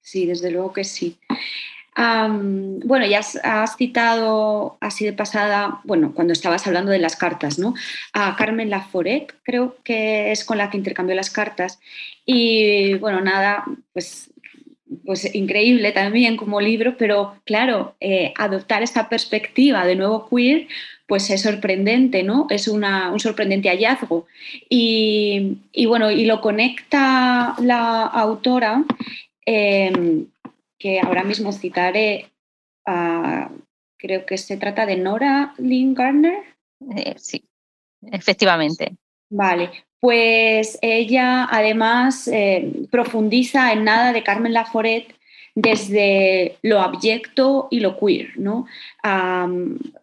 Sí, 0.00 0.26
desde 0.26 0.50
luego 0.50 0.72
que 0.72 0.82
sí 0.82 1.20
bueno, 1.96 3.06
ya 3.06 3.20
has, 3.20 3.76
citado 3.76 4.76
así 4.80 5.04
de 5.04 5.12
pasada, 5.12 5.80
bueno, 5.84 6.12
cuando 6.14 6.32
estabas 6.32 6.66
hablando 6.66 6.90
de 6.90 6.98
las 6.98 7.16
cartas, 7.16 7.58
¿no? 7.58 7.74
A 8.12 8.34
Carmen 8.36 8.70
Laforet, 8.70 9.34
creo 9.42 9.76
que 9.84 10.32
es 10.32 10.44
con 10.44 10.58
la 10.58 10.70
que 10.70 10.78
intercambió 10.78 11.14
las 11.14 11.30
cartas. 11.30 11.80
Y 12.24 12.94
bueno, 12.94 13.20
nada, 13.20 13.64
pues, 13.92 14.30
pues 15.04 15.34
increíble 15.34 15.92
también 15.92 16.36
como 16.36 16.60
libro, 16.60 16.96
pero 16.96 17.34
claro, 17.44 17.94
eh, 18.00 18.32
adoptar 18.36 18.82
esta 18.82 19.08
perspectiva 19.08 19.84
de 19.86 19.96
nuevo 19.96 20.28
queer, 20.28 20.68
pues 21.06 21.28
es 21.28 21.42
sorprendente, 21.42 22.22
¿no? 22.22 22.46
Es 22.48 22.68
una, 22.68 23.10
un 23.12 23.20
sorprendente 23.20 23.68
hallazgo. 23.68 24.26
Y, 24.70 25.58
bueno, 25.86 26.10
y 26.10 26.24
lo 26.24 26.40
conecta 26.40 27.54
la 27.58 28.04
autora. 28.04 28.84
Em, 29.44 30.26
que 30.82 30.98
ahora 30.98 31.22
mismo 31.22 31.52
citaré, 31.52 32.32
creo 33.96 34.26
que 34.26 34.36
se 34.36 34.56
trata 34.56 34.84
de 34.84 34.96
Nora 34.96 35.54
Lynn 35.58 35.94
Garner. 35.94 36.42
Eh, 36.96 37.14
sí, 37.18 37.44
efectivamente. 38.10 38.96
Vale, 39.30 39.70
pues 40.00 40.80
ella 40.82 41.46
además 41.48 42.26
eh, 42.26 42.72
profundiza 42.90 43.72
en 43.72 43.84
nada 43.84 44.12
de 44.12 44.24
Carmen 44.24 44.52
Laforet 44.52 45.14
desde 45.54 46.56
lo 46.62 46.80
abyecto 46.80 47.68
y 47.70 47.78
lo 47.80 47.98
queer, 47.98 48.30
¿no? 48.36 48.66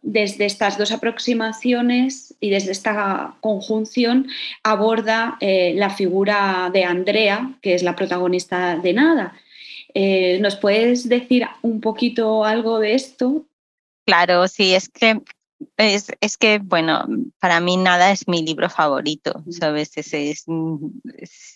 desde 0.01 0.45
estas 0.45 0.77
dos 0.77 0.91
aproximaciones 0.91 2.35
y 2.39 2.51
desde 2.51 2.71
esta 2.71 3.35
conjunción 3.41 4.27
aborda 4.63 5.37
eh, 5.41 5.73
la 5.75 5.89
figura 5.89 6.69
de 6.71 6.83
Andrea, 6.83 7.51
que 7.61 7.73
es 7.73 7.83
la 7.83 7.95
protagonista 7.95 8.77
de 8.77 8.93
Nada, 8.93 9.33
eh, 9.93 10.39
¿Nos 10.39 10.55
puedes 10.55 11.07
decir 11.09 11.47
un 11.61 11.81
poquito 11.81 12.45
algo 12.45 12.79
de 12.79 12.93
esto? 12.93 13.45
Claro, 14.05 14.47
sí, 14.47 14.73
es 14.73 14.89
que 14.89 15.21
es, 15.77 16.07
es, 16.21 16.37
que, 16.37 16.59
bueno, 16.59 17.05
para 17.39 17.59
mí 17.59 17.75
nada 17.77 18.11
es 18.11 18.27
mi 18.27 18.43
libro 18.43 18.69
favorito, 18.69 19.43
¿sabes? 19.49 19.91
Es, 19.97 20.13
es, 20.13 20.45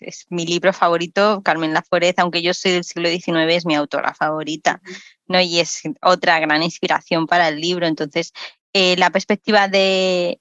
es, 0.02 0.26
mi 0.30 0.46
libro 0.46 0.74
favorito, 0.74 1.42
Carmen 1.44 1.74
Laforet, 1.74 2.20
aunque 2.20 2.42
yo 2.42 2.54
soy 2.54 2.74
del 2.74 2.84
siglo 2.84 3.10
XIX, 3.10 3.54
es 3.54 3.66
mi 3.66 3.76
autora 3.76 4.14
favorita, 4.14 4.82
¿no? 5.28 5.40
Y 5.40 5.60
es 5.60 5.84
otra 6.02 6.40
gran 6.40 6.64
inspiración 6.64 7.28
para 7.28 7.48
el 7.48 7.62
libro. 7.62 7.88
Entonces, 7.88 8.34
eh, 8.76 8.96
la 8.98 9.12
perspectiva 9.12 9.68
de, 9.68 10.40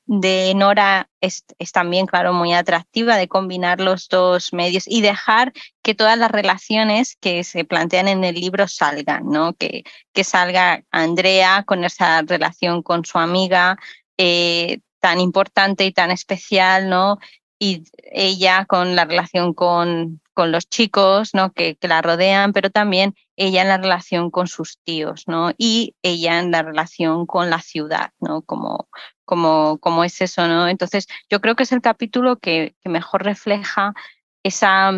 Nora 0.57 1.11
es, 1.21 1.45
también, 1.71 2.07
claro, 2.07 2.33
muy 2.33 2.55
atractiva 2.55 3.19
de 3.19 3.29
combinar 3.29 3.79
los 3.79 4.09
dos 4.09 4.55
medios 4.55 4.85
y 4.87 5.03
dejar 5.03 5.53
que 5.83 5.95
todas 5.95 6.17
las 6.17 6.31
relaciones 6.31 7.17
que 7.21 7.45
se 7.45 7.67
plantean 7.67 8.09
en 8.09 8.25
el 8.25 8.37
libro 8.37 8.69
salgan, 8.69 9.29
¿no? 9.29 9.53
Que, 9.53 9.85
salga 10.25 10.83
Andrea 10.91 11.65
con 11.67 11.85
esa 11.85 12.23
relación 12.23 12.83
con 12.83 13.05
su 13.05 13.19
amiga 13.19 13.77
eh, 14.17 14.81
tan 15.01 15.21
importante 15.21 15.85
y 15.85 15.93
tan 15.93 16.11
especial, 16.11 16.89
¿no? 16.89 17.19
Y 17.59 17.85
ella 18.13 18.65
con 18.65 18.97
la 18.97 19.05
relación 19.05 19.53
con, 19.53 20.23
con 20.33 20.53
los 20.53 20.67
chicos, 20.71 21.35
¿no? 21.35 21.53
Que 21.53 21.77
la 21.83 22.01
rodean, 22.01 22.55
pero 22.55 22.71
también 22.71 23.15
ella 23.37 23.63
en 23.63 23.69
la 23.69 23.79
relación 23.79 24.31
con 24.31 24.47
sus 24.47 24.79
tíos, 24.85 25.25
¿no? 25.27 25.53
Y 25.57 25.95
ella 26.03 26.39
en 26.39 26.51
la 26.51 26.63
relación 26.63 27.27
con 27.27 27.51
la 27.51 27.61
ciudad, 27.61 28.11
¿no? 28.21 28.43
Como, 28.43 28.89
como, 29.25 29.79
como 29.79 30.05
es 30.05 30.21
eso, 30.21 30.47
¿no? 30.47 30.69
Entonces, 30.69 31.07
yo 31.31 31.41
creo 31.41 31.57
que 31.57 31.63
es 31.63 31.73
el 31.73 31.81
capítulo 31.81 32.39
que, 32.39 32.75
mejor 32.85 33.25
refleja 33.25 33.95
esa 34.43 34.93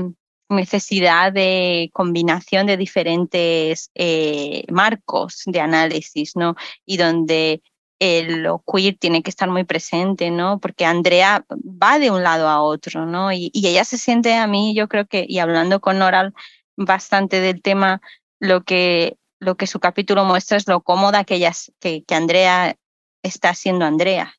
necesidad 0.48 1.32
de 1.32 1.90
combinación 1.92 2.66
de 2.66 2.76
diferentes 2.76 3.90
eh, 3.94 4.64
marcos 4.70 5.42
de 5.46 5.60
análisis, 5.60 6.36
¿no? 6.36 6.56
Y 6.84 6.96
donde 6.96 7.62
el 8.00 8.46
queer 8.66 8.96
tiene 8.98 9.22
que 9.22 9.30
estar 9.30 9.48
muy 9.48 9.64
presente, 9.64 10.30
¿no? 10.30 10.58
Porque 10.58 10.84
Andrea 10.84 11.44
va 11.50 11.98
de 11.98 12.10
un 12.10 12.22
lado 12.22 12.48
a 12.48 12.60
otro, 12.62 13.06
¿no? 13.06 13.32
Y, 13.32 13.50
y, 13.52 13.68
ella 13.68 13.84
se 13.84 13.98
siente 13.98 14.34
a 14.34 14.46
mí, 14.46 14.74
yo 14.74 14.88
creo 14.88 15.06
que, 15.06 15.24
y 15.28 15.38
hablando 15.38 15.80
con 15.80 16.02
Oral 16.02 16.34
bastante 16.76 17.40
del 17.40 17.62
tema, 17.62 18.00
lo 18.44 18.62
que, 18.62 19.16
lo 19.40 19.56
que 19.56 19.66
su 19.66 19.80
capítulo 19.80 20.24
muestra 20.24 20.56
es 20.56 20.68
lo 20.68 20.82
cómoda 20.82 21.24
que, 21.24 21.36
ella, 21.36 21.52
que, 21.80 22.04
que 22.04 22.14
Andrea 22.14 22.76
está 23.22 23.54
siendo 23.54 23.86
Andrea, 23.86 24.34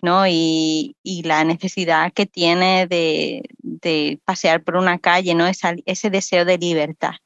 ¿no? 0.00 0.26
Y, 0.26 0.96
y, 1.02 1.22
la 1.24 1.44
necesidad 1.44 2.12
que 2.14 2.24
tiene 2.24 2.86
de, 2.86 3.42
de, 3.58 4.20
pasear 4.24 4.62
por 4.62 4.76
una 4.76 4.98
calle, 4.98 5.34
¿no? 5.34 5.46
Esa, 5.46 5.74
ese 5.84 6.08
deseo 6.08 6.46
de 6.46 6.56
libertad, 6.56 7.16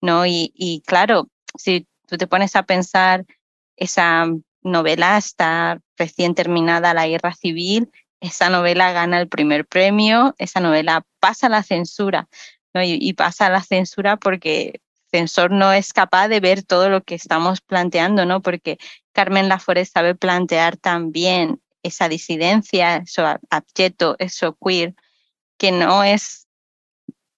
¿no? 0.00 0.24
Y, 0.24 0.50
y, 0.54 0.82
claro, 0.86 1.28
si 1.54 1.86
tú 2.06 2.16
te 2.16 2.26
pones 2.26 2.56
a 2.56 2.62
pensar, 2.62 3.26
esa 3.76 4.26
novela 4.62 5.18
está 5.18 5.80
recién 5.98 6.34
terminada 6.34 6.94
la 6.94 7.06
guerra 7.06 7.34
civil, 7.34 7.90
esa 8.20 8.48
novela 8.48 8.92
gana 8.92 9.20
el 9.20 9.28
primer 9.28 9.66
premio, 9.66 10.34
esa 10.38 10.60
novela 10.60 11.04
pasa 11.20 11.50
la 11.50 11.62
censura, 11.62 12.26
¿no? 12.72 12.82
y, 12.82 12.98
y 12.98 13.12
pasa 13.12 13.50
la 13.50 13.62
censura 13.62 14.16
porque 14.16 14.80
censor 15.10 15.50
no 15.50 15.72
es 15.72 15.92
capaz 15.92 16.28
de 16.28 16.40
ver 16.40 16.62
todo 16.62 16.88
lo 16.88 17.02
que 17.02 17.14
estamos 17.14 17.60
planteando, 17.60 18.24
¿no? 18.24 18.42
Porque 18.42 18.78
Carmen 19.12 19.48
Laforest 19.48 19.92
sabe 19.94 20.14
plantear 20.14 20.76
también 20.76 21.60
esa 21.82 22.08
disidencia, 22.08 22.96
eso 22.96 23.24
abjeto, 23.50 24.16
eso 24.18 24.56
queer, 24.62 24.94
que 25.56 25.72
no 25.72 26.04
es 26.04 26.46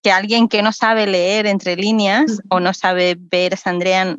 que 0.03 0.13
alguien 0.13 0.49
que 0.49 0.63
no 0.63 0.73
sabe 0.73 1.07
leer 1.07 1.47
entre 1.47 1.77
líneas 1.77 2.41
o 2.49 2.59
no 2.59 2.73
sabe 2.73 3.17
ver 3.19 3.55
a 3.55 3.71
Andrea 3.71 4.17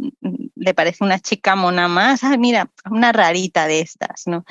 le 0.56 0.74
parece 0.76 1.04
una 1.04 1.20
chica 1.20 1.56
mona 1.56 1.88
más, 1.88 2.24
ah, 2.24 2.38
mira, 2.38 2.70
una 2.90 3.12
rarita 3.12 3.66
de 3.66 3.82
estas, 3.82 4.28
¿no? 4.28 4.46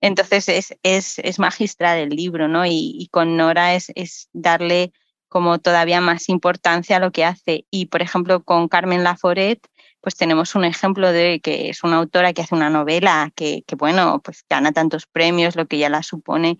Entonces 0.00 0.48
es, 0.48 0.74
es, 0.82 1.18
es, 1.20 1.38
magistral 1.38 1.98
el 1.98 2.08
libro, 2.10 2.48
¿no? 2.48 2.66
Y, 2.66 2.96
y 2.98 3.08
con 3.08 3.36
Nora 3.36 3.74
es, 3.74 3.92
es 3.94 4.28
darle 4.32 4.92
como 5.34 5.58
todavía 5.58 6.00
más 6.00 6.28
importancia 6.28 6.98
a 6.98 7.00
lo 7.00 7.10
que 7.10 7.24
hace. 7.24 7.66
Y, 7.68 7.86
por 7.86 8.02
ejemplo, 8.02 8.44
con 8.44 8.68
Carmen 8.68 9.02
Laforet, 9.02 9.58
pues 10.00 10.14
tenemos 10.14 10.54
un 10.54 10.64
ejemplo 10.64 11.10
de 11.10 11.40
que 11.40 11.70
es 11.70 11.82
una 11.82 11.96
autora 11.96 12.32
que 12.32 12.42
hace 12.42 12.54
una 12.54 12.70
novela 12.70 13.32
que, 13.34 13.64
bueno, 13.76 14.20
pues 14.22 14.44
gana 14.48 14.70
tantos 14.70 15.06
premios, 15.06 15.56
lo 15.56 15.66
que 15.66 15.78
ya 15.78 15.88
la 15.88 16.04
supone. 16.04 16.56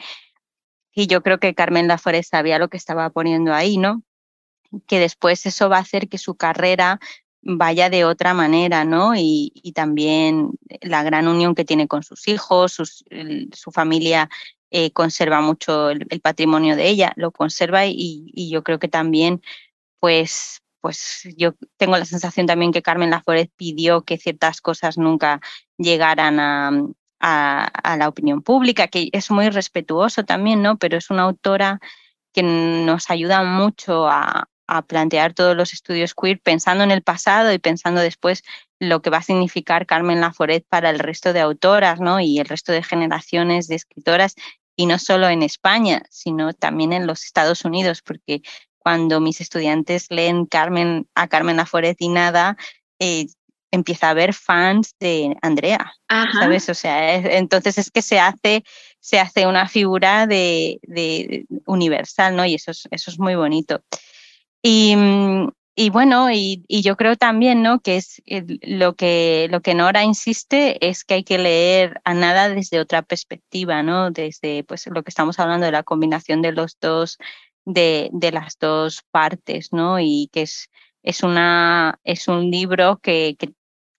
Y 0.93 1.07
yo 1.07 1.23
creo 1.23 1.39
que 1.39 1.55
Carmen 1.55 1.87
Laforet 1.87 2.25
sabía 2.25 2.59
lo 2.59 2.69
que 2.69 2.77
estaba 2.77 3.11
poniendo 3.11 3.55
ahí, 3.55 3.77
¿no? 3.77 4.03
Que 4.89 4.99
después 4.99 5.47
eso 5.47 5.69
va 5.69 5.77
a 5.77 5.83
hacer 5.83 6.09
que 6.09 6.19
su 6.19 6.35
carrera 6.35 6.99
vaya 7.43 7.91
de 7.91 8.05
otra 8.05 8.35
manera, 8.35 8.85
¿no? 8.85 9.13
Y, 9.15 9.53
también 9.73 10.51
la 10.81 11.05
gran 11.05 11.29
unión 11.29 11.55
que 11.55 11.65
tiene 11.65 11.87
con 11.87 12.03
sus 12.03 12.27
hijos, 12.27 12.73
su 12.73 13.71
familia 13.71 14.29
eh, 14.77 14.91
conserva 14.91 15.41
mucho 15.41 15.91
el, 15.91 16.21
patrimonio 16.21 16.75
de 16.75 16.89
ella, 16.89 17.13
lo 17.15 17.31
conserva 17.31 17.87
y, 17.87 18.51
yo 18.51 18.65
creo 18.65 18.81
que 18.81 18.89
también, 18.89 19.41
pues, 20.01 20.63
pues 20.81 21.29
yo 21.37 21.55
tengo 21.77 21.97
la 21.97 22.05
sensación 22.05 22.47
también 22.47 22.73
que 22.73 22.83
Carmen 22.83 23.11
Laforet 23.11 23.53
pidió 23.57 24.03
que 24.03 24.19
ciertas 24.19 24.61
cosas 24.61 24.99
nunca 24.99 25.41
llegaran 25.79 26.41
a, 26.41 26.73
a, 27.21 27.97
la 27.97 28.09
opinión 28.09 28.43
pública, 28.43 28.89
que 28.89 29.11
es 29.13 29.31
muy 29.31 29.49
respetuoso 29.49 30.25
también, 30.25 30.61
¿no? 30.61 30.77
Pero 30.77 30.99
es 30.99 31.09
una 31.09 31.23
autora 31.23 31.79
que 32.33 32.43
nos 32.43 33.11
ayuda 33.11 33.45
mucho 33.45 34.09
a, 34.09 34.49
a 34.67 34.83
plantear 34.83 35.35
todos 35.35 35.57
los 35.57 35.73
estudios 35.73 36.15
queer 36.15 36.41
pensando 36.41 36.83
en 36.83 36.91
el 36.91 37.03
pasado 37.03 37.53
y 37.53 37.59
pensando 37.59 38.01
después 38.01 38.43
lo 38.81 39.03
que 39.03 39.11
va 39.11 39.19
a 39.19 39.23
significar 39.23 39.87
Carmen 39.87 40.21
Laforet 40.21 40.67
para 40.69 40.91
el 40.91 40.99
resto 40.99 41.33
de 41.33 41.41
autoras 41.41 42.01
¿no? 42.01 42.21
y 42.21 42.41
el 42.41 42.47
resto 42.47 42.73
de 42.73 42.83
generaciones 42.83 43.69
de 43.69 43.77
escritoras, 43.77 44.35
y 44.77 44.87
no 44.87 44.99
solo 44.99 45.29
en 45.29 45.43
España, 45.43 46.03
sino 46.11 46.53
también 46.53 46.93
en 46.93 47.07
los 47.07 47.25
Estados 47.25 47.65
Unidos, 47.65 48.03
porque 48.03 48.43
cuando 48.79 49.21
mis 49.21 49.41
estudiantes 49.41 50.07
leen 50.11 50.47
Carmen, 50.47 51.09
a 51.15 51.29
Carmen 51.29 51.57
Laforet 51.57 51.97
y 52.01 52.09
nada, 52.09 52.57
eh, 52.99 53.27
empieza 53.71 54.07
a 54.07 54.11
haber 54.11 54.35
fans 54.35 54.95
de 55.01 55.37
Andrea, 55.43 55.93
¿sabes? 56.39 56.69
O 56.69 56.75
sea, 56.75 57.17
entonces 57.17 57.77
es 57.77 57.91
que 57.91 58.03
se 58.03 58.21
hace, 58.21 58.63
se 59.01 59.19
hace 59.19 59.47
una 59.47 59.69
figura 59.69 60.27
de, 60.29 60.79
de 60.83 61.47
universal, 61.67 62.37
¿no? 62.37 62.47
Y 62.47 62.55
eso 62.55 62.71
es, 62.71 62.87
eso 62.91 63.11
es 63.11 63.19
muy 63.19 63.35
bonito. 63.35 63.83
Y, 64.63 64.95
mm, 64.97 65.49
y 65.77 65.91
bueno, 65.91 66.31
y, 66.31 66.65
y, 66.69 66.83
yo 66.83 66.97
creo 66.97 67.17
también, 67.17 67.63
¿no? 67.63 67.81
Que 67.81 67.97
es 67.97 68.23
lo 68.27 68.95
que, 68.95 69.49
lo 69.51 69.61
que 69.61 69.75
Nora 69.75 70.05
insiste 70.05 70.89
es 70.89 71.05
que 71.05 71.15
hay 71.15 71.25
que 71.25 71.39
leer 71.39 72.01
a 72.05 72.15
nada 72.15 72.49
desde 72.49 72.79
otra 72.79 73.03
perspectiva, 73.03 73.83
¿no? 73.83 74.13
Desde 74.13 74.63
pues 74.65 74.87
lo 74.87 75.03
que 75.03 75.11
estamos 75.11 75.41
hablando 75.41 75.67
de 75.67 75.73
la 75.73 75.83
combinación 75.83 76.43
de 76.43 76.53
los 76.53 76.79
dos, 76.81 77.19
de, 77.65 78.09
de 78.13 78.31
las 78.31 78.57
dos 78.59 79.03
partes, 79.11 79.73
¿no? 79.73 79.99
Y 79.99 80.31
que 80.33 80.43
es, 80.43 80.71
es, 81.03 81.25
una, 81.25 81.99
es 82.05 82.29
un 82.29 82.51
libro 82.53 82.99
que, 83.03 83.35
que, 83.37 83.53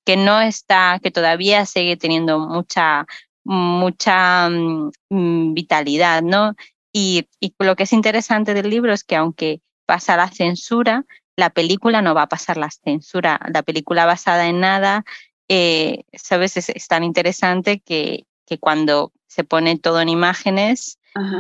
que 0.05 0.15
no 0.15 0.39
está, 0.39 0.99
que 1.03 1.11
todavía 1.11 1.65
sigue 1.65 1.97
teniendo 1.97 2.39
mucha, 2.39 3.05
mucha 3.43 4.49
mm, 4.49 5.53
vitalidad, 5.53 6.21
¿no? 6.21 6.55
Y, 6.93 7.27
y 7.41 7.53
lo 7.59 7.75
que 7.75 7.83
es 7.83 7.91
interesante 7.91 8.53
del 8.53 8.69
libro 8.69 8.93
es 8.93 9.03
que 9.03 9.17
aunque 9.17 9.61
pasa 9.85 10.15
la 10.15 10.29
censura, 10.29 11.05
la 11.35 11.49
película 11.49 12.01
no 12.01 12.15
va 12.15 12.23
a 12.23 12.29
pasar 12.29 12.57
la 12.57 12.69
censura. 12.69 13.39
La 13.53 13.63
película 13.63 14.05
basada 14.05 14.47
en 14.47 14.59
nada, 14.59 15.05
eh, 15.47 16.03
¿sabes? 16.13 16.57
Es, 16.57 16.87
tan 16.87 17.03
interesante 17.03 17.79
que, 17.79 18.25
que, 18.45 18.57
cuando 18.57 19.11
se 19.27 19.43
pone 19.43 19.77
todo 19.77 20.01
en 20.01 20.09
imágenes, 20.09 20.99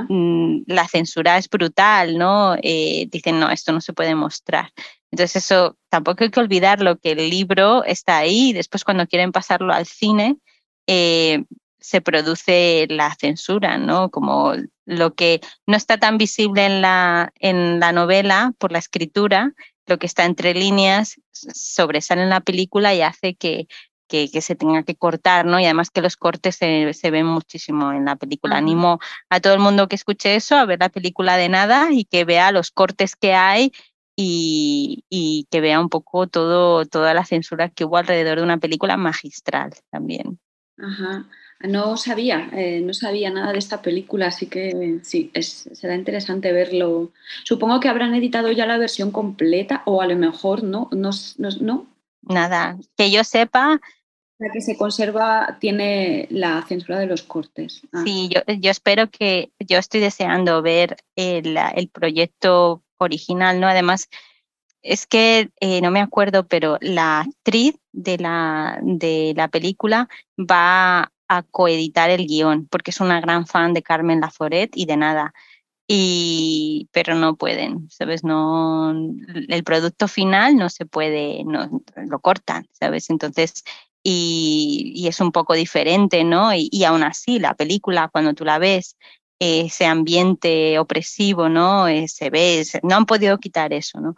mm, 0.09 0.63
la 0.67 0.87
censura 0.87 1.37
es 1.37 1.49
brutal, 1.49 2.17
¿no? 2.17 2.55
Eh, 2.61 3.07
dicen, 3.09 3.39
no, 3.39 3.49
esto 3.49 3.71
no 3.71 3.81
se 3.81 3.93
puede 3.93 4.15
mostrar. 4.15 4.71
Entonces 5.11 5.45
eso 5.45 5.77
tampoco 5.89 6.23
hay 6.23 6.31
que 6.31 6.39
olvidar 6.39 6.81
lo 6.81 6.97
que 6.97 7.11
el 7.11 7.29
libro 7.29 7.83
está 7.85 8.17
ahí 8.17 8.49
y 8.49 8.53
después 8.53 8.83
cuando 8.83 9.07
quieren 9.07 9.31
pasarlo 9.31 9.73
al 9.73 9.85
cine, 9.85 10.37
eh, 10.87 11.45
se 11.79 12.01
produce 12.01 12.87
la 12.89 13.15
censura, 13.15 13.77
¿no? 13.77 14.09
Como 14.09 14.55
lo 14.85 15.13
que 15.13 15.39
no 15.67 15.77
está 15.77 15.97
tan 15.97 16.17
visible 16.17 16.65
en 16.65 16.81
la, 16.81 17.31
en 17.39 17.79
la 17.79 17.91
novela 17.91 18.53
por 18.57 18.71
la 18.71 18.79
escritura, 18.79 19.53
lo 19.87 19.97
que 19.97 20.05
está 20.05 20.25
entre 20.25 20.53
líneas 20.53 21.19
sobresale 21.31 22.23
en 22.23 22.29
la 22.29 22.41
película 22.41 22.93
y 22.93 23.01
hace 23.01 23.35
que, 23.35 23.67
que, 24.07 24.27
se 24.41 24.55
tenga 24.55 24.83
que 24.83 24.95
cortar, 24.95 25.45
¿no? 25.45 25.59
Y 25.59 25.65
además 25.65 25.89
que 25.89 26.01
los 26.01 26.15
cortes 26.15 26.55
se, 26.55 26.93
se 26.93 27.11
ven 27.11 27.25
muchísimo 27.25 27.91
en 27.91 28.05
la 28.05 28.15
película. 28.15 28.57
Animo 28.57 28.99
a 29.29 29.39
todo 29.39 29.53
el 29.53 29.59
mundo 29.59 29.87
que 29.87 29.95
escuche 29.95 30.35
eso 30.35 30.55
a 30.55 30.65
ver 30.65 30.79
la 30.79 30.89
película 30.89 31.37
de 31.37 31.49
nada 31.49 31.89
y 31.91 32.05
que 32.05 32.25
vea 32.25 32.51
los 32.51 32.71
cortes 32.71 33.15
que 33.15 33.33
hay 33.33 33.71
y, 34.15 35.03
y 35.09 35.47
que 35.51 35.61
vea 35.61 35.79
un 35.79 35.89
poco 35.89 36.27
todo, 36.27 36.85
toda 36.85 37.13
la 37.13 37.25
censura 37.25 37.69
que 37.69 37.85
hubo 37.85 37.97
alrededor 37.97 38.37
de 38.37 38.43
una 38.43 38.57
película 38.57 38.97
magistral 38.97 39.73
también. 39.91 40.39
Ajá. 40.77 41.27
No 41.67 41.97
sabía, 41.97 42.49
eh, 42.53 42.81
no 42.81 42.93
sabía 42.93 43.29
nada 43.29 43.51
de 43.51 43.59
esta 43.59 43.81
película, 43.81 44.27
así 44.27 44.47
que 44.47 44.99
sí, 45.03 45.31
es, 45.33 45.69
será 45.73 45.95
interesante 45.95 46.51
verlo. 46.51 47.11
Supongo 47.43 47.79
que 47.79 47.89
habrán 47.89 48.15
editado 48.15 48.51
ya 48.51 48.65
la 48.65 48.77
versión 48.77 49.11
completa 49.11 49.83
o 49.85 50.01
a 50.01 50.07
lo 50.07 50.15
mejor 50.15 50.63
no, 50.63 50.89
no, 50.91 51.11
no. 51.61 51.87
Nada, 52.21 52.77
que 52.97 53.11
yo 53.11 53.23
sepa. 53.23 53.79
La 54.37 54.51
que 54.51 54.61
se 54.61 54.77
conserva 54.77 55.57
tiene 55.59 56.27
la 56.29 56.61
censura 56.67 56.99
de 56.99 57.05
los 57.05 57.23
cortes. 57.23 57.81
Ah. 57.93 58.03
Sí, 58.05 58.29
yo, 58.29 58.41
yo, 58.59 58.71
espero 58.71 59.09
que, 59.09 59.51
yo 59.59 59.77
estoy 59.77 60.01
deseando 60.01 60.61
ver 60.61 60.97
el, 61.15 61.57
el 61.75 61.87
proyecto 61.87 62.83
original, 62.97 63.59
¿no? 63.59 63.67
Además, 63.67 64.09
es 64.85 65.07
que 65.07 65.49
eh, 65.59 65.81
no 65.81 65.89
me 65.89 65.99
acuerdo, 65.99 66.47
pero 66.47 66.77
la 66.79 67.21
actriz 67.21 67.75
de 67.91 68.17
la, 68.17 68.79
de 68.83 69.33
la 69.35 69.47
película 69.47 70.07
va 70.37 71.11
a 71.27 71.43
coeditar 71.43 72.09
el 72.09 72.27
guion, 72.27 72.67
porque 72.67 72.91
es 72.91 72.99
una 72.99 73.21
gran 73.21 73.47
fan 73.47 73.73
de 73.73 73.83
Carmen 73.83 74.21
Laforet 74.21 74.71
y 74.75 74.85
de 74.85 74.97
nada. 74.97 75.33
Y, 75.87 76.89
pero 76.91 77.13
no 77.15 77.35
pueden, 77.35 77.89
¿sabes? 77.91 78.23
No, 78.23 78.91
el 79.47 79.63
producto 79.63 80.07
final 80.07 80.55
no 80.55 80.69
se 80.69 80.85
puede, 80.85 81.43
no, 81.45 81.83
lo 82.07 82.19
cortan, 82.19 82.67
¿sabes? 82.71 83.09
Entonces, 83.11 83.63
y, 84.01 84.93
y 84.95 85.07
es 85.07 85.19
un 85.19 85.31
poco 85.31 85.53
diferente, 85.53 86.23
¿no? 86.23 86.53
Y, 86.53 86.69
y, 86.71 86.85
aún 86.85 87.03
así, 87.03 87.39
la 87.39 87.53
película, 87.53 88.09
cuando 88.11 88.33
tú 88.33 88.45
la 88.45 88.57
ves, 88.57 88.97
ese 89.39 89.85
ambiente 89.85 90.79
opresivo, 90.79 91.49
¿no? 91.49 91.87
Eh, 91.87 92.07
se 92.07 92.29
ve, 92.29 92.65
no 92.83 92.95
han 92.95 93.05
podido 93.05 93.37
quitar 93.37 93.73
eso, 93.73 93.99
¿no? 93.99 94.15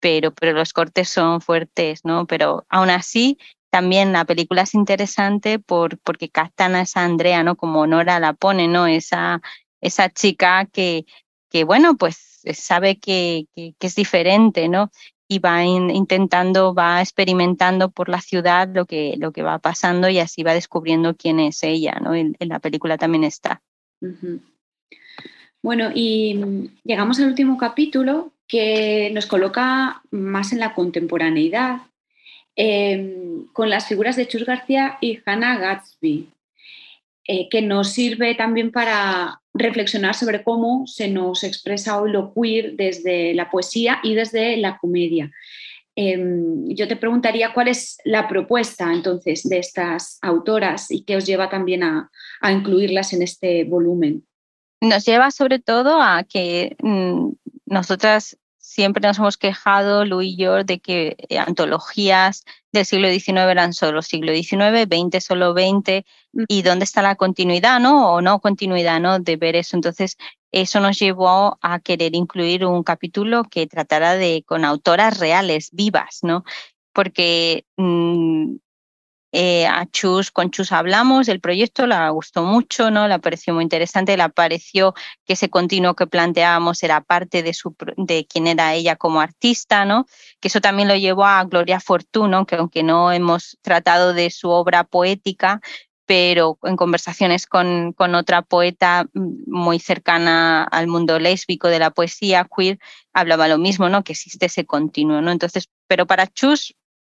Pero, 0.00 0.32
pero 0.32 0.52
los 0.52 0.72
cortes 0.72 1.08
son 1.08 1.40
fuertes, 1.40 2.04
¿no? 2.04 2.26
Pero 2.26 2.66
aún 2.68 2.90
así 2.90 3.38
también 3.76 4.14
la 4.14 4.24
película 4.24 4.62
es 4.62 4.72
interesante 4.72 5.58
por, 5.58 5.98
porque 5.98 6.30
captan 6.30 6.74
a 6.74 6.80
esa 6.80 7.04
Andrea, 7.04 7.42
¿no? 7.42 7.56
Como 7.56 7.86
Nora 7.86 8.18
la 8.18 8.32
pone, 8.32 8.68
¿no? 8.68 8.86
Esa, 8.86 9.42
esa 9.82 10.08
chica 10.08 10.64
que, 10.64 11.04
que, 11.50 11.64
bueno, 11.64 11.94
pues 11.98 12.40
sabe 12.54 12.98
que, 12.98 13.48
que, 13.54 13.74
es 13.78 13.94
diferente, 13.94 14.70
¿no? 14.70 14.90
Y 15.28 15.40
va 15.40 15.62
intentando, 15.62 16.72
va 16.72 17.02
experimentando 17.02 17.90
por 17.90 18.08
la 18.08 18.22
ciudad 18.22 18.66
lo 18.72 18.86
que, 18.86 19.16
lo 19.18 19.30
que 19.30 19.42
va 19.42 19.58
pasando 19.58 20.08
y 20.08 20.20
así 20.20 20.42
va 20.42 20.54
descubriendo 20.54 21.14
quién 21.14 21.38
es 21.38 21.62
ella, 21.62 21.98
¿no? 22.00 22.14
En, 22.14 22.34
la 22.40 22.60
película 22.60 22.96
también 22.96 23.24
está. 23.24 23.60
Bueno, 25.62 25.90
y 25.94 26.70
llegamos 26.82 27.18
al 27.18 27.26
último 27.26 27.58
capítulo 27.58 28.32
que 28.48 29.10
nos 29.12 29.26
coloca 29.26 30.00
más 30.10 30.54
en 30.54 30.60
la 30.60 30.72
contemporaneidad 30.72 31.82
Em, 32.58 33.46
con 33.52 33.68
las 33.68 33.86
figuras 33.86 34.16
de 34.16 34.26
Chus 34.26 34.46
García 34.46 34.96
y 35.02 35.20
Hannah 35.26 35.58
Gatsby, 35.58 36.30
eh, 37.28 37.48
que 37.50 37.60
nos 37.60 37.90
sirve 37.90 38.34
también 38.34 38.72
para 38.72 39.42
reflexionar 39.52 40.14
sobre 40.14 40.42
cómo 40.42 40.86
se 40.86 41.08
nos 41.08 41.44
expresa 41.44 42.00
hoy 42.00 42.12
lo 42.12 42.32
queer 42.32 42.72
desde 42.72 43.34
la 43.34 43.50
poesía 43.50 44.00
y 44.02 44.14
desde 44.14 44.56
la 44.56 44.78
comedia. 44.78 45.30
Em, 45.96 46.66
yo 46.68 46.88
te 46.88 46.96
preguntaría 46.96 47.52
cuál 47.52 47.68
es 47.68 47.98
la 48.04 48.26
propuesta 48.26 48.90
entonces 48.90 49.46
de 49.46 49.58
estas 49.58 50.18
autoras 50.22 50.90
y 50.90 51.04
qué 51.04 51.16
os 51.16 51.26
lleva 51.26 51.50
también 51.50 51.82
a, 51.82 52.10
incluirlas 52.50 53.12
en 53.12 53.22
este 53.22 53.64
volumen. 53.64 54.24
Nos 54.80 55.04
lleva 55.04 55.30
sobre 55.30 55.58
todo 55.58 56.00
a 56.00 56.24
que 56.24 56.76
mm, 56.82 57.32
nosotras 57.66 58.38
siempre 58.66 59.00
nos 59.06 59.18
hemos 59.18 59.36
quejado, 59.36 60.04
Lu 60.04 60.22
y 60.22 60.36
yo, 60.36 60.64
de 60.64 60.80
que 60.80 61.16
eh, 61.28 61.38
antologías 61.38 62.44
del 62.72 62.84
siglo 62.84 63.08
XIX 63.08 63.48
eran 63.48 63.72
solo 63.72 64.02
siglo 64.02 64.34
XIX, 64.34 64.86
XX 64.90 65.24
solo 65.24 65.52
XX, 65.52 66.04
mm. 66.32 66.44
y 66.48 66.62
dónde 66.62 66.84
está 66.84 67.00
la 67.00 67.14
continuidad, 67.14 67.78
¿no? 67.78 68.12
O 68.12 68.20
no 68.20 68.40
continuidad, 68.40 69.00
¿no? 69.00 69.20
De 69.20 69.36
ver 69.36 69.54
eso. 69.54 69.76
Entonces, 69.76 70.16
eso 70.50 70.80
nos 70.80 70.98
llevó 70.98 71.58
a 71.62 71.78
querer 71.78 72.16
incluir 72.16 72.66
un 72.66 72.82
capítulo 72.82 73.44
que 73.44 73.68
tratara 73.68 74.16
de 74.16 74.42
con 74.44 74.64
autoras 74.64 75.20
reales, 75.20 75.70
vivas, 75.72 76.18
¿no? 76.22 76.42
Porque 76.92 77.64
mm, 77.76 78.56
eh, 79.32 79.66
a 79.66 79.86
Chus, 79.86 80.30
con 80.30 80.50
Chus 80.50 80.72
hablamos 80.72 81.26
del 81.26 81.40
proyecto, 81.40 81.86
le 81.86 82.08
gustó 82.10 82.42
mucho, 82.42 82.90
¿no? 82.90 83.08
Le 83.08 83.18
pareció 83.18 83.54
muy 83.54 83.64
interesante, 83.64 84.16
le 84.16 84.28
pareció 84.30 84.94
que 85.24 85.34
ese 85.34 85.50
continuo 85.50 85.94
que 85.94 86.06
planteábamos 86.06 86.82
era 86.82 87.00
parte 87.02 87.42
de, 87.42 87.52
su, 87.52 87.74
de 87.96 88.26
quién 88.26 88.46
era 88.46 88.74
ella 88.74 88.96
como 88.96 89.20
artista, 89.20 89.84
¿no? 89.84 90.06
Que 90.40 90.48
eso 90.48 90.60
también 90.60 90.88
lo 90.88 90.96
llevó 90.96 91.24
a 91.24 91.44
Gloria 91.44 91.80
Fortuno, 91.80 92.46
que 92.46 92.56
aunque 92.56 92.82
no 92.82 93.12
hemos 93.12 93.58
tratado 93.62 94.14
de 94.14 94.30
su 94.30 94.48
obra 94.48 94.84
poética, 94.84 95.60
pero 96.06 96.58
en 96.62 96.76
conversaciones 96.76 97.46
con, 97.46 97.92
con, 97.92 98.14
otra 98.14 98.42
poeta 98.42 99.06
mm, 99.12 99.50
muy 99.50 99.80
cercana 99.80 100.62
al 100.64 100.86
mundo 100.86 101.18
lésbico 101.18 101.68
de 101.68 101.80
la 101.80 101.90
poesía 101.90 102.46
queer, 102.56 102.78
hablaba 103.12 103.48
lo 103.48 103.58
mismo, 103.58 103.88
¿no? 103.88 104.04
Que 104.04 104.12
existe 104.12 104.46
ese 104.46 104.64
continuo, 104.64 105.20
¿no? 105.20 105.32
Entonces, 105.32 105.68
pero 105.88 106.06
para 106.06 106.26
Chus 106.28 106.74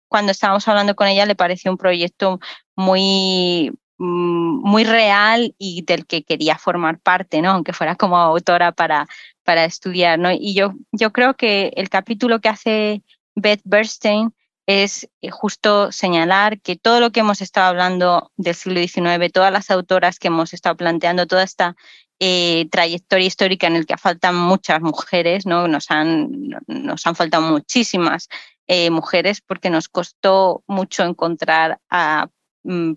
cuando 0.09 0.33
estábamos 0.33 0.67
hablando 0.69 0.95
con 0.95 1.09
ella 1.09 1.27
le 1.27 1.35
pareció 1.35 1.71
un 1.71 1.79
proyecto 1.79 2.41
muy, 2.75 3.73
mm, 3.99 4.69
muy 4.69 4.85
real 4.85 5.55
y 5.59 5.83
del 5.83 6.07
que 6.07 6.23
quería 6.23 6.59
formar 6.59 6.99
parte, 7.01 7.43
¿no? 7.43 7.51
aunque 7.51 7.73
fuera 7.73 7.97
como 7.97 8.17
autora 8.17 8.73
para, 8.73 9.07
para 9.45 9.65
estudiar. 9.65 10.19
¿no? 10.19 10.31
Y 10.33 10.55
yo, 10.55 10.75
yo 10.93 11.13
creo 11.13 11.35
que 11.35 11.73
el 11.77 11.89
capítulo 11.89 12.41
que 12.41 12.49
hace 12.49 13.03
Beth 13.35 13.63
Bernstein 13.65 14.33
es 14.67 15.09
eh, 15.23 15.31
justo 15.31 15.93
señalar 15.93 16.61
que 16.61 16.77
todo 16.77 17.01
lo 17.01 17.13
que 17.13 17.21
hemos 17.21 17.41
estado 17.41 17.69
hablando 17.69 18.33
del 18.37 18.55
siglo 18.55 18.81
XIX, 18.81 19.33
todas 19.33 19.53
las 19.53 19.71
autoras 19.71 20.19
que 20.19 20.29
hemos 20.29 20.53
estado 20.53 20.77
planteando, 20.77 21.27
toda 21.27 21.45
esta 21.45 21.77
eh, 22.19 22.67
trayectoria 22.71 23.27
histórica 23.27 23.67
en 23.67 23.77
el 23.77 23.87
que 23.87 23.97
faltan 23.97 24.35
muchas 24.35 24.81
mujeres, 24.81 25.47
¿no? 25.47 25.69
Nos 25.69 25.91
han, 25.91 26.31
nos 26.67 27.07
han 27.07 27.15
faltado 27.15 27.43
muchísimas 27.43 28.29
eh, 28.69 28.91
mujeres 28.91 29.41
porque 29.41 29.71
nos 29.71 29.89
costó 29.89 30.65
mucho 30.67 31.05
encontrar 31.05 31.81
a, 31.91 32.29
mm, 32.65 32.93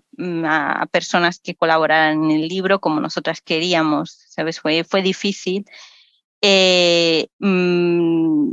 a, 0.45 0.87
personas 0.91 1.39
que 1.39 1.55
colaboraran 1.55 2.25
en 2.25 2.31
el 2.31 2.47
libro 2.47 2.79
como 2.79 2.99
nosotras 2.99 3.41
queríamos, 3.41 4.25
¿sabes? 4.29 4.59
Fue, 4.59 4.83
fue 4.83 5.01
difícil. 5.01 5.65
Eh, 6.41 7.27
mm, 7.39 8.51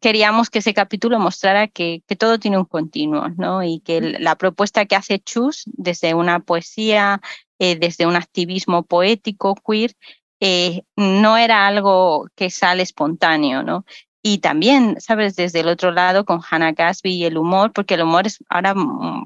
queríamos 0.00 0.50
que 0.50 0.60
ese 0.60 0.74
capítulo 0.74 1.18
mostrara 1.18 1.68
que, 1.68 2.02
que, 2.06 2.16
todo 2.16 2.38
tiene 2.38 2.58
un 2.58 2.64
continuo, 2.64 3.28
¿no? 3.36 3.62
Y 3.62 3.80
que 3.80 4.00
la 4.00 4.36
propuesta 4.36 4.86
que 4.86 4.96
hace 4.96 5.20
Chus 5.20 5.64
desde 5.66 6.14
una 6.14 6.40
poesía, 6.40 7.20
eh, 7.58 7.76
desde 7.76 8.06
un 8.06 8.16
activismo 8.16 8.84
poético 8.84 9.54
queer, 9.54 9.94
eh, 10.40 10.82
no 10.96 11.36
era 11.36 11.66
algo 11.66 12.28
que 12.34 12.50
sale 12.50 12.82
espontáneo, 12.82 13.62
¿no? 13.62 13.84
Y 14.22 14.38
también, 14.38 15.00
¿sabes? 15.00 15.34
Desde 15.34 15.60
el 15.60 15.68
otro 15.68 15.92
lado, 15.92 16.26
con 16.26 16.40
Hannah 16.48 16.72
Gatsby 16.72 17.14
y 17.14 17.24
el 17.24 17.38
humor, 17.38 17.72
porque 17.72 17.94
el 17.94 18.02
humor 18.02 18.26
es 18.26 18.38
ahora 18.50 18.74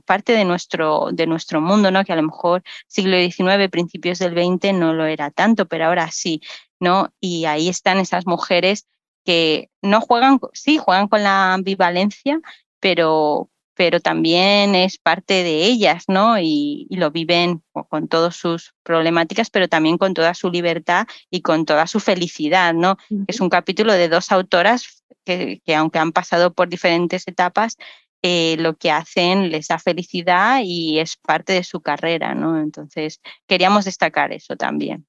parte 0.06 0.32
de 0.32 0.44
nuestro, 0.44 1.08
de 1.12 1.26
nuestro 1.26 1.60
mundo, 1.60 1.90
¿no? 1.90 2.04
Que 2.04 2.12
a 2.12 2.16
lo 2.16 2.22
mejor 2.22 2.62
siglo 2.86 3.16
XIX, 3.16 3.68
principios 3.70 4.20
del 4.20 4.34
XX 4.34 4.72
no 4.74 4.92
lo 4.92 5.06
era 5.06 5.30
tanto, 5.30 5.66
pero 5.66 5.86
ahora 5.86 6.10
sí, 6.12 6.40
¿no? 6.78 7.12
Y 7.20 7.46
ahí 7.46 7.68
están 7.68 7.98
esas 7.98 8.26
mujeres 8.26 8.86
que 9.24 9.70
no 9.82 10.00
juegan, 10.00 10.38
sí, 10.52 10.78
juegan 10.78 11.08
con 11.08 11.24
la 11.24 11.54
ambivalencia, 11.54 12.40
pero, 12.78 13.50
pero 13.74 14.00
también 14.00 14.74
es 14.74 14.98
parte 14.98 15.42
de 15.42 15.64
ellas, 15.64 16.04
¿no? 16.08 16.38
Y, 16.38 16.86
lo 16.90 17.10
viven 17.10 17.62
con 17.72 18.08
todas 18.08 18.36
sus 18.36 18.74
problemáticas, 18.82 19.50
pero 19.50 19.68
también 19.68 19.98
con 19.98 20.14
toda 20.14 20.34
su 20.34 20.50
libertad 20.50 21.06
y 21.30 21.42
con 21.42 21.64
toda 21.66 21.86
su 21.86 22.00
felicidad, 22.00 22.72
¿no? 22.72 22.96
Es 23.26 23.40
un 23.40 23.48
capítulo 23.48 23.92
de 23.92 24.08
dos 24.08 24.30
autoras 24.30 25.04
que, 25.24 25.60
aunque 25.76 25.98
han 25.98 26.12
pasado 26.12 26.52
por 26.52 26.68
diferentes 26.68 27.26
etapas, 27.26 27.76
eh, 28.22 28.56
lo 28.58 28.76
que 28.76 28.90
hacen 28.90 29.50
les 29.50 29.68
da 29.68 29.78
felicidad 29.78 30.60
y 30.64 30.98
es 30.98 31.16
parte 31.16 31.52
de 31.52 31.64
su 31.64 31.80
carrera, 31.80 32.34
¿no? 32.34 32.60
Entonces, 32.60 33.20
queríamos 33.46 33.84
destacar 33.84 34.32
eso 34.32 34.56
también. 34.56 35.06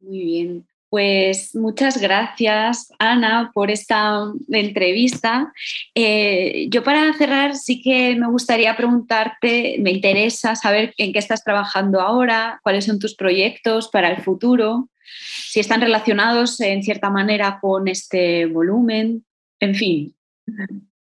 Muy 0.00 0.24
bien. 0.24 0.66
Pues 0.96 1.54
muchas 1.54 2.00
gracias, 2.00 2.90
Ana, 2.98 3.50
por 3.52 3.70
esta 3.70 4.32
entrevista. 4.48 5.52
Eh, 5.94 6.68
yo 6.70 6.82
para 6.82 7.12
cerrar 7.12 7.54
sí 7.54 7.82
que 7.82 8.16
me 8.16 8.26
gustaría 8.28 8.74
preguntarte, 8.78 9.76
me 9.78 9.90
interesa 9.90 10.56
saber 10.56 10.94
en 10.96 11.12
qué 11.12 11.18
estás 11.18 11.44
trabajando 11.44 12.00
ahora, 12.00 12.60
cuáles 12.62 12.86
son 12.86 12.98
tus 12.98 13.14
proyectos 13.14 13.88
para 13.88 14.10
el 14.10 14.22
futuro, 14.22 14.88
si 15.04 15.60
están 15.60 15.82
relacionados 15.82 16.58
en 16.62 16.82
cierta 16.82 17.10
manera 17.10 17.58
con 17.60 17.88
este 17.88 18.46
volumen, 18.46 19.22
en 19.60 19.74
fin. 19.74 20.16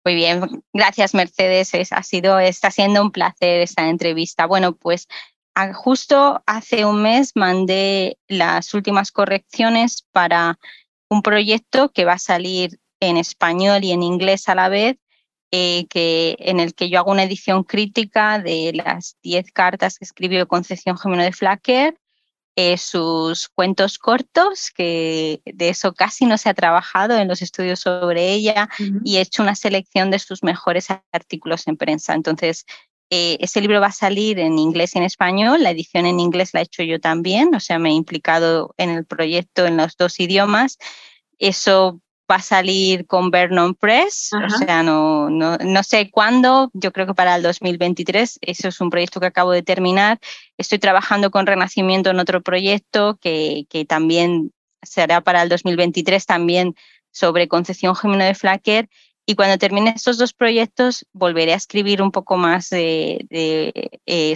Muy 0.04 0.14
bien, 0.16 0.40
gracias 0.72 1.14
Mercedes. 1.14 1.92
ha 1.92 2.02
sido, 2.02 2.40
está 2.40 2.72
siendo 2.72 3.00
un 3.00 3.12
placer 3.12 3.60
esta 3.60 3.88
entrevista. 3.88 4.46
Bueno, 4.46 4.74
pues 4.74 5.06
justo 5.74 6.42
hace 6.46 6.84
un 6.84 7.02
mes 7.02 7.32
mandé 7.34 8.18
las 8.28 8.74
últimas 8.74 9.10
correcciones 9.12 10.06
para 10.12 10.58
un 11.08 11.22
proyecto 11.22 11.90
que 11.90 12.04
va 12.04 12.14
a 12.14 12.18
salir 12.18 12.78
en 13.00 13.16
español 13.16 13.84
y 13.84 13.92
en 13.92 14.02
inglés 14.02 14.48
a 14.48 14.54
la 14.54 14.68
vez, 14.68 14.96
eh, 15.50 15.86
que, 15.88 16.36
en 16.40 16.60
el 16.60 16.74
que 16.74 16.90
yo 16.90 16.98
hago 16.98 17.10
una 17.10 17.22
edición 17.22 17.64
crítica 17.64 18.38
de 18.38 18.72
las 18.74 19.16
10 19.22 19.50
cartas 19.52 19.98
que 19.98 20.04
escribió 20.04 20.46
Concepción 20.46 20.98
Gemino 20.98 21.22
de 21.22 21.32
Flacker, 21.32 21.98
eh, 22.56 22.76
sus 22.76 23.48
cuentos 23.48 23.98
cortos, 23.98 24.70
que 24.74 25.40
de 25.44 25.68
eso 25.68 25.94
casi 25.94 26.26
no 26.26 26.36
se 26.38 26.48
ha 26.48 26.54
trabajado 26.54 27.16
en 27.16 27.28
los 27.28 27.40
estudios 27.40 27.80
sobre 27.80 28.32
ella, 28.32 28.68
y 29.04 29.16
he 29.16 29.20
hecho 29.20 29.44
una 29.44 29.54
selección 29.54 30.10
de 30.10 30.18
sus 30.18 30.42
mejores 30.42 30.88
artículos 31.12 31.68
en 31.68 31.76
prensa. 31.76 32.14
Entonces, 32.14 32.66
eh, 33.10 33.38
ese 33.40 33.60
libro 33.60 33.80
va 33.80 33.86
a 33.86 33.92
salir 33.92 34.38
en 34.38 34.58
inglés 34.58 34.94
y 34.94 34.98
en 34.98 35.04
español. 35.04 35.62
La 35.62 35.70
edición 35.70 36.06
en 36.06 36.20
inglés 36.20 36.50
la 36.52 36.60
he 36.60 36.64
hecho 36.64 36.82
yo 36.82 37.00
también, 37.00 37.54
o 37.54 37.60
sea, 37.60 37.78
me 37.78 37.90
he 37.90 37.92
implicado 37.92 38.74
en 38.76 38.90
el 38.90 39.06
proyecto 39.06 39.66
en 39.66 39.76
los 39.76 39.96
dos 39.96 40.20
idiomas. 40.20 40.78
Eso 41.38 42.00
va 42.30 42.36
a 42.36 42.42
salir 42.42 43.06
con 43.06 43.30
Vernon 43.30 43.74
Press, 43.74 44.30
o 44.32 44.50
sea, 44.50 44.82
no, 44.82 45.30
no, 45.30 45.56
no, 45.56 45.82
sé 45.82 46.10
cuándo, 46.10 46.70
yo 46.74 46.92
creo 46.92 47.06
que 47.06 47.14
para 47.14 47.36
el 47.36 47.42
2023. 47.42 48.38
Eso 48.42 48.68
es 48.68 48.80
un 48.82 48.90
proyecto 48.90 49.20
que 49.20 49.26
acabo 49.26 49.52
de 49.52 49.62
terminar. 49.62 50.18
Estoy 50.58 50.78
trabajando 50.78 51.30
con 51.30 51.46
Renacimiento 51.46 52.10
en 52.10 52.20
otro 52.20 52.42
proyecto 52.42 53.18
que, 53.22 53.64
que 53.70 53.86
también 53.86 54.52
será 54.82 55.22
para 55.22 55.42
el 55.42 55.48
2023, 55.48 56.26
también 56.26 56.74
sobre 57.10 57.48
Concepción 57.48 57.96
Gemino 57.96 58.24
de 58.24 58.34
Flacker 58.34 58.90
y 59.30 59.34
cuando 59.34 59.58
termine 59.58 59.92
estos 59.94 60.16
dos 60.16 60.32
proyectos, 60.32 61.04
volveré 61.12 61.52
a 61.52 61.56
escribir 61.56 62.00
un 62.00 62.12
poco 62.12 62.38
más 62.38 62.68
eh, 62.70 63.26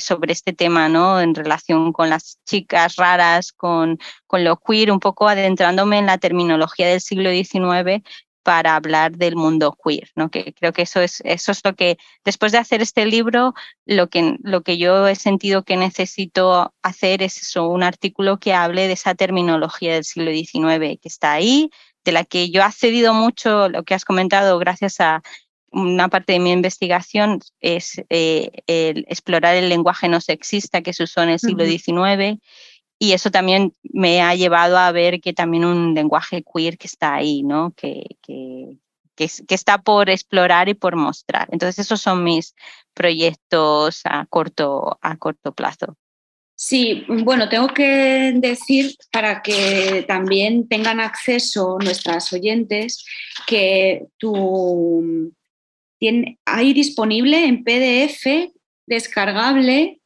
sobre 0.00 0.34
este 0.34 0.52
tema, 0.52 0.90
¿no? 0.90 1.18
En 1.18 1.34
relación 1.34 1.94
con 1.94 2.10
las 2.10 2.38
chicas 2.44 2.96
raras, 2.96 3.52
con, 3.52 3.98
con 4.26 4.44
lo 4.44 4.58
queer, 4.58 4.92
un 4.92 5.00
poco 5.00 5.28
adentrándome 5.28 5.96
en 5.96 6.04
la 6.04 6.18
terminología 6.18 6.88
del 6.88 7.00
siglo 7.00 7.30
XIX 7.30 8.02
para 8.42 8.76
hablar 8.76 9.12
del 9.12 9.34
mundo 9.34 9.74
queer, 9.82 10.10
¿no? 10.14 10.30
Que 10.30 10.52
creo 10.52 10.74
que 10.74 10.82
eso 10.82 11.00
es, 11.00 11.22
eso 11.24 11.52
es 11.52 11.62
lo 11.64 11.74
que, 11.74 11.96
después 12.22 12.52
de 12.52 12.58
hacer 12.58 12.82
este 12.82 13.06
libro, 13.06 13.54
lo 13.86 14.10
que, 14.10 14.36
lo 14.42 14.60
que 14.60 14.76
yo 14.76 15.08
he 15.08 15.14
sentido 15.14 15.62
que 15.64 15.78
necesito 15.78 16.74
hacer 16.82 17.22
es 17.22 17.56
un 17.56 17.82
artículo 17.82 18.38
que 18.38 18.52
hable 18.52 18.88
de 18.88 18.92
esa 18.92 19.14
terminología 19.14 19.94
del 19.94 20.04
siglo 20.04 20.32
XIX, 20.32 20.98
que 21.00 21.08
está 21.08 21.32
ahí, 21.32 21.70
de 22.04 22.12
la 22.12 22.24
que 22.24 22.50
yo 22.50 22.60
he 22.60 22.64
accedido 22.64 23.14
mucho, 23.14 23.68
lo 23.68 23.84
que 23.84 23.94
has 23.94 24.04
comentado, 24.04 24.58
gracias 24.58 25.00
a 25.00 25.22
una 25.70 26.08
parte 26.08 26.34
de 26.34 26.40
mi 26.40 26.52
investigación, 26.52 27.40
es 27.60 28.02
eh, 28.10 28.50
el 28.66 29.04
explorar 29.08 29.56
el 29.56 29.68
lenguaje 29.68 30.08
no 30.08 30.20
sexista 30.20 30.82
que 30.82 30.92
se 30.92 31.04
usó 31.04 31.22
en 31.22 31.30
el 31.30 31.38
siglo 31.38 31.64
XIX. 31.64 32.40
Y 32.98 33.12
eso 33.14 33.30
también 33.30 33.72
me 33.82 34.22
ha 34.22 34.34
llevado 34.34 34.78
a 34.78 34.92
ver 34.92 35.20
que 35.20 35.32
también 35.32 35.64
un 35.64 35.94
lenguaje 35.94 36.44
queer 36.44 36.78
que 36.78 36.86
está 36.86 37.14
ahí, 37.14 37.42
¿no? 37.42 37.72
Que, 37.72 38.04
que, 38.22 38.76
que, 39.16 39.28
que 39.48 39.54
está 39.54 39.78
por 39.78 40.10
explorar 40.10 40.68
y 40.68 40.74
por 40.74 40.94
mostrar. 40.94 41.48
Entonces, 41.50 41.80
esos 41.86 42.00
son 42.00 42.22
mis 42.22 42.54
proyectos 42.94 44.02
a 44.04 44.26
corto, 44.26 44.98
a 45.00 45.16
corto 45.16 45.52
plazo. 45.52 45.96
Sí, 46.64 47.04
bueno, 47.08 47.48
tengo 47.48 47.66
que 47.74 48.34
decir 48.36 48.94
para 49.10 49.42
que 49.42 50.04
también 50.06 50.68
tengan 50.68 51.00
acceso 51.00 51.76
nuestras 51.82 52.32
oyentes 52.32 53.04
que 53.48 54.04
tu, 54.16 55.34
tiene, 55.98 56.38
hay 56.44 56.72
disponible 56.72 57.46
en 57.46 57.64
PDF 57.64 58.52
descargable 58.86 60.00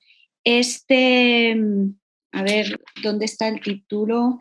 este, 0.44 1.54
a 2.32 2.42
ver, 2.42 2.80
¿dónde 3.02 3.26
está 3.26 3.48
el 3.48 3.60
título? 3.60 4.40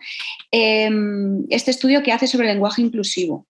Em, 0.51 1.43
este 1.49 1.72
estudio 1.72 2.01
que 2.01 2.13
hace 2.13 2.28
sobre 2.28 2.47
el 2.47 2.53
lenguaje 2.53 2.82
inclusivo, 2.82 3.45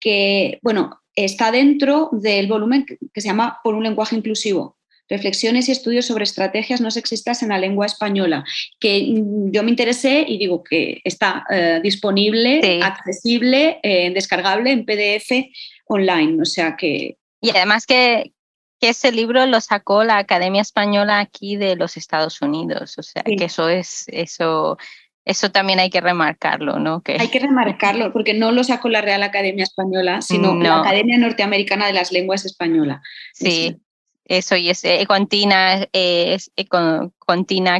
que, 0.00 0.58
bueno, 0.62 1.00
está 1.14 1.52
dentro 1.52 2.08
del 2.10 2.48
volumen 2.48 2.84
que 2.86 3.20
se 3.20 3.28
llama 3.28 3.60
Por 3.62 3.76
un 3.76 3.84
lenguaje 3.84 4.16
inclusivo, 4.16 4.79
reflexiones 5.10 5.68
y 5.68 5.72
estudios 5.72 6.06
sobre 6.06 6.24
estrategias 6.24 6.80
no 6.80 6.90
sexistas 6.90 7.42
en 7.42 7.50
la 7.50 7.58
lengua 7.58 7.86
española, 7.86 8.44
que 8.78 9.02
mm, 9.02 9.50
yo 9.50 9.62
me 9.62 9.70
interesé 9.70 10.24
y 10.26 10.38
digo 10.38 10.62
que 10.62 11.00
está 11.04 11.44
eh, 11.50 11.80
disponible, 11.82 12.80
accesible, 12.82 13.80
eh, 13.82 14.10
descargable 14.14 14.70
en 14.70 14.86
PDF 14.86 15.50
online, 15.86 16.40
o 16.40 16.44
sea 16.44 16.76
que... 16.76 17.16
Y 17.42 17.50
además 17.50 17.86
que, 17.86 18.32
que 18.80 18.90
ese 18.90 19.10
libro 19.10 19.44
lo 19.46 19.60
sacó 19.60 20.04
la 20.04 20.18
Academia 20.18 20.62
Española 20.62 21.18
aquí 21.18 21.56
de 21.56 21.74
los 21.74 21.96
Estados 21.96 22.40
Unidos, 22.40 22.96
o 22.96 23.02
sea 23.02 23.22
que 23.24 23.44
eso 23.44 23.68
es, 23.68 24.04
eso, 24.08 24.78
eso 25.24 25.50
también 25.50 25.80
hay 25.80 25.90
que 25.90 26.00
remarcarlo, 26.00 26.78
¿no? 26.78 27.02
Que... 27.02 27.16
Hay 27.18 27.28
que 27.28 27.40
remarcarlo, 27.40 28.12
porque 28.12 28.34
no 28.34 28.52
lo 28.52 28.62
sacó 28.62 28.88
la 28.88 29.00
Real 29.00 29.22
Academia 29.22 29.64
Española, 29.64 30.22
sino 30.22 30.54
la 30.54 30.80
Academia 30.80 31.18
Norteamericana 31.18 31.86
de 31.86 31.94
las 31.94 32.12
Lenguas 32.12 32.44
Españolas. 32.44 33.00
Sí, 33.32 33.76
eso 34.24 34.56
y 34.56 34.70
es 34.70 34.84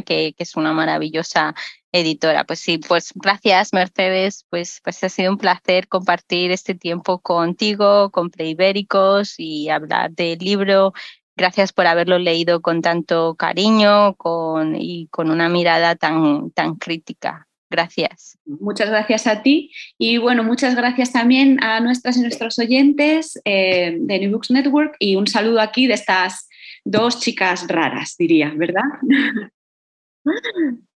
que, 0.01 0.33
es 0.37 0.55
una 0.55 0.73
maravillosa 0.73 1.55
editora. 1.91 2.45
Pues 2.45 2.59
sí, 2.59 2.77
pues 2.77 3.11
gracias 3.15 3.73
Mercedes, 3.73 4.45
pues, 4.49 4.81
pues 4.83 5.03
ha 5.03 5.09
sido 5.09 5.31
un 5.31 5.37
placer 5.37 5.87
compartir 5.87 6.51
este 6.51 6.75
tiempo 6.75 7.19
contigo, 7.19 8.11
con 8.11 8.29
Preibéricos 8.29 9.35
y 9.37 9.69
hablar 9.69 10.11
del 10.11 10.39
libro. 10.39 10.93
Gracias 11.35 11.73
por 11.73 11.87
haberlo 11.87 12.19
leído 12.19 12.61
con 12.61 12.81
tanto 12.81 13.35
cariño 13.35 14.15
con, 14.15 14.75
y 14.75 15.07
con 15.07 15.31
una 15.31 15.49
mirada 15.49 15.95
tan, 15.95 16.51
tan 16.51 16.75
crítica. 16.75 17.47
Gracias. 17.71 18.37
Muchas 18.45 18.89
gracias 18.89 19.27
a 19.27 19.41
ti 19.41 19.71
y 19.97 20.17
bueno, 20.17 20.43
muchas 20.43 20.75
gracias 20.75 21.13
también 21.13 21.63
a 21.63 21.79
nuestras 21.79 22.17
y 22.17 22.21
nuestros 22.21 22.59
oyentes 22.59 23.39
eh, 23.45 23.95
de 23.97 24.19
New 24.19 24.31
Books 24.31 24.51
Network 24.51 24.97
y 24.99 25.15
un 25.15 25.25
saludo 25.25 25.61
aquí 25.61 25.87
de 25.87 25.93
estas 25.93 26.49
dos 26.83 27.21
chicas 27.21 27.65
raras, 27.69 28.15
diría, 28.19 28.51
¿verdad? 28.55 28.83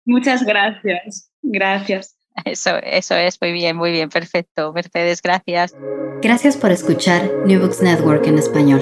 Muchas 0.07 0.45
gracias. 0.45 1.31
Gracias. 1.43 2.17
Eso, 2.47 2.79
eso 2.79 3.15
es 3.15 3.39
muy 3.39 3.53
bien, 3.53 3.77
muy 3.77 3.93
bien, 3.93 4.09
perfecto. 4.09 4.73
Mercedes, 4.73 5.21
gracias. 5.21 5.77
Gracias 6.23 6.57
por 6.57 6.71
escuchar 6.71 7.31
New 7.45 7.61
Books 7.61 7.83
Network 7.83 8.27
en 8.27 8.39
español. 8.39 8.81